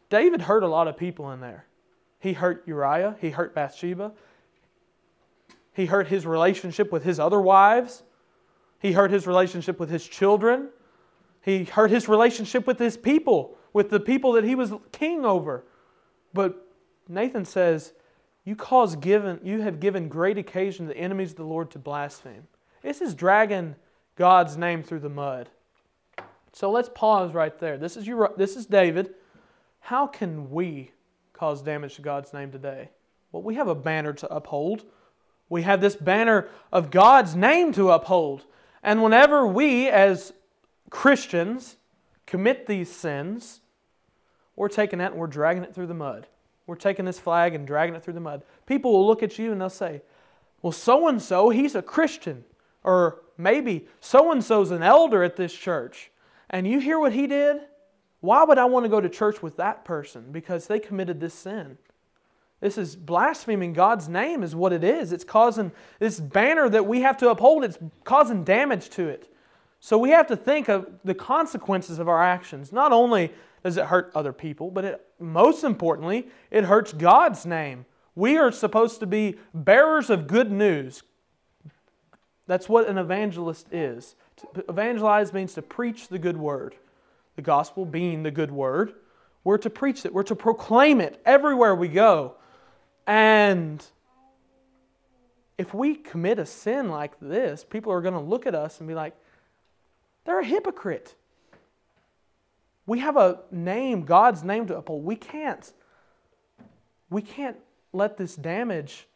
David 0.09 0.43
hurt 0.43 0.63
a 0.63 0.67
lot 0.67 0.87
of 0.87 0.95
people 0.95 1.31
in 1.31 1.41
there. 1.41 1.65
He 2.19 2.33
hurt 2.33 2.63
Uriah, 2.65 3.17
he 3.19 3.31
hurt 3.31 3.53
Bathsheba, 3.53 4.13
he 5.73 5.87
hurt 5.87 6.07
his 6.07 6.25
relationship 6.25 6.91
with 6.91 7.03
his 7.03 7.19
other 7.19 7.41
wives, 7.41 8.03
he 8.79 8.91
hurt 8.91 9.11
his 9.11 9.25
relationship 9.25 9.79
with 9.79 9.89
his 9.89 10.07
children, 10.07 10.69
he 11.41 11.65
hurt 11.65 11.91
his 11.91 12.07
relationship 12.07 12.67
with 12.67 12.79
his 12.79 12.95
people, 12.95 13.57
with 13.73 13.89
the 13.89 13.99
people 13.99 14.33
that 14.33 14.43
he 14.43 14.55
was 14.55 14.71
king 14.91 15.25
over. 15.25 15.65
But 16.33 16.67
Nathan 17.07 17.45
says, 17.45 17.93
You 18.45 18.55
cause 18.55 18.95
given 18.95 19.39
you 19.43 19.61
have 19.61 19.79
given 19.79 20.07
great 20.07 20.37
occasion 20.37 20.87
to 20.87 20.93
the 20.93 20.99
enemies 20.99 21.31
of 21.31 21.37
the 21.37 21.43
Lord 21.43 21.71
to 21.71 21.79
blaspheme. 21.79 22.47
This 22.81 23.01
is 23.01 23.13
dragging 23.13 23.75
God's 24.15 24.57
name 24.57 24.83
through 24.83 24.99
the 24.99 25.09
mud. 25.09 25.49
So 26.51 26.69
let's 26.69 26.89
pause 26.93 27.33
right 27.33 27.57
there. 27.59 27.77
This 27.77 27.97
is, 27.97 28.05
your, 28.05 28.31
this 28.37 28.55
is 28.55 28.65
David. 28.67 29.15
How 29.79 30.05
can 30.05 30.51
we 30.51 30.91
cause 31.33 31.61
damage 31.61 31.95
to 31.95 32.01
God's 32.01 32.31
name 32.31 32.51
today? 32.51 32.89
Well, 33.31 33.41
we 33.41 33.55
have 33.55 33.67
a 33.67 33.75
banner 33.75 34.13
to 34.13 34.33
uphold. 34.33 34.85
We 35.49 35.63
have 35.63 35.81
this 35.81 35.95
banner 35.95 36.47
of 36.71 36.91
God's 36.91 37.35
name 37.35 37.73
to 37.73 37.91
uphold. 37.91 38.45
And 38.81 39.03
whenever 39.03 39.45
we, 39.45 39.87
as 39.87 40.33
Christians, 40.89 41.77
commit 42.25 42.67
these 42.67 42.91
sins, 42.91 43.61
we're 44.55 44.69
taking 44.69 44.99
that 44.99 45.11
and 45.11 45.19
we're 45.19 45.27
dragging 45.27 45.63
it 45.63 45.73
through 45.73 45.87
the 45.87 45.93
mud. 45.93 46.27
We're 46.65 46.75
taking 46.75 47.05
this 47.05 47.19
flag 47.19 47.55
and 47.55 47.67
dragging 47.67 47.95
it 47.95 48.03
through 48.03 48.13
the 48.13 48.19
mud. 48.19 48.43
People 48.65 48.93
will 48.93 49.05
look 49.05 49.23
at 49.23 49.37
you 49.37 49.51
and 49.51 49.59
they'll 49.59 49.69
say, 49.69 50.01
Well, 50.61 50.71
so 50.71 51.07
and 51.07 51.21
so, 51.21 51.49
he's 51.49 51.75
a 51.75 51.81
Christian. 51.81 52.45
Or 52.83 53.21
maybe 53.37 53.87
so 53.99 54.31
and 54.31 54.43
so's 54.43 54.71
an 54.71 54.83
elder 54.83 55.23
at 55.23 55.35
this 55.35 55.53
church. 55.53 56.11
And 56.49 56.67
you 56.67 56.79
hear 56.79 56.99
what 56.99 57.13
he 57.13 57.27
did? 57.27 57.61
Why 58.19 58.43
would 58.43 58.57
I 58.57 58.65
want 58.65 58.85
to 58.85 58.89
go 58.89 59.01
to 59.01 59.09
church 59.09 59.41
with 59.41 59.57
that 59.57 59.83
person? 59.83 60.31
Because 60.31 60.67
they 60.67 60.79
committed 60.79 61.19
this 61.19 61.33
sin. 61.33 61.77
This 62.63 62.77
is 62.77 62.95
blaspheming 62.95 63.73
God's 63.73 64.07
name, 64.07 64.41
is 64.41 64.55
what 64.55 64.71
it 64.71 64.85
is. 64.85 65.11
It's 65.11 65.25
causing 65.25 65.73
this 65.99 66.17
banner 66.17 66.69
that 66.69 66.85
we 66.85 67.01
have 67.01 67.17
to 67.17 67.29
uphold, 67.29 67.65
it's 67.65 67.77
causing 68.05 68.45
damage 68.45 68.89
to 68.91 69.09
it. 69.09 69.29
So 69.81 69.97
we 69.97 70.11
have 70.11 70.27
to 70.27 70.37
think 70.37 70.69
of 70.69 70.89
the 71.03 71.13
consequences 71.13 71.99
of 71.99 72.07
our 72.07 72.23
actions. 72.23 72.71
Not 72.71 72.93
only 72.93 73.33
does 73.65 73.75
it 73.75 73.87
hurt 73.87 74.13
other 74.15 74.31
people, 74.31 74.71
but 74.71 74.85
it, 74.85 75.05
most 75.19 75.65
importantly, 75.65 76.29
it 76.51 76.63
hurts 76.63 76.93
God's 76.93 77.45
name. 77.45 77.85
We 78.15 78.37
are 78.37 78.49
supposed 78.49 79.01
to 79.01 79.07
be 79.07 79.35
bearers 79.53 80.09
of 80.09 80.25
good 80.25 80.49
news. 80.49 81.03
That's 82.47 82.69
what 82.69 82.87
an 82.87 82.97
evangelist 82.97 83.73
is. 83.73 84.15
To 84.53 84.63
evangelize 84.69 85.33
means 85.33 85.53
to 85.55 85.61
preach 85.61 86.07
the 86.07 86.19
good 86.19 86.37
word. 86.37 86.75
The 87.35 87.41
gospel 87.41 87.83
being 87.83 88.23
the 88.23 88.31
good 88.31 88.51
word. 88.51 88.93
We're 89.43 89.57
to 89.57 89.69
preach 89.69 90.05
it, 90.05 90.13
we're 90.13 90.23
to 90.23 90.35
proclaim 90.35 91.01
it 91.01 91.21
everywhere 91.25 91.75
we 91.75 91.89
go. 91.89 92.35
And 93.05 93.85
if 95.57 95.73
we 95.73 95.95
commit 95.95 96.39
a 96.39 96.45
sin 96.45 96.89
like 96.89 97.19
this, 97.19 97.63
people 97.63 97.91
are 97.91 98.01
going 98.01 98.13
to 98.13 98.19
look 98.19 98.45
at 98.45 98.55
us 98.55 98.79
and 98.79 98.87
be 98.87 98.95
like, 98.95 99.13
they're 100.25 100.39
a 100.39 100.45
hypocrite. 100.45 101.15
We 102.85 102.99
have 102.99 103.17
a 103.17 103.39
name, 103.51 104.03
God's 104.03 104.43
name 104.43 104.67
to 104.67 104.77
uphold. 104.77 105.03
We 105.03 105.15
can't. 105.15 105.71
We 107.09 107.21
can't 107.21 107.57
let 107.91 108.17
this 108.17 108.35
damage 108.35 109.07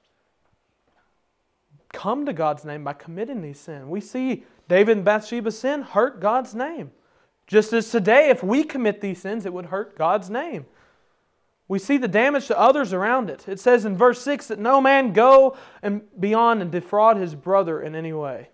come 1.92 2.26
to 2.26 2.34
God's 2.34 2.64
name 2.64 2.84
by 2.84 2.94
committing 2.94 3.42
these 3.42 3.60
sins. 3.60 3.86
We 3.88 4.02
see 4.02 4.44
David 4.68 4.98
and 4.98 5.06
Bathsheba's 5.06 5.58
sin 5.58 5.82
hurt 5.82 6.20
God's 6.20 6.54
name. 6.54 6.92
Just 7.48 7.72
as 7.72 7.90
today, 7.90 8.30
if 8.30 8.44
we 8.44 8.64
commit 8.64 9.00
these 9.02 9.22
sins, 9.22 9.46
it 9.46 9.54
would 9.54 9.68
hurt 9.68 9.98
God's 9.98 10.30
name. 10.30 10.66
We 11.68 11.80
see 11.80 11.98
the 11.98 12.08
damage 12.08 12.48
to 12.48 12.58
others 12.58 12.94
around 12.94 13.30
it. 13.30 13.48
It 13.48 13.60
says 13.60 13.84
in 13.84 13.98
verse 13.98 14.22
6 14.22 14.48
that 14.48 14.60
no 14.60 14.80
man 14.80 15.12
go 15.12 15.58
and 15.82 16.02
beyond 16.18 16.62
and 16.62 16.72
defraud 16.72 17.18
his 17.18 17.36
brother 17.36 17.82
in 17.82 17.94
any 17.94 18.14
way. 18.14 18.50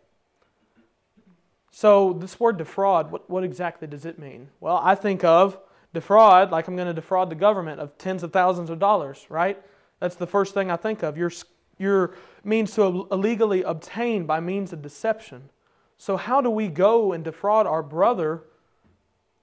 So, 1.70 2.14
this 2.14 2.40
word 2.40 2.58
defraud, 2.58 3.12
what, 3.12 3.30
what 3.30 3.44
exactly 3.44 3.88
does 3.88 4.06
it 4.06 4.20
mean? 4.20 4.50
Well, 4.60 4.80
I 4.84 4.96
think 4.96 5.24
of 5.24 5.58
defraud 5.94 6.52
like 6.52 6.68
I'm 6.68 6.76
going 6.76 6.88
to 6.88 6.94
defraud 6.94 7.30
the 7.30 7.36
government 7.36 7.80
of 7.80 7.98
tens 7.98 8.24
of 8.24 8.32
thousands 8.32 8.70
of 8.70 8.80
dollars, 8.80 9.26
right? 9.30 9.60
That's 10.00 10.16
the 10.16 10.28
first 10.28 10.54
thing 10.54 10.70
I 10.70 10.76
think 10.76 11.04
of. 11.04 11.18
Your, 11.18 11.32
your 11.78 12.16
means 12.44 12.74
to 12.76 13.08
illegally 13.12 13.64
obtain 13.64 14.26
by 14.26 14.40
means 14.40 14.74
of 14.74 14.82
deception. 14.82 15.50
So, 15.98 16.18
how 16.18 16.42
do 16.42 16.50
we 16.50 16.68
go 16.68 17.14
and 17.14 17.24
defraud 17.24 17.66
our 17.66 17.84
brother 17.84 18.44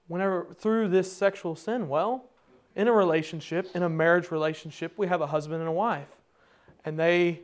whenever 0.07 0.53
through 0.53 0.89
this 0.89 1.11
sexual 1.11 1.55
sin? 1.55 1.89
Well, 1.89 2.30
in 2.75 2.87
a 2.87 2.91
relationship, 2.91 3.69
in 3.75 3.83
a 3.83 3.89
marriage 3.89 4.31
relationship, 4.31 4.93
we 4.97 5.07
have 5.07 5.21
a 5.21 5.27
husband 5.27 5.59
and 5.59 5.69
a 5.69 5.73
wife, 5.73 6.07
and 6.85 6.97
they 6.97 7.41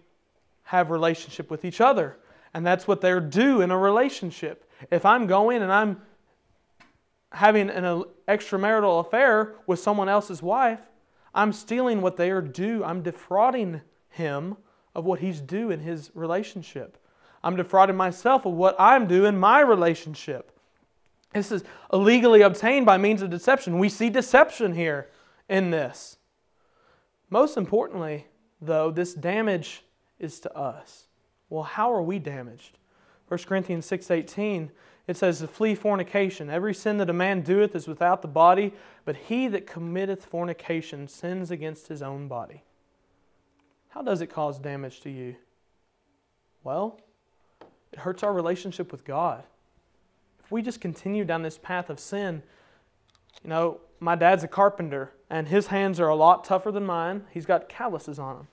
have 0.64 0.90
relationship 0.90 1.50
with 1.50 1.66
each 1.66 1.82
other, 1.82 2.18
and 2.54 2.66
that's 2.66 2.88
what 2.88 3.02
they're 3.02 3.20
due 3.20 3.62
in 3.62 3.72
a 3.72 3.78
relationship. 3.78 4.70
If 4.92 5.06
I'm 5.06 5.28
going 5.28 5.62
and 5.62 5.72
I'm 5.72 6.02
having 7.32 7.70
an 7.70 8.04
extramarital 8.28 9.06
affair 9.06 9.56
with 9.66 9.80
someone 9.80 10.10
else's 10.10 10.42
wife, 10.42 10.80
I'm 11.34 11.54
stealing 11.54 12.02
what 12.02 12.18
they 12.18 12.32
are 12.32 12.42
due. 12.42 12.84
I'm 12.84 13.04
defrauding 13.04 13.82
him 14.10 14.58
of 14.96 15.06
what 15.06 15.20
he's 15.20 15.40
due 15.40 15.72
in 15.72 15.80
his 15.80 16.10
relationship. 16.16 16.98
I'm 17.44 17.56
defrauding 17.56 17.96
myself 17.96 18.46
of 18.46 18.54
what 18.54 18.76
I'm 18.80 19.08
due 19.08 19.26
in 19.26 19.38
my 19.38 19.60
relationship. 19.60 20.52
This 21.34 21.52
is 21.52 21.64
illegally 21.94 22.42
obtained 22.42 22.86
by 22.86 22.98
means 22.98 23.22
of 23.22 23.30
deception. 23.30 23.78
We 23.78 23.90
see 23.90 24.10
deception 24.10 24.74
here 24.74 25.10
in 25.50 25.72
this. 25.72 26.18
Most 27.30 27.58
importantly, 27.58 28.28
though, 28.62 28.92
this 28.92 29.14
damage 29.14 29.84
is 30.20 30.40
to 30.42 30.58
us. 30.58 31.08
Well, 31.50 31.64
how 31.64 31.92
are 31.94 32.02
we 32.02 32.20
damaged? 32.20 32.78
1 33.28 33.40
Corinthians 33.48 33.86
6:18 33.86 34.72
it 35.08 35.16
says 35.16 35.40
to 35.40 35.48
flee 35.48 35.74
fornication. 35.74 36.50
Every 36.50 36.74
sin 36.74 36.98
that 36.98 37.10
a 37.10 37.14
man 37.14 37.42
doeth 37.42 37.76
is 37.76 37.88
without 37.88 38.22
the 38.22 38.28
body, 38.28 38.74
but 39.06 39.16
he 39.16 39.48
that 39.48 39.66
committeth 39.66 40.26
fornication 40.26 41.08
sins 41.08 41.50
against 41.50 41.88
his 41.88 42.02
own 42.02 42.28
body. 42.28 42.64
How 43.90 44.02
does 44.02 44.20
it 44.20 44.28
cause 44.28 44.60
damage 44.60 45.00
to 45.02 45.10
you? 45.10 45.38
Well, 46.64 47.00
it 47.94 48.00
hurts 48.00 48.22
our 48.22 48.34
relationship 48.34 48.92
with 48.92 49.06
God. 49.06 49.46
If 50.44 50.52
we 50.52 50.62
just 50.62 50.82
continue 50.82 51.24
down 51.24 51.42
this 51.42 51.58
path 51.58 51.90
of 51.90 52.02
sin, 52.02 52.44
you 53.44 53.50
know, 53.50 53.80
my 54.00 54.16
dad's 54.16 54.44
a 54.44 54.48
carpenter, 54.48 55.12
and 55.30 55.48
his 55.48 55.68
hands 55.68 56.00
are 56.00 56.08
a 56.08 56.16
lot 56.16 56.44
tougher 56.44 56.72
than 56.72 56.86
mine. 56.86 57.26
He's 57.32 57.46
got 57.46 57.70
calluses 57.70 58.20
on 58.20 58.38
them, 58.38 58.48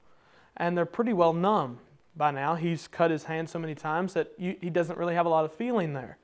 and 0.56 0.76
they're 0.76 0.86
pretty 0.86 1.12
well 1.12 1.32
numb 1.32 1.78
by 2.16 2.30
now. 2.30 2.54
He's 2.54 2.88
cut 2.88 3.10
his 3.10 3.24
hand 3.24 3.48
so 3.48 3.58
many 3.58 3.74
times 3.74 4.14
that 4.14 4.32
you, 4.38 4.56
he 4.60 4.70
doesn't 4.70 4.98
really 4.98 5.14
have 5.14 5.26
a 5.26 5.28
lot 5.28 5.44
of 5.44 5.52
feeling 5.52 5.92
there. 5.92 6.18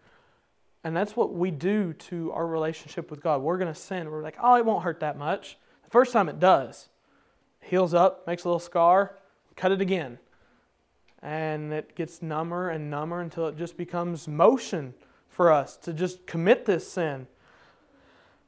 And 0.82 0.96
that's 0.96 1.14
what 1.14 1.34
we 1.34 1.50
do 1.50 1.92
to 1.92 2.32
our 2.32 2.46
relationship 2.46 3.10
with 3.10 3.22
God. 3.22 3.42
We're 3.42 3.58
going 3.58 3.72
to 3.72 3.78
sin. 3.78 4.10
We're 4.10 4.22
like, 4.22 4.36
oh, 4.42 4.56
it 4.56 4.64
won't 4.64 4.82
hurt 4.82 5.00
that 5.00 5.18
much. 5.18 5.58
The 5.84 5.90
first 5.90 6.12
time 6.12 6.28
it 6.28 6.40
does. 6.40 6.88
Heals 7.60 7.92
up, 7.92 8.26
makes 8.26 8.44
a 8.44 8.48
little 8.48 8.60
scar, 8.60 9.16
cut 9.56 9.72
it 9.72 9.82
again. 9.82 10.18
and 11.22 11.72
it 11.72 11.94
gets 11.94 12.22
number 12.22 12.70
and 12.70 12.90
number 12.90 13.20
until 13.20 13.46
it 13.46 13.56
just 13.56 13.76
becomes 13.76 14.26
motion 14.26 14.94
for 15.28 15.52
us 15.52 15.76
to 15.76 15.92
just 15.92 16.26
commit 16.26 16.64
this 16.64 16.90
sin. 16.90 17.26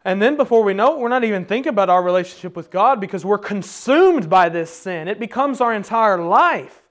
And 0.05 0.21
then 0.21 0.37
before 0.37 0.65
we 0.65 0.75
know 0.75 0.95
it, 0.95 0.99
we're 0.99 1.09
not 1.09 1.25
even 1.25 1.45
thinking 1.45 1.71
about 1.71 1.89
our 1.89 2.03
relationship 2.03 2.57
with 2.57 2.71
God 2.71 3.01
because 3.01 3.25
we're 3.25 3.39
consumed 3.39 4.29
by 4.29 4.49
this 4.49 4.71
sin. 4.71 5.07
It 5.07 5.21
becomes 5.21 5.61
our 5.61 5.73
entire 5.73 6.21
life. 6.21 6.83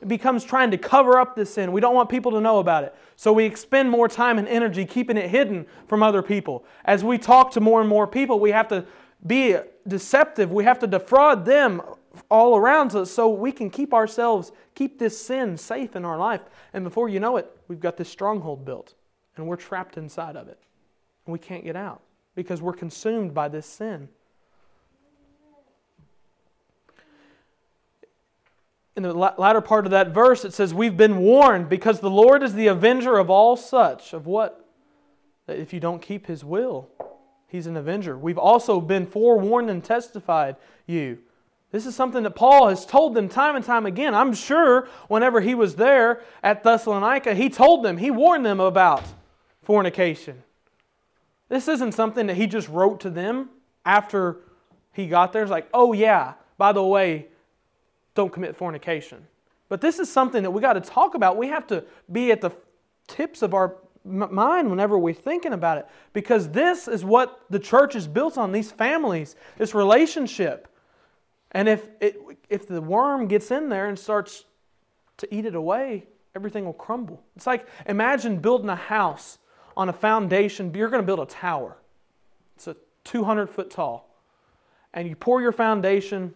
It 0.00 0.08
becomes 0.08 0.44
trying 0.44 0.70
to 0.70 0.78
cover 0.78 1.18
up 1.18 1.34
this 1.34 1.54
sin. 1.54 1.72
We 1.72 1.80
don't 1.80 1.94
want 1.94 2.08
people 2.08 2.32
to 2.32 2.40
know 2.40 2.58
about 2.58 2.84
it. 2.84 2.94
So 3.16 3.32
we 3.32 3.44
expend 3.44 3.90
more 3.90 4.08
time 4.08 4.38
and 4.38 4.46
energy 4.48 4.86
keeping 4.86 5.16
it 5.16 5.28
hidden 5.28 5.66
from 5.88 6.02
other 6.02 6.22
people. 6.22 6.64
As 6.84 7.02
we 7.02 7.18
talk 7.18 7.50
to 7.52 7.60
more 7.60 7.80
and 7.80 7.88
more 7.88 8.06
people, 8.06 8.38
we 8.38 8.52
have 8.52 8.68
to 8.68 8.86
be 9.26 9.56
deceptive. 9.86 10.52
We 10.52 10.64
have 10.64 10.78
to 10.78 10.86
defraud 10.86 11.44
them 11.44 11.82
all 12.30 12.56
around 12.56 12.94
us 12.94 13.10
so 13.10 13.28
we 13.28 13.52
can 13.52 13.68
keep 13.68 13.92
ourselves, 13.92 14.52
keep 14.74 14.98
this 14.98 15.20
sin 15.20 15.56
safe 15.56 15.96
in 15.96 16.04
our 16.04 16.16
life. 16.16 16.40
And 16.72 16.84
before 16.84 17.08
you 17.08 17.20
know 17.20 17.36
it, 17.36 17.50
we've 17.68 17.80
got 17.80 17.96
this 17.96 18.08
stronghold 18.08 18.64
built 18.64 18.94
and 19.36 19.46
we're 19.46 19.56
trapped 19.56 19.98
inside 19.98 20.36
of 20.36 20.48
it. 20.48 20.58
And 21.26 21.32
we 21.32 21.38
can't 21.38 21.64
get 21.64 21.76
out 21.76 22.00
because 22.34 22.62
we're 22.62 22.72
consumed 22.72 23.34
by 23.34 23.48
this 23.48 23.66
sin. 23.66 24.08
In 28.96 29.04
the 29.04 29.14
latter 29.14 29.60
part 29.60 29.86
of 29.86 29.92
that 29.92 30.08
verse, 30.08 30.44
it 30.44 30.52
says, 30.52 30.74
We've 30.74 30.96
been 30.96 31.18
warned 31.18 31.68
because 31.68 32.00
the 32.00 32.10
Lord 32.10 32.42
is 32.42 32.54
the 32.54 32.66
avenger 32.66 33.18
of 33.18 33.30
all 33.30 33.56
such. 33.56 34.12
Of 34.12 34.26
what? 34.26 34.66
That 35.46 35.58
if 35.58 35.72
you 35.72 35.80
don't 35.80 36.02
keep 36.02 36.26
his 36.26 36.44
will, 36.44 36.88
he's 37.48 37.66
an 37.66 37.76
avenger. 37.76 38.18
We've 38.18 38.38
also 38.38 38.80
been 38.80 39.06
forewarned 39.06 39.70
and 39.70 39.82
testified 39.82 40.56
you. 40.86 41.18
This 41.72 41.86
is 41.86 41.94
something 41.94 42.24
that 42.24 42.32
Paul 42.32 42.68
has 42.68 42.84
told 42.84 43.14
them 43.14 43.28
time 43.28 43.54
and 43.54 43.64
time 43.64 43.86
again. 43.86 44.12
I'm 44.14 44.34
sure 44.34 44.88
whenever 45.06 45.40
he 45.40 45.54
was 45.54 45.76
there 45.76 46.20
at 46.42 46.64
Thessalonica, 46.64 47.34
he 47.34 47.48
told 47.48 47.84
them, 47.84 47.96
he 47.96 48.10
warned 48.10 48.44
them 48.44 48.58
about 48.58 49.04
fornication. 49.62 50.42
This 51.50 51.68
isn't 51.68 51.92
something 51.92 52.28
that 52.28 52.36
he 52.36 52.46
just 52.46 52.68
wrote 52.68 53.00
to 53.00 53.10
them 53.10 53.50
after 53.84 54.38
he 54.92 55.06
got 55.08 55.32
there. 55.32 55.42
It's 55.42 55.50
like, 55.50 55.68
oh, 55.74 55.92
yeah, 55.92 56.34
by 56.56 56.72
the 56.72 56.82
way, 56.82 57.26
don't 58.14 58.32
commit 58.32 58.56
fornication. 58.56 59.26
But 59.68 59.80
this 59.80 59.98
is 59.98 60.10
something 60.10 60.42
that 60.44 60.50
we 60.50 60.60
got 60.60 60.74
to 60.74 60.80
talk 60.80 61.14
about. 61.14 61.36
We 61.36 61.48
have 61.48 61.66
to 61.66 61.84
be 62.10 62.30
at 62.30 62.40
the 62.40 62.52
tips 63.08 63.42
of 63.42 63.52
our 63.52 63.76
mind 64.04 64.70
whenever 64.70 64.96
we're 64.96 65.12
thinking 65.12 65.52
about 65.52 65.76
it 65.78 65.86
because 66.12 66.48
this 66.48 66.88
is 66.88 67.04
what 67.04 67.40
the 67.50 67.58
church 67.58 67.94
is 67.94 68.06
built 68.06 68.38
on 68.38 68.52
these 68.52 68.70
families, 68.70 69.36
this 69.58 69.74
relationship. 69.74 70.68
And 71.52 71.68
if, 71.68 71.88
it, 72.00 72.16
if 72.48 72.66
the 72.66 72.80
worm 72.80 73.26
gets 73.26 73.50
in 73.50 73.68
there 73.68 73.88
and 73.88 73.98
starts 73.98 74.44
to 75.18 75.34
eat 75.34 75.44
it 75.44 75.54
away, 75.54 76.06
everything 76.34 76.64
will 76.64 76.72
crumble. 76.72 77.22
It's 77.36 77.46
like 77.46 77.66
imagine 77.86 78.38
building 78.38 78.70
a 78.70 78.76
house 78.76 79.38
on 79.80 79.88
a 79.88 79.92
foundation. 79.94 80.74
You're 80.74 80.90
going 80.90 81.02
to 81.02 81.06
build 81.06 81.20
a 81.20 81.24
tower, 81.26 81.78
it's 82.54 82.66
a 82.66 82.76
200 83.04 83.48
foot 83.48 83.70
tall. 83.70 84.14
And 84.92 85.08
you 85.08 85.16
pour 85.16 85.40
your 85.40 85.52
foundation, 85.52 86.34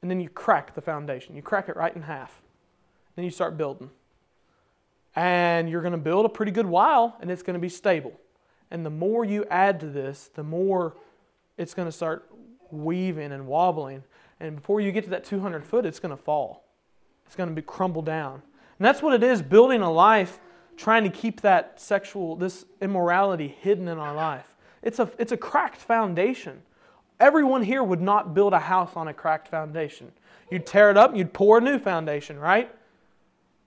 and 0.00 0.10
then 0.10 0.18
you 0.18 0.30
crack 0.30 0.74
the 0.74 0.80
foundation. 0.80 1.36
You 1.36 1.42
crack 1.42 1.68
it 1.68 1.76
right 1.76 1.94
in 1.94 2.02
half. 2.02 2.40
Then 3.16 3.24
you 3.24 3.30
start 3.30 3.58
building. 3.58 3.90
And 5.14 5.68
you're 5.68 5.82
going 5.82 5.92
to 5.92 5.98
build 5.98 6.24
a 6.24 6.28
pretty 6.28 6.52
good 6.52 6.64
while, 6.64 7.16
and 7.20 7.30
it's 7.30 7.42
going 7.42 7.54
to 7.54 7.60
be 7.60 7.68
stable. 7.68 8.12
And 8.70 8.86
the 8.86 8.90
more 8.90 9.24
you 9.24 9.44
add 9.50 9.80
to 9.80 9.86
this, 9.86 10.30
the 10.34 10.44
more 10.44 10.96
it's 11.58 11.74
going 11.74 11.88
to 11.88 11.92
start 11.92 12.30
weaving 12.70 13.32
and 13.32 13.46
wobbling. 13.46 14.04
And 14.40 14.56
before 14.56 14.80
you 14.80 14.90
get 14.90 15.04
to 15.04 15.10
that 15.10 15.24
200 15.24 15.64
foot, 15.64 15.84
it's 15.84 15.98
going 15.98 16.16
to 16.16 16.22
fall. 16.22 16.64
It's 17.26 17.36
going 17.36 17.50
to 17.50 17.54
be 17.54 17.62
crumble 17.62 18.02
down. 18.02 18.40
And 18.78 18.86
that's 18.86 19.02
what 19.02 19.12
it 19.12 19.22
is 19.22 19.42
building 19.42 19.82
a 19.82 19.90
life 19.90 20.38
trying 20.78 21.02
to 21.02 21.10
keep 21.10 21.40
that 21.42 21.80
sexual, 21.80 22.36
this 22.36 22.64
immorality 22.80 23.48
hidden 23.60 23.88
in 23.88 23.98
our 23.98 24.14
life. 24.14 24.54
It's 24.82 25.00
a, 25.00 25.10
it's 25.18 25.32
a 25.32 25.36
cracked 25.36 25.80
foundation. 25.80 26.62
Everyone 27.18 27.62
here 27.62 27.82
would 27.82 28.00
not 28.00 28.32
build 28.32 28.52
a 28.52 28.60
house 28.60 28.92
on 28.94 29.08
a 29.08 29.12
cracked 29.12 29.48
foundation. 29.48 30.12
You'd 30.50 30.66
tear 30.66 30.88
it 30.90 30.96
up 30.96 31.10
and 31.10 31.18
you'd 31.18 31.32
pour 31.32 31.58
a 31.58 31.60
new 31.60 31.78
foundation, 31.78 32.38
right? 32.38 32.72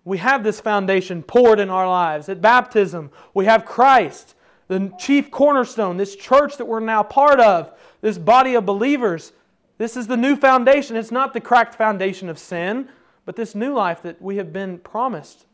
We 0.05 0.19
have 0.19 0.43
this 0.43 0.61
foundation 0.61 1.21
poured 1.21 1.59
in 1.59 1.69
our 1.69 1.87
lives. 1.87 2.29
At 2.29 2.41
baptism, 2.41 3.11
we 3.33 3.45
have 3.45 3.65
Christ, 3.65 4.33
the 4.67 4.91
chief 4.97 5.29
cornerstone, 5.29 5.97
this 5.97 6.15
church 6.15 6.57
that 6.57 6.65
we're 6.65 6.79
now 6.79 7.03
part 7.03 7.41
of, 7.41 7.71
this 7.99 8.17
body 8.17 8.55
of 8.55 8.65
believers. 8.65 9.33
This 9.77 9.97
is 9.97 10.07
the 10.07 10.17
new 10.17 10.37
foundation. 10.37 10.95
It's 10.95 11.11
not 11.11 11.33
the 11.33 11.41
cracked 11.41 11.75
foundation 11.75 12.29
of 12.29 12.39
sin, 12.39 12.87
but 13.25 13.35
this 13.35 13.53
new 13.53 13.73
life 13.73 14.01
that 14.01 14.21
we 14.21 14.37
have 14.37 14.53
been 14.53 14.79
promised. 14.79 15.45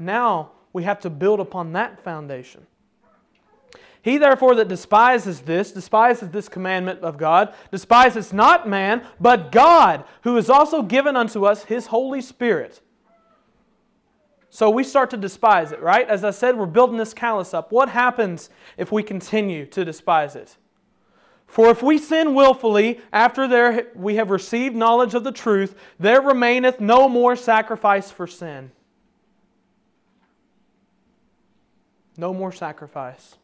Now 0.00 0.52
we 0.72 0.82
have 0.84 0.98
to 1.00 1.10
build 1.10 1.38
upon 1.38 1.72
that 1.74 2.02
foundation. 2.02 2.66
He 4.02 4.16
therefore 4.16 4.54
that 4.54 4.68
despises 4.68 5.40
this, 5.40 5.72
despises 5.72 6.30
this 6.30 6.48
commandment 6.48 7.00
of 7.00 7.18
God, 7.18 7.54
despises 7.70 8.32
not 8.32 8.66
man, 8.66 9.06
but 9.20 9.52
God, 9.52 10.04
who 10.22 10.36
has 10.36 10.48
also 10.48 10.82
given 10.82 11.16
unto 11.16 11.44
us 11.44 11.64
his 11.64 11.88
Holy 11.88 12.22
Spirit. 12.22 12.80
So 14.48 14.70
we 14.70 14.84
start 14.84 15.10
to 15.10 15.16
despise 15.18 15.70
it, 15.70 15.80
right? 15.80 16.08
As 16.08 16.24
I 16.24 16.30
said, 16.30 16.56
we're 16.56 16.66
building 16.66 16.96
this 16.96 17.12
callus 17.12 17.52
up. 17.52 17.70
What 17.70 17.90
happens 17.90 18.48
if 18.78 18.90
we 18.90 19.02
continue 19.02 19.66
to 19.66 19.84
despise 19.84 20.34
it? 20.34 20.56
For 21.46 21.68
if 21.68 21.82
we 21.82 21.98
sin 21.98 22.34
wilfully 22.34 23.00
after 23.12 23.46
there 23.46 23.88
we 23.94 24.14
have 24.16 24.30
received 24.30 24.74
knowledge 24.74 25.14
of 25.14 25.24
the 25.24 25.32
truth, 25.32 25.76
there 25.98 26.22
remaineth 26.22 26.80
no 26.80 27.08
more 27.08 27.36
sacrifice 27.36 28.10
for 28.10 28.26
sin. 28.26 28.70
No 32.16 32.34
more 32.34 32.52
sacrifice 32.52 33.36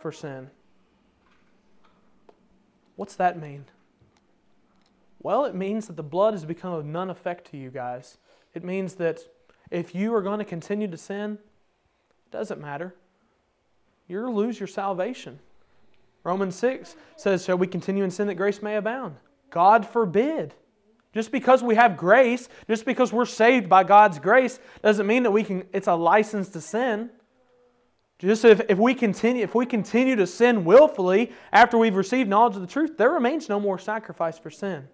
for 0.00 0.12
sin. 0.12 0.50
What's 2.96 3.16
that 3.16 3.40
mean? 3.40 3.64
Well, 5.22 5.44
it 5.44 5.54
means 5.54 5.86
that 5.86 5.96
the 5.96 6.02
blood 6.02 6.34
has 6.34 6.44
become 6.44 6.72
of 6.72 6.84
none 6.84 7.10
effect 7.10 7.50
to 7.50 7.56
you 7.56 7.70
guys. 7.70 8.18
It 8.54 8.64
means 8.64 8.94
that 8.94 9.20
if 9.70 9.94
you 9.94 10.14
are 10.14 10.22
going 10.22 10.38
to 10.38 10.44
continue 10.44 10.88
to 10.88 10.96
sin, 10.96 11.38
it 12.26 12.30
doesn't 12.30 12.60
matter. 12.60 12.94
To 14.08 14.28
lose 14.28 14.58
your 14.58 14.66
salvation. 14.66 15.38
Romans 16.24 16.56
6 16.56 16.96
says, 17.16 17.44
Shall 17.44 17.58
we 17.58 17.66
continue 17.66 18.02
in 18.02 18.10
sin 18.10 18.26
that 18.26 18.34
grace 18.34 18.60
may 18.60 18.76
abound? 18.76 19.16
God 19.50 19.86
forbid. 19.86 20.54
Just 21.14 21.32
because 21.32 21.62
we 21.62 21.74
have 21.74 21.96
grace, 21.96 22.48
just 22.68 22.84
because 22.84 23.12
we're 23.12 23.24
saved 23.24 23.68
by 23.68 23.84
God's 23.84 24.18
grace, 24.18 24.60
doesn't 24.82 25.06
mean 25.06 25.24
that 25.24 25.30
we 25.30 25.42
can 25.42 25.64
it's 25.72 25.88
a 25.88 25.94
license 25.94 26.48
to 26.50 26.60
sin. 26.60 27.10
Just 28.20 28.44
if, 28.44 28.60
if 28.68 28.78
we 28.78 28.94
continue 28.94 29.42
if 29.42 29.54
we 29.54 29.64
continue 29.64 30.14
to 30.16 30.26
sin 30.26 30.64
willfully 30.64 31.32
after 31.52 31.78
we've 31.78 31.96
received 31.96 32.28
knowledge 32.28 32.54
of 32.54 32.60
the 32.60 32.66
truth, 32.66 32.98
there 32.98 33.10
remains 33.10 33.48
no 33.48 33.58
more 33.58 33.78
sacrifice 33.78 34.38
for 34.38 34.50
sin. 34.50 34.86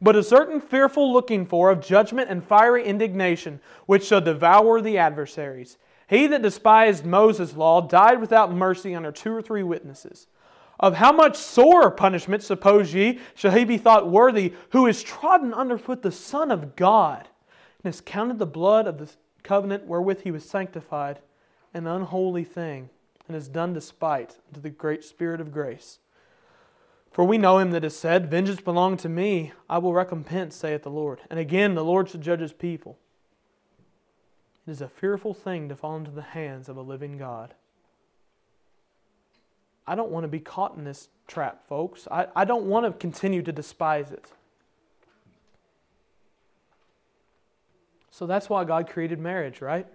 But 0.00 0.16
a 0.16 0.22
certain 0.22 0.62
fearful 0.62 1.12
looking 1.12 1.44
for 1.44 1.70
of 1.70 1.84
judgment 1.84 2.30
and 2.30 2.42
fiery 2.42 2.82
indignation, 2.86 3.60
which 3.84 4.06
shall 4.06 4.22
devour 4.22 4.80
the 4.80 4.96
adversaries. 4.96 5.76
He 6.08 6.26
that 6.28 6.40
despised 6.40 7.04
Moses' 7.04 7.54
law 7.54 7.82
died 7.82 8.18
without 8.18 8.50
mercy 8.50 8.94
under 8.94 9.12
two 9.12 9.32
or 9.32 9.42
three 9.42 9.62
witnesses. 9.62 10.26
Of 10.78 10.94
how 10.94 11.12
much 11.12 11.36
sore 11.36 11.90
punishment, 11.90 12.42
suppose 12.42 12.94
ye, 12.94 13.18
shall 13.34 13.52
he 13.52 13.64
be 13.64 13.76
thought 13.76 14.10
worthy, 14.10 14.54
who 14.70 14.86
is 14.86 15.02
trodden 15.02 15.52
underfoot 15.52 16.00
the 16.00 16.10
Son 16.10 16.50
of 16.50 16.76
God, 16.76 17.28
and 17.84 17.92
has 17.92 18.00
counted 18.00 18.38
the 18.38 18.46
blood 18.46 18.86
of 18.86 18.96
the 18.96 19.10
covenant 19.42 19.84
wherewith 19.84 20.22
he 20.22 20.30
was 20.30 20.48
sanctified 20.48 21.20
an 21.72 21.86
unholy 21.86 22.44
thing, 22.44 22.90
and 23.26 23.34
has 23.34 23.48
done 23.48 23.72
despite 23.72 24.36
to 24.52 24.60
the 24.60 24.70
great 24.70 25.04
Spirit 25.04 25.40
of 25.40 25.52
grace. 25.52 25.98
For 27.10 27.24
we 27.24 27.38
know 27.38 27.58
him 27.58 27.72
that 27.72 27.82
has 27.82 27.96
said, 27.96 28.30
Vengeance 28.30 28.60
belong 28.60 28.96
to 28.98 29.08
me, 29.08 29.52
I 29.68 29.78
will 29.78 29.92
recompense, 29.92 30.54
saith 30.56 30.82
the 30.82 30.90
Lord. 30.90 31.20
And 31.28 31.38
again, 31.38 31.74
the 31.74 31.84
Lord 31.84 32.08
shall 32.08 32.20
judge 32.20 32.40
his 32.40 32.52
people. 32.52 32.98
It 34.66 34.70
is 34.70 34.80
a 34.80 34.88
fearful 34.88 35.34
thing 35.34 35.68
to 35.68 35.76
fall 35.76 35.96
into 35.96 36.12
the 36.12 36.22
hands 36.22 36.68
of 36.68 36.76
a 36.76 36.82
living 36.82 37.18
God. 37.18 37.54
I 39.86 39.96
don't 39.96 40.10
want 40.10 40.22
to 40.22 40.28
be 40.28 40.38
caught 40.38 40.76
in 40.76 40.84
this 40.84 41.08
trap, 41.26 41.66
folks. 41.66 42.06
I, 42.10 42.28
I 42.36 42.44
don't 42.44 42.66
want 42.66 42.86
to 42.86 42.92
continue 42.92 43.42
to 43.42 43.50
despise 43.50 44.12
it. 44.12 44.30
So 48.12 48.26
that's 48.26 48.48
why 48.48 48.64
God 48.64 48.88
created 48.88 49.18
marriage, 49.18 49.60
right? 49.60 49.86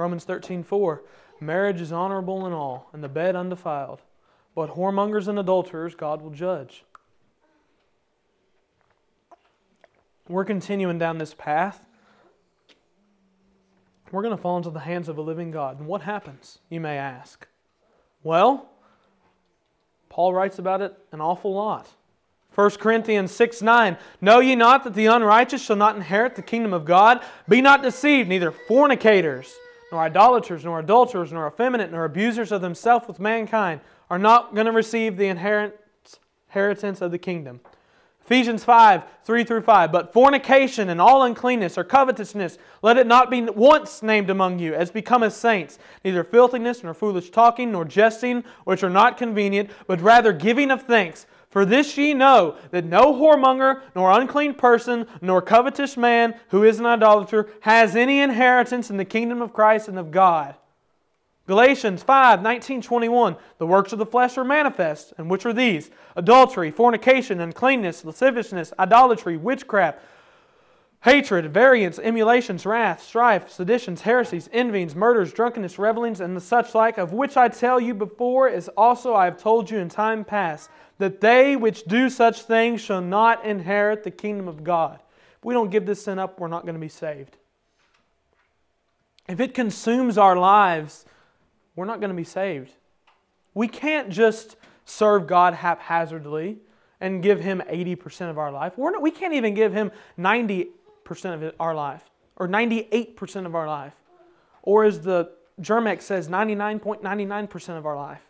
Romans 0.00 0.24
13, 0.24 0.62
4. 0.62 1.02
Marriage 1.40 1.80
is 1.80 1.92
honorable 1.92 2.46
in 2.46 2.52
all, 2.52 2.88
and 2.92 3.04
the 3.04 3.08
bed 3.08 3.36
undefiled. 3.36 4.00
But 4.54 4.74
whoremongers 4.74 5.28
and 5.28 5.38
adulterers 5.38 5.94
God 5.94 6.22
will 6.22 6.30
judge. 6.30 6.84
We're 10.26 10.44
continuing 10.44 10.98
down 10.98 11.18
this 11.18 11.34
path. 11.34 11.84
We're 14.10 14.22
going 14.22 14.36
to 14.36 14.40
fall 14.40 14.56
into 14.56 14.70
the 14.70 14.80
hands 14.80 15.08
of 15.08 15.18
a 15.18 15.22
living 15.22 15.50
God. 15.50 15.78
And 15.78 15.86
what 15.86 16.02
happens, 16.02 16.58
you 16.68 16.80
may 16.80 16.96
ask? 16.96 17.46
Well, 18.22 18.68
Paul 20.08 20.32
writes 20.32 20.58
about 20.58 20.80
it 20.80 20.98
an 21.12 21.20
awful 21.20 21.54
lot. 21.54 21.88
1 22.54 22.70
Corinthians 22.72 23.32
6 23.32 23.62
9. 23.62 23.96
Know 24.20 24.40
ye 24.40 24.56
not 24.56 24.84
that 24.84 24.94
the 24.94 25.06
unrighteous 25.06 25.62
shall 25.62 25.76
not 25.76 25.94
inherit 25.94 26.34
the 26.34 26.42
kingdom 26.42 26.72
of 26.72 26.84
God? 26.84 27.22
Be 27.48 27.60
not 27.60 27.82
deceived, 27.82 28.28
neither 28.28 28.50
fornicators, 28.50 29.52
nor 29.90 30.00
idolaters, 30.02 30.64
nor 30.64 30.78
adulterers, 30.80 31.32
nor 31.32 31.46
effeminate, 31.46 31.90
nor 31.90 32.04
abusers 32.04 32.52
of 32.52 32.60
themselves 32.60 33.08
with 33.08 33.18
mankind 33.20 33.80
are 34.08 34.18
not 34.18 34.54
going 34.54 34.66
to 34.66 34.72
receive 34.72 35.16
the 35.16 35.26
inheritance 35.26 37.00
of 37.00 37.10
the 37.10 37.18
kingdom. 37.18 37.60
Ephesians 38.22 38.62
5, 38.62 39.02
3 39.24 39.44
through 39.44 39.62
5. 39.62 39.90
But 39.90 40.12
fornication 40.12 40.88
and 40.88 41.00
all 41.00 41.24
uncleanness 41.24 41.76
or 41.76 41.82
covetousness, 41.82 42.58
let 42.80 42.96
it 42.96 43.08
not 43.08 43.28
be 43.28 43.42
once 43.42 44.04
named 44.04 44.30
among 44.30 44.60
you, 44.60 44.72
as 44.72 44.92
becometh 44.92 45.32
saints, 45.32 45.80
neither 46.04 46.22
filthiness, 46.22 46.84
nor 46.84 46.94
foolish 46.94 47.30
talking, 47.30 47.72
nor 47.72 47.84
jesting, 47.84 48.44
which 48.64 48.84
are 48.84 48.90
not 48.90 49.16
convenient, 49.16 49.70
but 49.88 50.00
rather 50.00 50.32
giving 50.32 50.70
of 50.70 50.82
thanks. 50.82 51.26
For 51.50 51.64
this 51.64 51.98
ye 51.98 52.14
know, 52.14 52.56
that 52.70 52.84
no 52.84 53.12
whoremonger, 53.12 53.82
nor 53.96 54.12
unclean 54.12 54.54
person, 54.54 55.06
nor 55.20 55.42
covetous 55.42 55.96
man, 55.96 56.34
who 56.50 56.62
is 56.62 56.78
an 56.78 56.86
idolater, 56.86 57.50
has 57.60 57.96
any 57.96 58.20
inheritance 58.20 58.88
in 58.88 58.96
the 58.96 59.04
kingdom 59.04 59.42
of 59.42 59.52
Christ 59.52 59.88
and 59.88 59.98
of 59.98 60.12
God. 60.12 60.54
Galatians 61.48 62.04
5 62.04 62.42
19, 62.42 62.80
21. 62.80 63.36
The 63.58 63.66
works 63.66 63.92
of 63.92 63.98
the 63.98 64.06
flesh 64.06 64.38
are 64.38 64.44
manifest, 64.44 65.12
and 65.18 65.28
which 65.28 65.44
are 65.44 65.52
these? 65.52 65.90
Adultery, 66.14 66.70
fornication, 66.70 67.40
uncleanness, 67.40 68.04
lasciviousness, 68.04 68.72
idolatry, 68.78 69.36
witchcraft, 69.36 69.98
hatred, 71.02 71.52
variance, 71.52 71.98
emulations, 71.98 72.66
wrath, 72.66 73.02
strife, 73.02 73.50
seditions, 73.50 74.02
heresies, 74.02 74.48
envyings, 74.52 74.94
murders, 74.94 75.32
drunkenness, 75.32 75.78
revelings, 75.78 76.20
and 76.20 76.36
the 76.36 76.40
such 76.40 76.74
like, 76.74 76.98
of 76.98 77.12
which 77.12 77.36
I 77.36 77.48
tell 77.48 77.80
you 77.80 77.94
before, 77.94 78.48
as 78.48 78.68
also 78.76 79.14
I 79.14 79.24
have 79.24 79.38
told 79.38 79.70
you 79.70 79.78
in 79.78 79.88
time 79.88 80.24
past, 80.24 80.68
that 80.98 81.20
they 81.20 81.56
which 81.56 81.84
do 81.84 82.10
such 82.10 82.42
things 82.42 82.82
shall 82.82 83.00
not 83.00 83.44
inherit 83.44 84.04
the 84.04 84.10
kingdom 84.10 84.46
of 84.46 84.62
God. 84.62 85.00
If 85.38 85.44
we 85.44 85.54
don't 85.54 85.70
give 85.70 85.86
this 85.86 86.04
sin 86.04 86.18
up, 86.18 86.38
we're 86.38 86.48
not 86.48 86.64
going 86.64 86.74
to 86.74 86.80
be 86.80 86.88
saved. 86.88 87.38
If 89.26 89.40
it 89.40 89.54
consumes 89.54 90.18
our 90.18 90.36
lives, 90.36 91.06
we're 91.76 91.86
not 91.86 92.00
going 92.00 92.10
to 92.10 92.16
be 92.16 92.24
saved. 92.24 92.72
We 93.54 93.68
can't 93.68 94.10
just 94.10 94.56
serve 94.84 95.26
God 95.26 95.54
haphazardly 95.54 96.58
and 97.00 97.22
give 97.22 97.40
Him 97.40 97.62
80% 97.66 98.28
of 98.28 98.38
our 98.38 98.52
life. 98.52 98.74
Not, 98.76 99.00
we 99.00 99.10
can't 99.10 99.32
even 99.32 99.54
give 99.54 99.72
Him 99.72 99.90
90% 100.18 100.68
of 101.24 101.54
our 101.60 101.74
life 101.74 102.04
or 102.36 102.48
98% 102.48 103.46
of 103.46 103.54
our 103.54 103.66
life. 103.66 103.94
Or 104.62 104.84
as 104.84 105.00
the 105.00 105.30
Germ-X 105.60 106.04
says, 106.04 106.28
99.99% 106.28 107.78
of 107.78 107.86
our 107.86 107.96
life. 107.96 108.22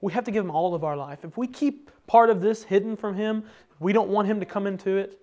We 0.00 0.12
have 0.12 0.24
to 0.24 0.30
give 0.30 0.44
Him 0.44 0.50
all 0.50 0.74
of 0.74 0.84
our 0.84 0.96
life. 0.96 1.24
If 1.24 1.36
we 1.36 1.46
keep 1.46 1.90
part 2.06 2.30
of 2.30 2.40
this 2.40 2.64
hidden 2.64 2.96
from 2.96 3.14
Him, 3.16 3.44
we 3.78 3.92
don't 3.92 4.08
want 4.08 4.28
Him 4.28 4.40
to 4.40 4.46
come 4.46 4.66
into 4.66 4.96
it, 4.96 5.20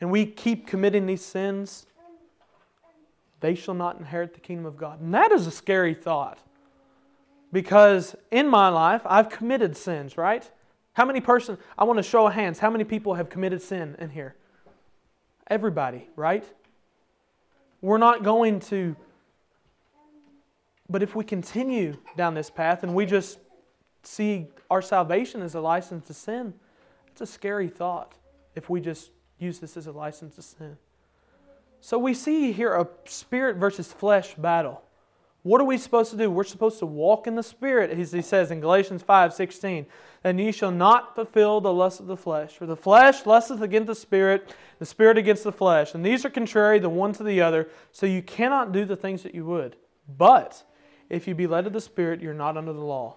and 0.00 0.10
we 0.10 0.26
keep 0.26 0.66
committing 0.66 1.06
these 1.06 1.24
sins, 1.24 1.86
they 3.40 3.54
shall 3.54 3.74
not 3.74 3.98
inherit 3.98 4.34
the 4.34 4.40
kingdom 4.40 4.66
of 4.66 4.76
God. 4.76 5.00
And 5.00 5.12
that 5.14 5.32
is 5.32 5.46
a 5.46 5.50
scary 5.50 5.94
thought. 5.94 6.38
Because 7.52 8.16
in 8.30 8.48
my 8.48 8.68
life, 8.68 9.02
I've 9.04 9.28
committed 9.28 9.76
sins, 9.76 10.16
right? 10.16 10.48
How 10.94 11.04
many 11.04 11.20
person 11.20 11.58
I 11.76 11.84
want 11.84 11.98
to 11.98 12.02
show 12.02 12.28
hands, 12.28 12.58
how 12.58 12.70
many 12.70 12.84
people 12.84 13.14
have 13.14 13.28
committed 13.28 13.60
sin 13.60 13.96
in 13.98 14.10
here? 14.10 14.36
Everybody, 15.48 16.08
right? 16.16 16.44
We're 17.80 17.98
not 17.98 18.22
going 18.22 18.60
to 18.60 18.96
but 20.92 21.02
if 21.02 21.14
we 21.14 21.24
continue 21.24 21.96
down 22.18 22.34
this 22.34 22.50
path 22.50 22.82
and 22.82 22.94
we 22.94 23.06
just 23.06 23.38
see 24.02 24.48
our 24.70 24.82
salvation 24.82 25.40
as 25.40 25.54
a 25.54 25.60
license 25.60 26.06
to 26.08 26.14
sin, 26.14 26.52
it's 27.10 27.22
a 27.22 27.26
scary 27.26 27.68
thought 27.68 28.14
if 28.54 28.68
we 28.68 28.78
just 28.78 29.10
use 29.38 29.58
this 29.58 29.78
as 29.78 29.86
a 29.86 29.92
license 29.92 30.34
to 30.34 30.42
sin. 30.42 30.76
So 31.80 31.98
we 31.98 32.12
see 32.12 32.52
here 32.52 32.74
a 32.74 32.86
spirit 33.06 33.56
versus 33.56 33.90
flesh 33.90 34.34
battle. 34.34 34.82
What 35.42 35.60
are 35.60 35.64
we 35.64 35.76
supposed 35.76 36.12
to 36.12 36.16
do? 36.16 36.30
We're 36.30 36.44
supposed 36.44 36.78
to 36.78 36.86
walk 36.86 37.26
in 37.26 37.34
the 37.34 37.42
Spirit, 37.42 37.90
as 37.90 38.12
he 38.12 38.22
says 38.22 38.50
in 38.50 38.60
Galatians 38.60 39.02
5 39.02 39.34
16. 39.34 39.86
And 40.24 40.38
ye 40.38 40.52
shall 40.52 40.70
not 40.70 41.16
fulfill 41.16 41.60
the 41.60 41.72
lust 41.72 41.98
of 41.98 42.06
the 42.06 42.16
flesh. 42.16 42.52
For 42.52 42.66
the 42.66 42.76
flesh 42.76 43.26
lusteth 43.26 43.60
against 43.60 43.88
the 43.88 43.94
Spirit, 43.96 44.54
the 44.78 44.86
Spirit 44.86 45.18
against 45.18 45.42
the 45.42 45.50
flesh. 45.50 45.94
And 45.94 46.06
these 46.06 46.24
are 46.24 46.30
contrary 46.30 46.78
the 46.78 46.88
one 46.88 47.12
to 47.14 47.24
the 47.24 47.40
other, 47.40 47.68
so 47.90 48.06
you 48.06 48.22
cannot 48.22 48.70
do 48.70 48.84
the 48.84 48.94
things 48.94 49.24
that 49.24 49.34
you 49.34 49.44
would. 49.46 49.74
But 50.16 50.62
if 51.10 51.26
you 51.26 51.34
be 51.34 51.48
led 51.48 51.66
of 51.66 51.72
the 51.72 51.80
Spirit, 51.80 52.22
you're 52.22 52.34
not 52.34 52.56
under 52.56 52.72
the 52.72 52.80
law. 52.80 53.16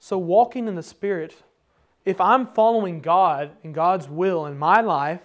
So, 0.00 0.18
walking 0.18 0.66
in 0.66 0.74
the 0.74 0.82
Spirit, 0.82 1.36
if 2.04 2.20
I'm 2.20 2.44
following 2.44 3.00
God 3.00 3.52
and 3.62 3.72
God's 3.72 4.08
will 4.08 4.46
in 4.46 4.58
my 4.58 4.80
life, 4.80 5.20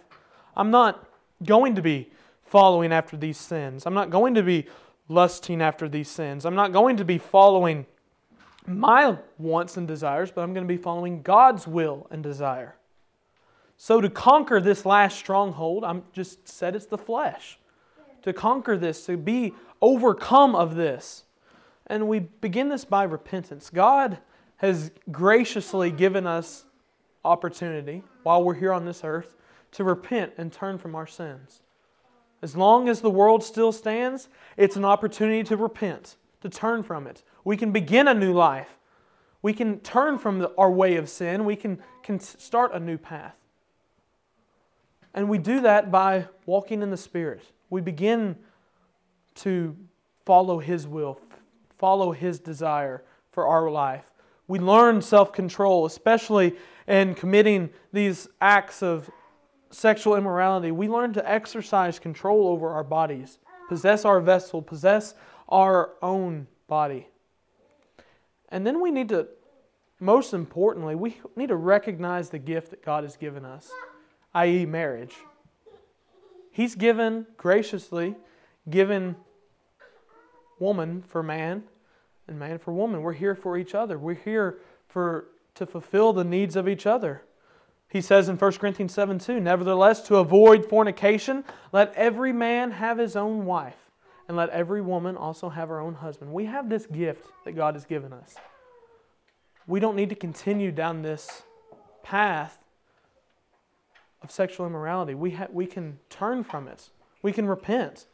I'm 0.56 0.70
not 0.70 1.08
going 1.44 1.76
to 1.76 1.82
be 1.82 2.12
following 2.46 2.94
after 2.94 3.18
these 3.18 3.38
sins. 3.38 3.86
I'm 3.86 3.94
not 3.94 4.12
going 4.12 4.36
to 4.36 4.44
be 4.44 4.68
lusting 5.12 5.62
after 5.62 5.90
these 5.90 6.10
sins. 6.10 6.46
I'm 6.46 6.56
not 6.56 6.72
going 6.72 6.98
to 6.98 7.06
be 7.06 7.18
following 7.18 7.86
my 8.66 9.18
wants 9.38 9.78
and 9.78 9.88
desires, 9.88 10.32
but 10.32 10.42
I'm 10.42 10.54
going 10.54 10.66
to 10.66 10.74
be 10.74 10.82
following 10.82 11.22
God's 11.22 11.68
will 11.68 12.08
and 12.12 12.24
desire. 12.24 12.76
So, 13.78 14.00
to 14.00 14.10
conquer 14.10 14.62
this 14.62 14.86
last 14.86 15.18
stronghold, 15.18 15.84
I'm 15.84 16.04
just 16.14 16.48
said 16.48 16.76
it's 16.76 16.86
the 16.86 16.98
flesh. 16.98 17.58
To 18.22 18.34
conquer 18.34 18.78
this, 18.78 19.06
to 19.08 19.18
be 19.18 19.54
overcome 19.82 20.56
of 20.56 20.76
this. 20.76 21.24
And 21.88 22.08
we 22.08 22.20
begin 22.20 22.70
this 22.70 22.86
by 22.86 23.04
repentance. 23.04 23.72
God 23.72 24.20
has 24.58 24.92
graciously 25.12 25.90
given 25.90 26.28
us 26.28 26.66
opportunity 27.26 28.04
while 28.22 28.44
we're 28.44 28.54
here 28.54 28.72
on 28.72 28.86
this 28.86 29.02
earth 29.04 29.36
to 29.72 29.84
repent 29.84 30.34
and 30.38 30.54
turn 30.54 30.78
from 30.78 30.96
our 30.96 31.08
sins. 31.08 31.62
As 32.42 32.56
long 32.56 32.90
as 32.90 33.02
the 33.02 33.10
world 33.10 33.44
still 33.44 33.72
stands, 33.72 34.28
it's 34.58 34.76
an 34.76 34.86
opportunity 34.86 35.44
to 35.44 35.58
repent, 35.58 36.18
to 36.42 36.50
turn 36.50 36.84
from 36.84 37.06
it. 37.08 37.24
We 37.44 37.56
can 37.56 37.72
begin 37.72 38.08
a 38.08 38.14
new 38.14 38.34
life. 38.34 38.78
We 39.42 39.54
can 39.54 39.80
turn 39.80 40.18
from 40.18 40.40
the, 40.40 40.52
our 40.58 40.72
way 40.72 40.96
of 40.96 41.10
sin. 41.10 41.46
We 41.46 41.56
can, 41.56 41.80
can 42.04 42.20
start 42.20 42.74
a 42.74 42.80
new 42.80 42.98
path. 42.98 43.36
And 45.14 45.30
we 45.30 45.38
do 45.38 45.62
that 45.62 45.92
by 45.92 46.28
walking 46.46 46.82
in 46.82 46.90
the 46.90 46.98
Spirit. 46.98 47.44
We 47.70 47.82
begin 47.82 48.36
to 49.36 49.76
follow 50.26 50.60
His 50.60 50.88
will, 50.88 51.20
follow 51.78 52.12
His 52.12 52.40
desire 52.40 53.04
for 53.32 53.48
our 53.48 53.70
life. 53.70 54.06
We 54.48 54.60
learn 54.60 55.02
self 55.02 55.32
control, 55.32 55.86
especially 55.86 56.56
in 56.88 57.16
committing 57.16 57.70
these 57.94 58.28
acts 58.40 58.82
of 58.84 59.10
sexual 59.72 60.16
immorality, 60.16 60.72
we 60.72 60.88
learn 60.88 61.14
to 61.14 61.30
exercise 61.30 62.00
control 62.00 62.48
over 62.48 62.70
our 62.70 62.84
bodies, 62.84 63.40
possess 63.70 64.06
our 64.06 64.20
vessel, 64.20 64.62
possess 64.62 65.16
our 65.50 65.92
own 66.02 66.48
body. 66.68 67.08
And 68.50 68.68
then 68.68 68.82
we 68.82 68.92
need 68.92 69.10
to, 69.10 69.28
most 70.00 70.34
importantly, 70.34 70.96
we 70.96 71.18
need 71.36 71.50
to 71.50 71.56
recognize 71.56 72.30
the 72.30 72.40
gift 72.40 72.70
that 72.72 72.84
God 72.84 73.04
has 73.04 73.16
given 73.18 73.46
us, 73.46 73.72
i.e., 74.34 74.66
marriage. 74.66 75.16
He's 76.52 76.76
given, 76.76 77.26
graciously, 77.38 78.16
given 78.70 79.16
woman 80.60 81.02
for 81.02 81.24
man 81.24 81.64
and 82.28 82.38
man 82.38 82.60
for 82.60 82.74
woman. 82.74 83.02
We're 83.02 83.14
here 83.14 83.36
for 83.36 83.58
each 83.58 83.74
other. 83.74 83.98
We're 83.98 84.16
here 84.16 84.60
for 84.88 85.28
to 85.56 85.66
fulfill 85.66 86.14
the 86.14 86.24
needs 86.24 86.56
of 86.56 86.68
each 86.68 86.86
other. 86.86 87.24
He 87.92 88.00
says 88.00 88.30
in 88.30 88.38
1 88.38 88.52
Corinthians 88.54 88.94
7 88.94 89.20
2, 89.20 89.40
Nevertheless, 89.42 90.02
to 90.04 90.16
avoid 90.16 90.66
fornication, 90.66 91.44
let 91.74 91.94
every 91.96 92.32
man 92.32 92.72
have 92.72 92.98
his 92.98 93.18
own 93.18 93.46
wife, 93.46 93.92
and 94.30 94.38
let 94.38 94.50
every 94.50 94.82
woman 94.82 95.18
also 95.18 95.50
have 95.50 95.68
her 95.68 95.80
own 95.82 95.96
husband. 95.96 96.32
We 96.32 96.46
have 96.46 96.70
this 96.70 96.86
gift 96.86 97.26
that 97.44 97.52
God 97.52 97.74
has 97.74 97.84
given 97.84 98.14
us. 98.14 98.36
We 99.68 99.82
don't 99.82 99.98
need 99.98 100.10
to 100.10 100.16
continue 100.16 100.72
down 100.72 101.02
this 101.02 101.44
path 102.02 102.58
of 104.24 104.32
sexual 104.32 104.66
immorality. 104.66 105.14
We, 105.14 105.32
ha- 105.32 105.48
we 105.52 105.66
can 105.66 106.00
turn 106.10 106.46
from 106.46 106.70
it, 106.70 106.90
we 107.22 107.34
can 107.34 107.46
repent 107.46 108.06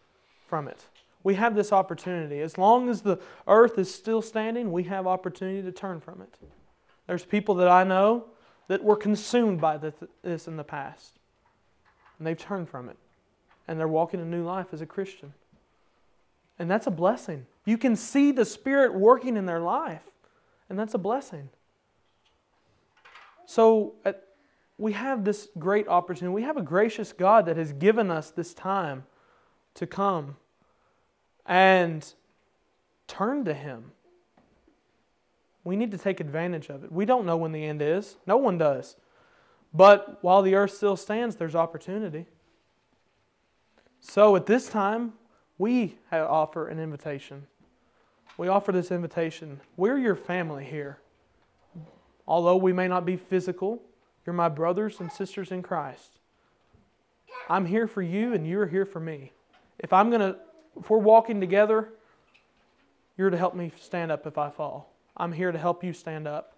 from 0.47 0.67
it. 0.67 0.86
We 1.23 1.36
have 1.36 1.55
this 1.55 1.71
opportunity. 1.71 2.39
As 2.39 2.57
long 2.57 2.89
as 2.89 3.01
the 3.01 3.19
earth 3.47 3.78
is 3.78 3.93
still 3.93 4.21
standing, 4.21 4.71
we 4.71 4.84
have 4.84 5.05
opportunity 5.05 5.61
to 5.61 5.71
turn 5.71 5.99
from 5.99 6.21
it. 6.21 6.36
There's 7.05 7.25
people 7.25 7.55
that 7.55 7.67
I 7.67 7.84
know 7.84 8.28
that 8.68 8.84
were 8.84 8.95
consumed 8.95 9.61
by 9.61 9.78
this 10.24 10.47
in 10.47 10.57
the 10.57 10.63
past. 10.63 11.20
And 12.18 12.28
they've 12.28 12.38
turned 12.38 12.70
from 12.70 12.89
it. 12.89 12.97
And 13.68 13.80
they're 13.80 13.88
walking 13.88 14.20
a 14.22 14.26
new 14.26 14.43
life 14.43 14.68
as 14.72 14.82
a 14.82 14.86
Christian. 14.86 15.34
And 16.59 16.70
that's 16.70 16.88
a 16.88 16.91
blessing. 16.91 17.45
You 17.65 17.78
can 17.78 17.95
see 17.95 18.32
the 18.32 18.45
Spirit 18.45 18.93
working 18.93 19.38
in 19.38 19.45
their 19.45 19.59
life. 19.59 20.01
And 20.70 20.78
that's 20.78 20.93
a 20.93 20.97
blessing. 20.97 21.49
So 23.45 23.95
at, 24.03 24.24
we 24.78 24.93
have 24.93 25.24
this 25.24 25.47
great 25.57 25.88
opportunity. 25.88 26.34
We 26.34 26.43
have 26.43 26.57
a 26.57 26.61
gracious 26.61 27.13
God 27.13 27.45
that 27.45 27.57
has 27.57 27.72
given 27.74 28.11
us 28.11 28.32
this 28.32 28.53
time 28.53 29.05
to 29.76 29.88
come 29.88 30.36
and 31.45 32.13
turn 33.07 33.45
to 33.45 33.53
Him 33.53 33.91
we 35.68 35.76
need 35.76 35.91
to 35.91 35.97
take 35.97 36.22
advantage 36.22 36.70
of 36.70 36.86
it. 36.86 36.91
We 36.91 37.03
don't 37.03 37.26
know 37.26 37.36
when 37.36 37.51
the 37.51 37.65
end 37.65 37.82
is, 37.82 38.15
no 38.26 38.38
one 38.38 38.57
does. 38.57 38.95
But 39.74 40.18
while 40.22 40.41
the 40.41 40.55
earth 40.55 40.74
still 40.74 40.95
stands, 40.95 41.36
there's 41.36 41.55
opportunity. 41.55 42.26
So 43.99 44.38
at 44.38 44.45
this 44.45 44.70
time, 44.70 45.11
we 45.57 45.97
offer 46.09 46.70
an 46.70 46.80
invitation. 46.80 47.47
We 48.38 48.47
offer 48.47 48.72
this 48.72 48.91
invitation. 48.91 49.59
We're 49.76 49.97
your 49.97 50.15
family 50.15 50.63
here. 50.63 50.99
Although 52.26 52.55
we 52.55 52.72
may 52.72 52.88
not 52.88 53.05
be 53.05 53.18
physical, 53.18 53.82
you're 54.26 54.34
my 54.34 54.47
brothers 54.47 55.01
and 55.01 55.11
sisters 55.11 55.51
in 55.51 55.63
Christ. 55.63 56.20
I'm 57.49 57.65
here 57.65 57.88
for 57.88 58.01
you 58.01 58.34
and 58.34 58.47
you're 58.47 58.68
here 58.68 58.86
for 58.86 59.01
me. 59.01 59.34
If 59.80 59.91
I'm 59.91 60.09
going 60.09 60.22
to 60.22 60.38
if 60.80 60.89
we're 60.89 60.97
walking 60.97 61.41
together, 61.41 61.89
you're 63.18 63.32
to 63.32 63.38
help 63.38 63.53
me 63.53 63.74
stand 63.82 64.11
up 64.13 64.26
if 64.28 64.38
I 64.38 64.49
fall. 64.49 64.93
I'm 65.18 65.32
here 65.32 65.51
to 65.51 65.57
help 65.57 65.84
you 65.84 65.93
stand 65.93 66.28
up. 66.28 66.55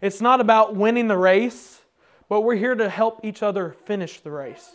It's 0.00 0.20
not 0.20 0.40
about 0.40 0.76
winning 0.76 1.08
the 1.08 1.16
race, 1.16 1.80
but 2.28 2.42
we're 2.42 2.56
here 2.56 2.74
to 2.74 2.88
help 2.88 3.24
each 3.24 3.42
other 3.42 3.76
finish 3.84 4.20
the 4.20 4.30
race. 4.30 4.70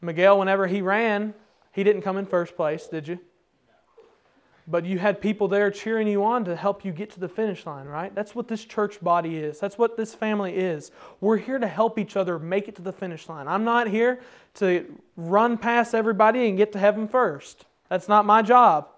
Miguel, 0.00 0.38
whenever 0.38 0.66
he 0.66 0.80
ran, 0.80 1.34
he 1.72 1.82
didn't 1.82 2.02
come 2.02 2.16
in 2.16 2.26
first 2.26 2.56
place, 2.56 2.86
did 2.86 3.08
you? 3.08 3.18
but 4.70 4.84
you 4.84 4.98
had 4.98 5.20
people 5.20 5.48
there 5.48 5.70
cheering 5.70 6.06
you 6.06 6.22
on 6.22 6.44
to 6.44 6.54
help 6.54 6.84
you 6.84 6.92
get 6.92 7.10
to 7.10 7.20
the 7.20 7.28
finish 7.28 7.64
line, 7.64 7.86
right? 7.86 8.14
That's 8.14 8.34
what 8.34 8.48
this 8.48 8.64
church 8.64 9.00
body 9.00 9.38
is. 9.38 9.58
That's 9.58 9.78
what 9.78 9.96
this 9.96 10.14
family 10.14 10.54
is. 10.54 10.90
We're 11.22 11.38
here 11.38 11.58
to 11.58 11.66
help 11.66 11.98
each 11.98 12.16
other 12.16 12.38
make 12.38 12.68
it 12.68 12.76
to 12.76 12.82
the 12.82 12.92
finish 12.92 13.28
line. 13.30 13.48
I'm 13.48 13.64
not 13.64 13.88
here 13.88 14.20
to 14.54 14.98
run 15.16 15.56
past 15.56 15.94
everybody 15.94 16.48
and 16.48 16.58
get 16.58 16.72
to 16.72 16.78
heaven 16.78 17.08
first. 17.08 17.64
That's 17.88 18.08
not 18.08 18.26
my 18.26 18.42
job. 18.42 18.88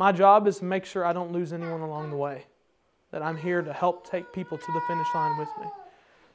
My 0.00 0.12
job 0.12 0.48
is 0.48 0.60
to 0.60 0.64
make 0.64 0.86
sure 0.86 1.04
I 1.04 1.12
don't 1.12 1.30
lose 1.30 1.52
anyone 1.52 1.82
along 1.82 2.08
the 2.08 2.16
way, 2.16 2.46
that 3.10 3.20
I'm 3.20 3.36
here 3.36 3.60
to 3.60 3.70
help 3.70 4.10
take 4.10 4.32
people 4.32 4.56
to 4.56 4.72
the 4.72 4.80
finish 4.88 5.06
line 5.14 5.38
with 5.38 5.50
me. 5.60 5.66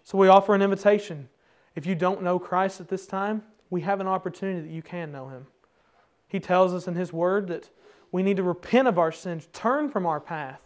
So 0.03 0.19
we 0.19 0.27
offer 0.27 0.53
an 0.53 0.61
invitation. 0.61 1.29
If 1.73 1.87
you 1.87 1.95
don't 1.95 2.21
know 2.21 2.37
Christ 2.37 2.79
at 2.79 2.89
this 2.89 3.07
time, 3.07 3.41
we 3.71 3.81
have 3.81 3.99
an 3.99 4.05
opportunity 4.05 4.61
that 4.61 4.71
you 4.71 4.83
can 4.83 5.11
know 5.11 5.29
him. 5.29 5.47
He 6.27 6.39
tells 6.39 6.75
us 6.75 6.87
in 6.87 6.93
his 6.93 7.11
word 7.11 7.47
that 7.47 7.71
we 8.11 8.21
need 8.21 8.37
to 8.37 8.43
repent 8.43 8.87
of 8.87 8.99
our 8.99 9.11
sins, 9.11 9.47
turn 9.51 9.89
from 9.89 10.05
our 10.05 10.19
path, 10.19 10.61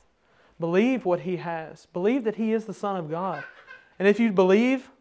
believe 0.59 1.05
what 1.05 1.21
He 1.21 1.37
has, 1.37 1.85
believe 1.93 2.25
that 2.25 2.35
He 2.35 2.51
is 2.51 2.65
the 2.65 2.73
Son 2.73 2.97
of 2.97 3.09
God. 3.09 3.45
And 3.97 4.09
if 4.09 4.19
you 4.19 4.33
believe, 4.33 4.91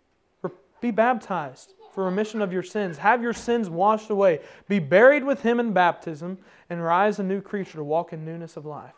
be 0.81 0.93
baptized 0.93 1.75
for 1.99 2.05
remission 2.05 2.41
of 2.41 2.53
your 2.53 2.63
sins. 2.63 2.99
Have 2.99 3.25
your 3.25 3.33
sins 3.33 3.69
washed 3.69 4.09
away. 4.09 4.39
Be 4.69 4.79
buried 4.79 5.25
with 5.25 5.43
Him 5.43 5.59
in 5.59 5.73
baptism 5.73 6.39
and 6.71 6.85
rise 6.85 7.19
a 7.19 7.25
new 7.25 7.41
creature 7.41 7.79
to 7.79 7.83
walk 7.83 8.13
in 8.13 8.25
newness 8.25 8.57
of 8.57 8.65
life. 8.65 8.95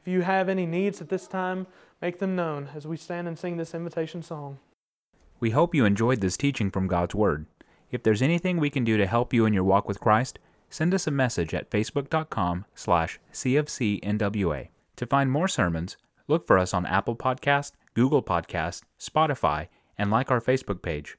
If 0.00 0.06
you 0.06 0.22
have 0.22 0.48
any 0.48 0.66
needs 0.66 1.00
at 1.00 1.08
this 1.08 1.26
time, 1.26 1.66
make 2.00 2.20
them 2.20 2.36
known 2.36 2.68
as 2.76 2.86
we 2.86 2.96
stand 2.96 3.26
and 3.26 3.36
sing 3.36 3.56
this 3.56 3.74
invitation 3.74 4.22
song. 4.22 4.58
We 5.40 5.50
hope 5.50 5.74
you 5.74 5.84
enjoyed 5.84 6.20
this 6.20 6.36
teaching 6.36 6.70
from 6.70 6.86
God's 6.86 7.16
Word. 7.16 7.46
If 7.90 8.04
there's 8.04 8.22
anything 8.22 8.60
we 8.60 8.70
can 8.70 8.84
do 8.84 8.96
to 8.96 9.06
help 9.08 9.34
you 9.34 9.44
in 9.44 9.52
your 9.52 9.64
walk 9.64 9.88
with 9.88 9.98
Christ, 9.98 10.38
send 10.70 10.94
us 10.94 11.08
a 11.08 11.10
message 11.10 11.54
at 11.54 11.70
facebook.com 11.70 12.66
slash 12.76 13.18
cfcnwa. 13.32 14.68
To 14.94 15.06
find 15.06 15.32
more 15.32 15.48
sermons, 15.48 15.96
look 16.28 16.46
for 16.46 16.56
us 16.56 16.72
on 16.72 16.86
Apple 16.86 17.16
Podcast, 17.16 17.72
Google 17.94 18.22
Podcast, 18.22 18.82
Spotify, 18.96 19.66
and 19.98 20.08
like 20.08 20.30
our 20.30 20.40
Facebook 20.40 20.82
page. 20.82 21.18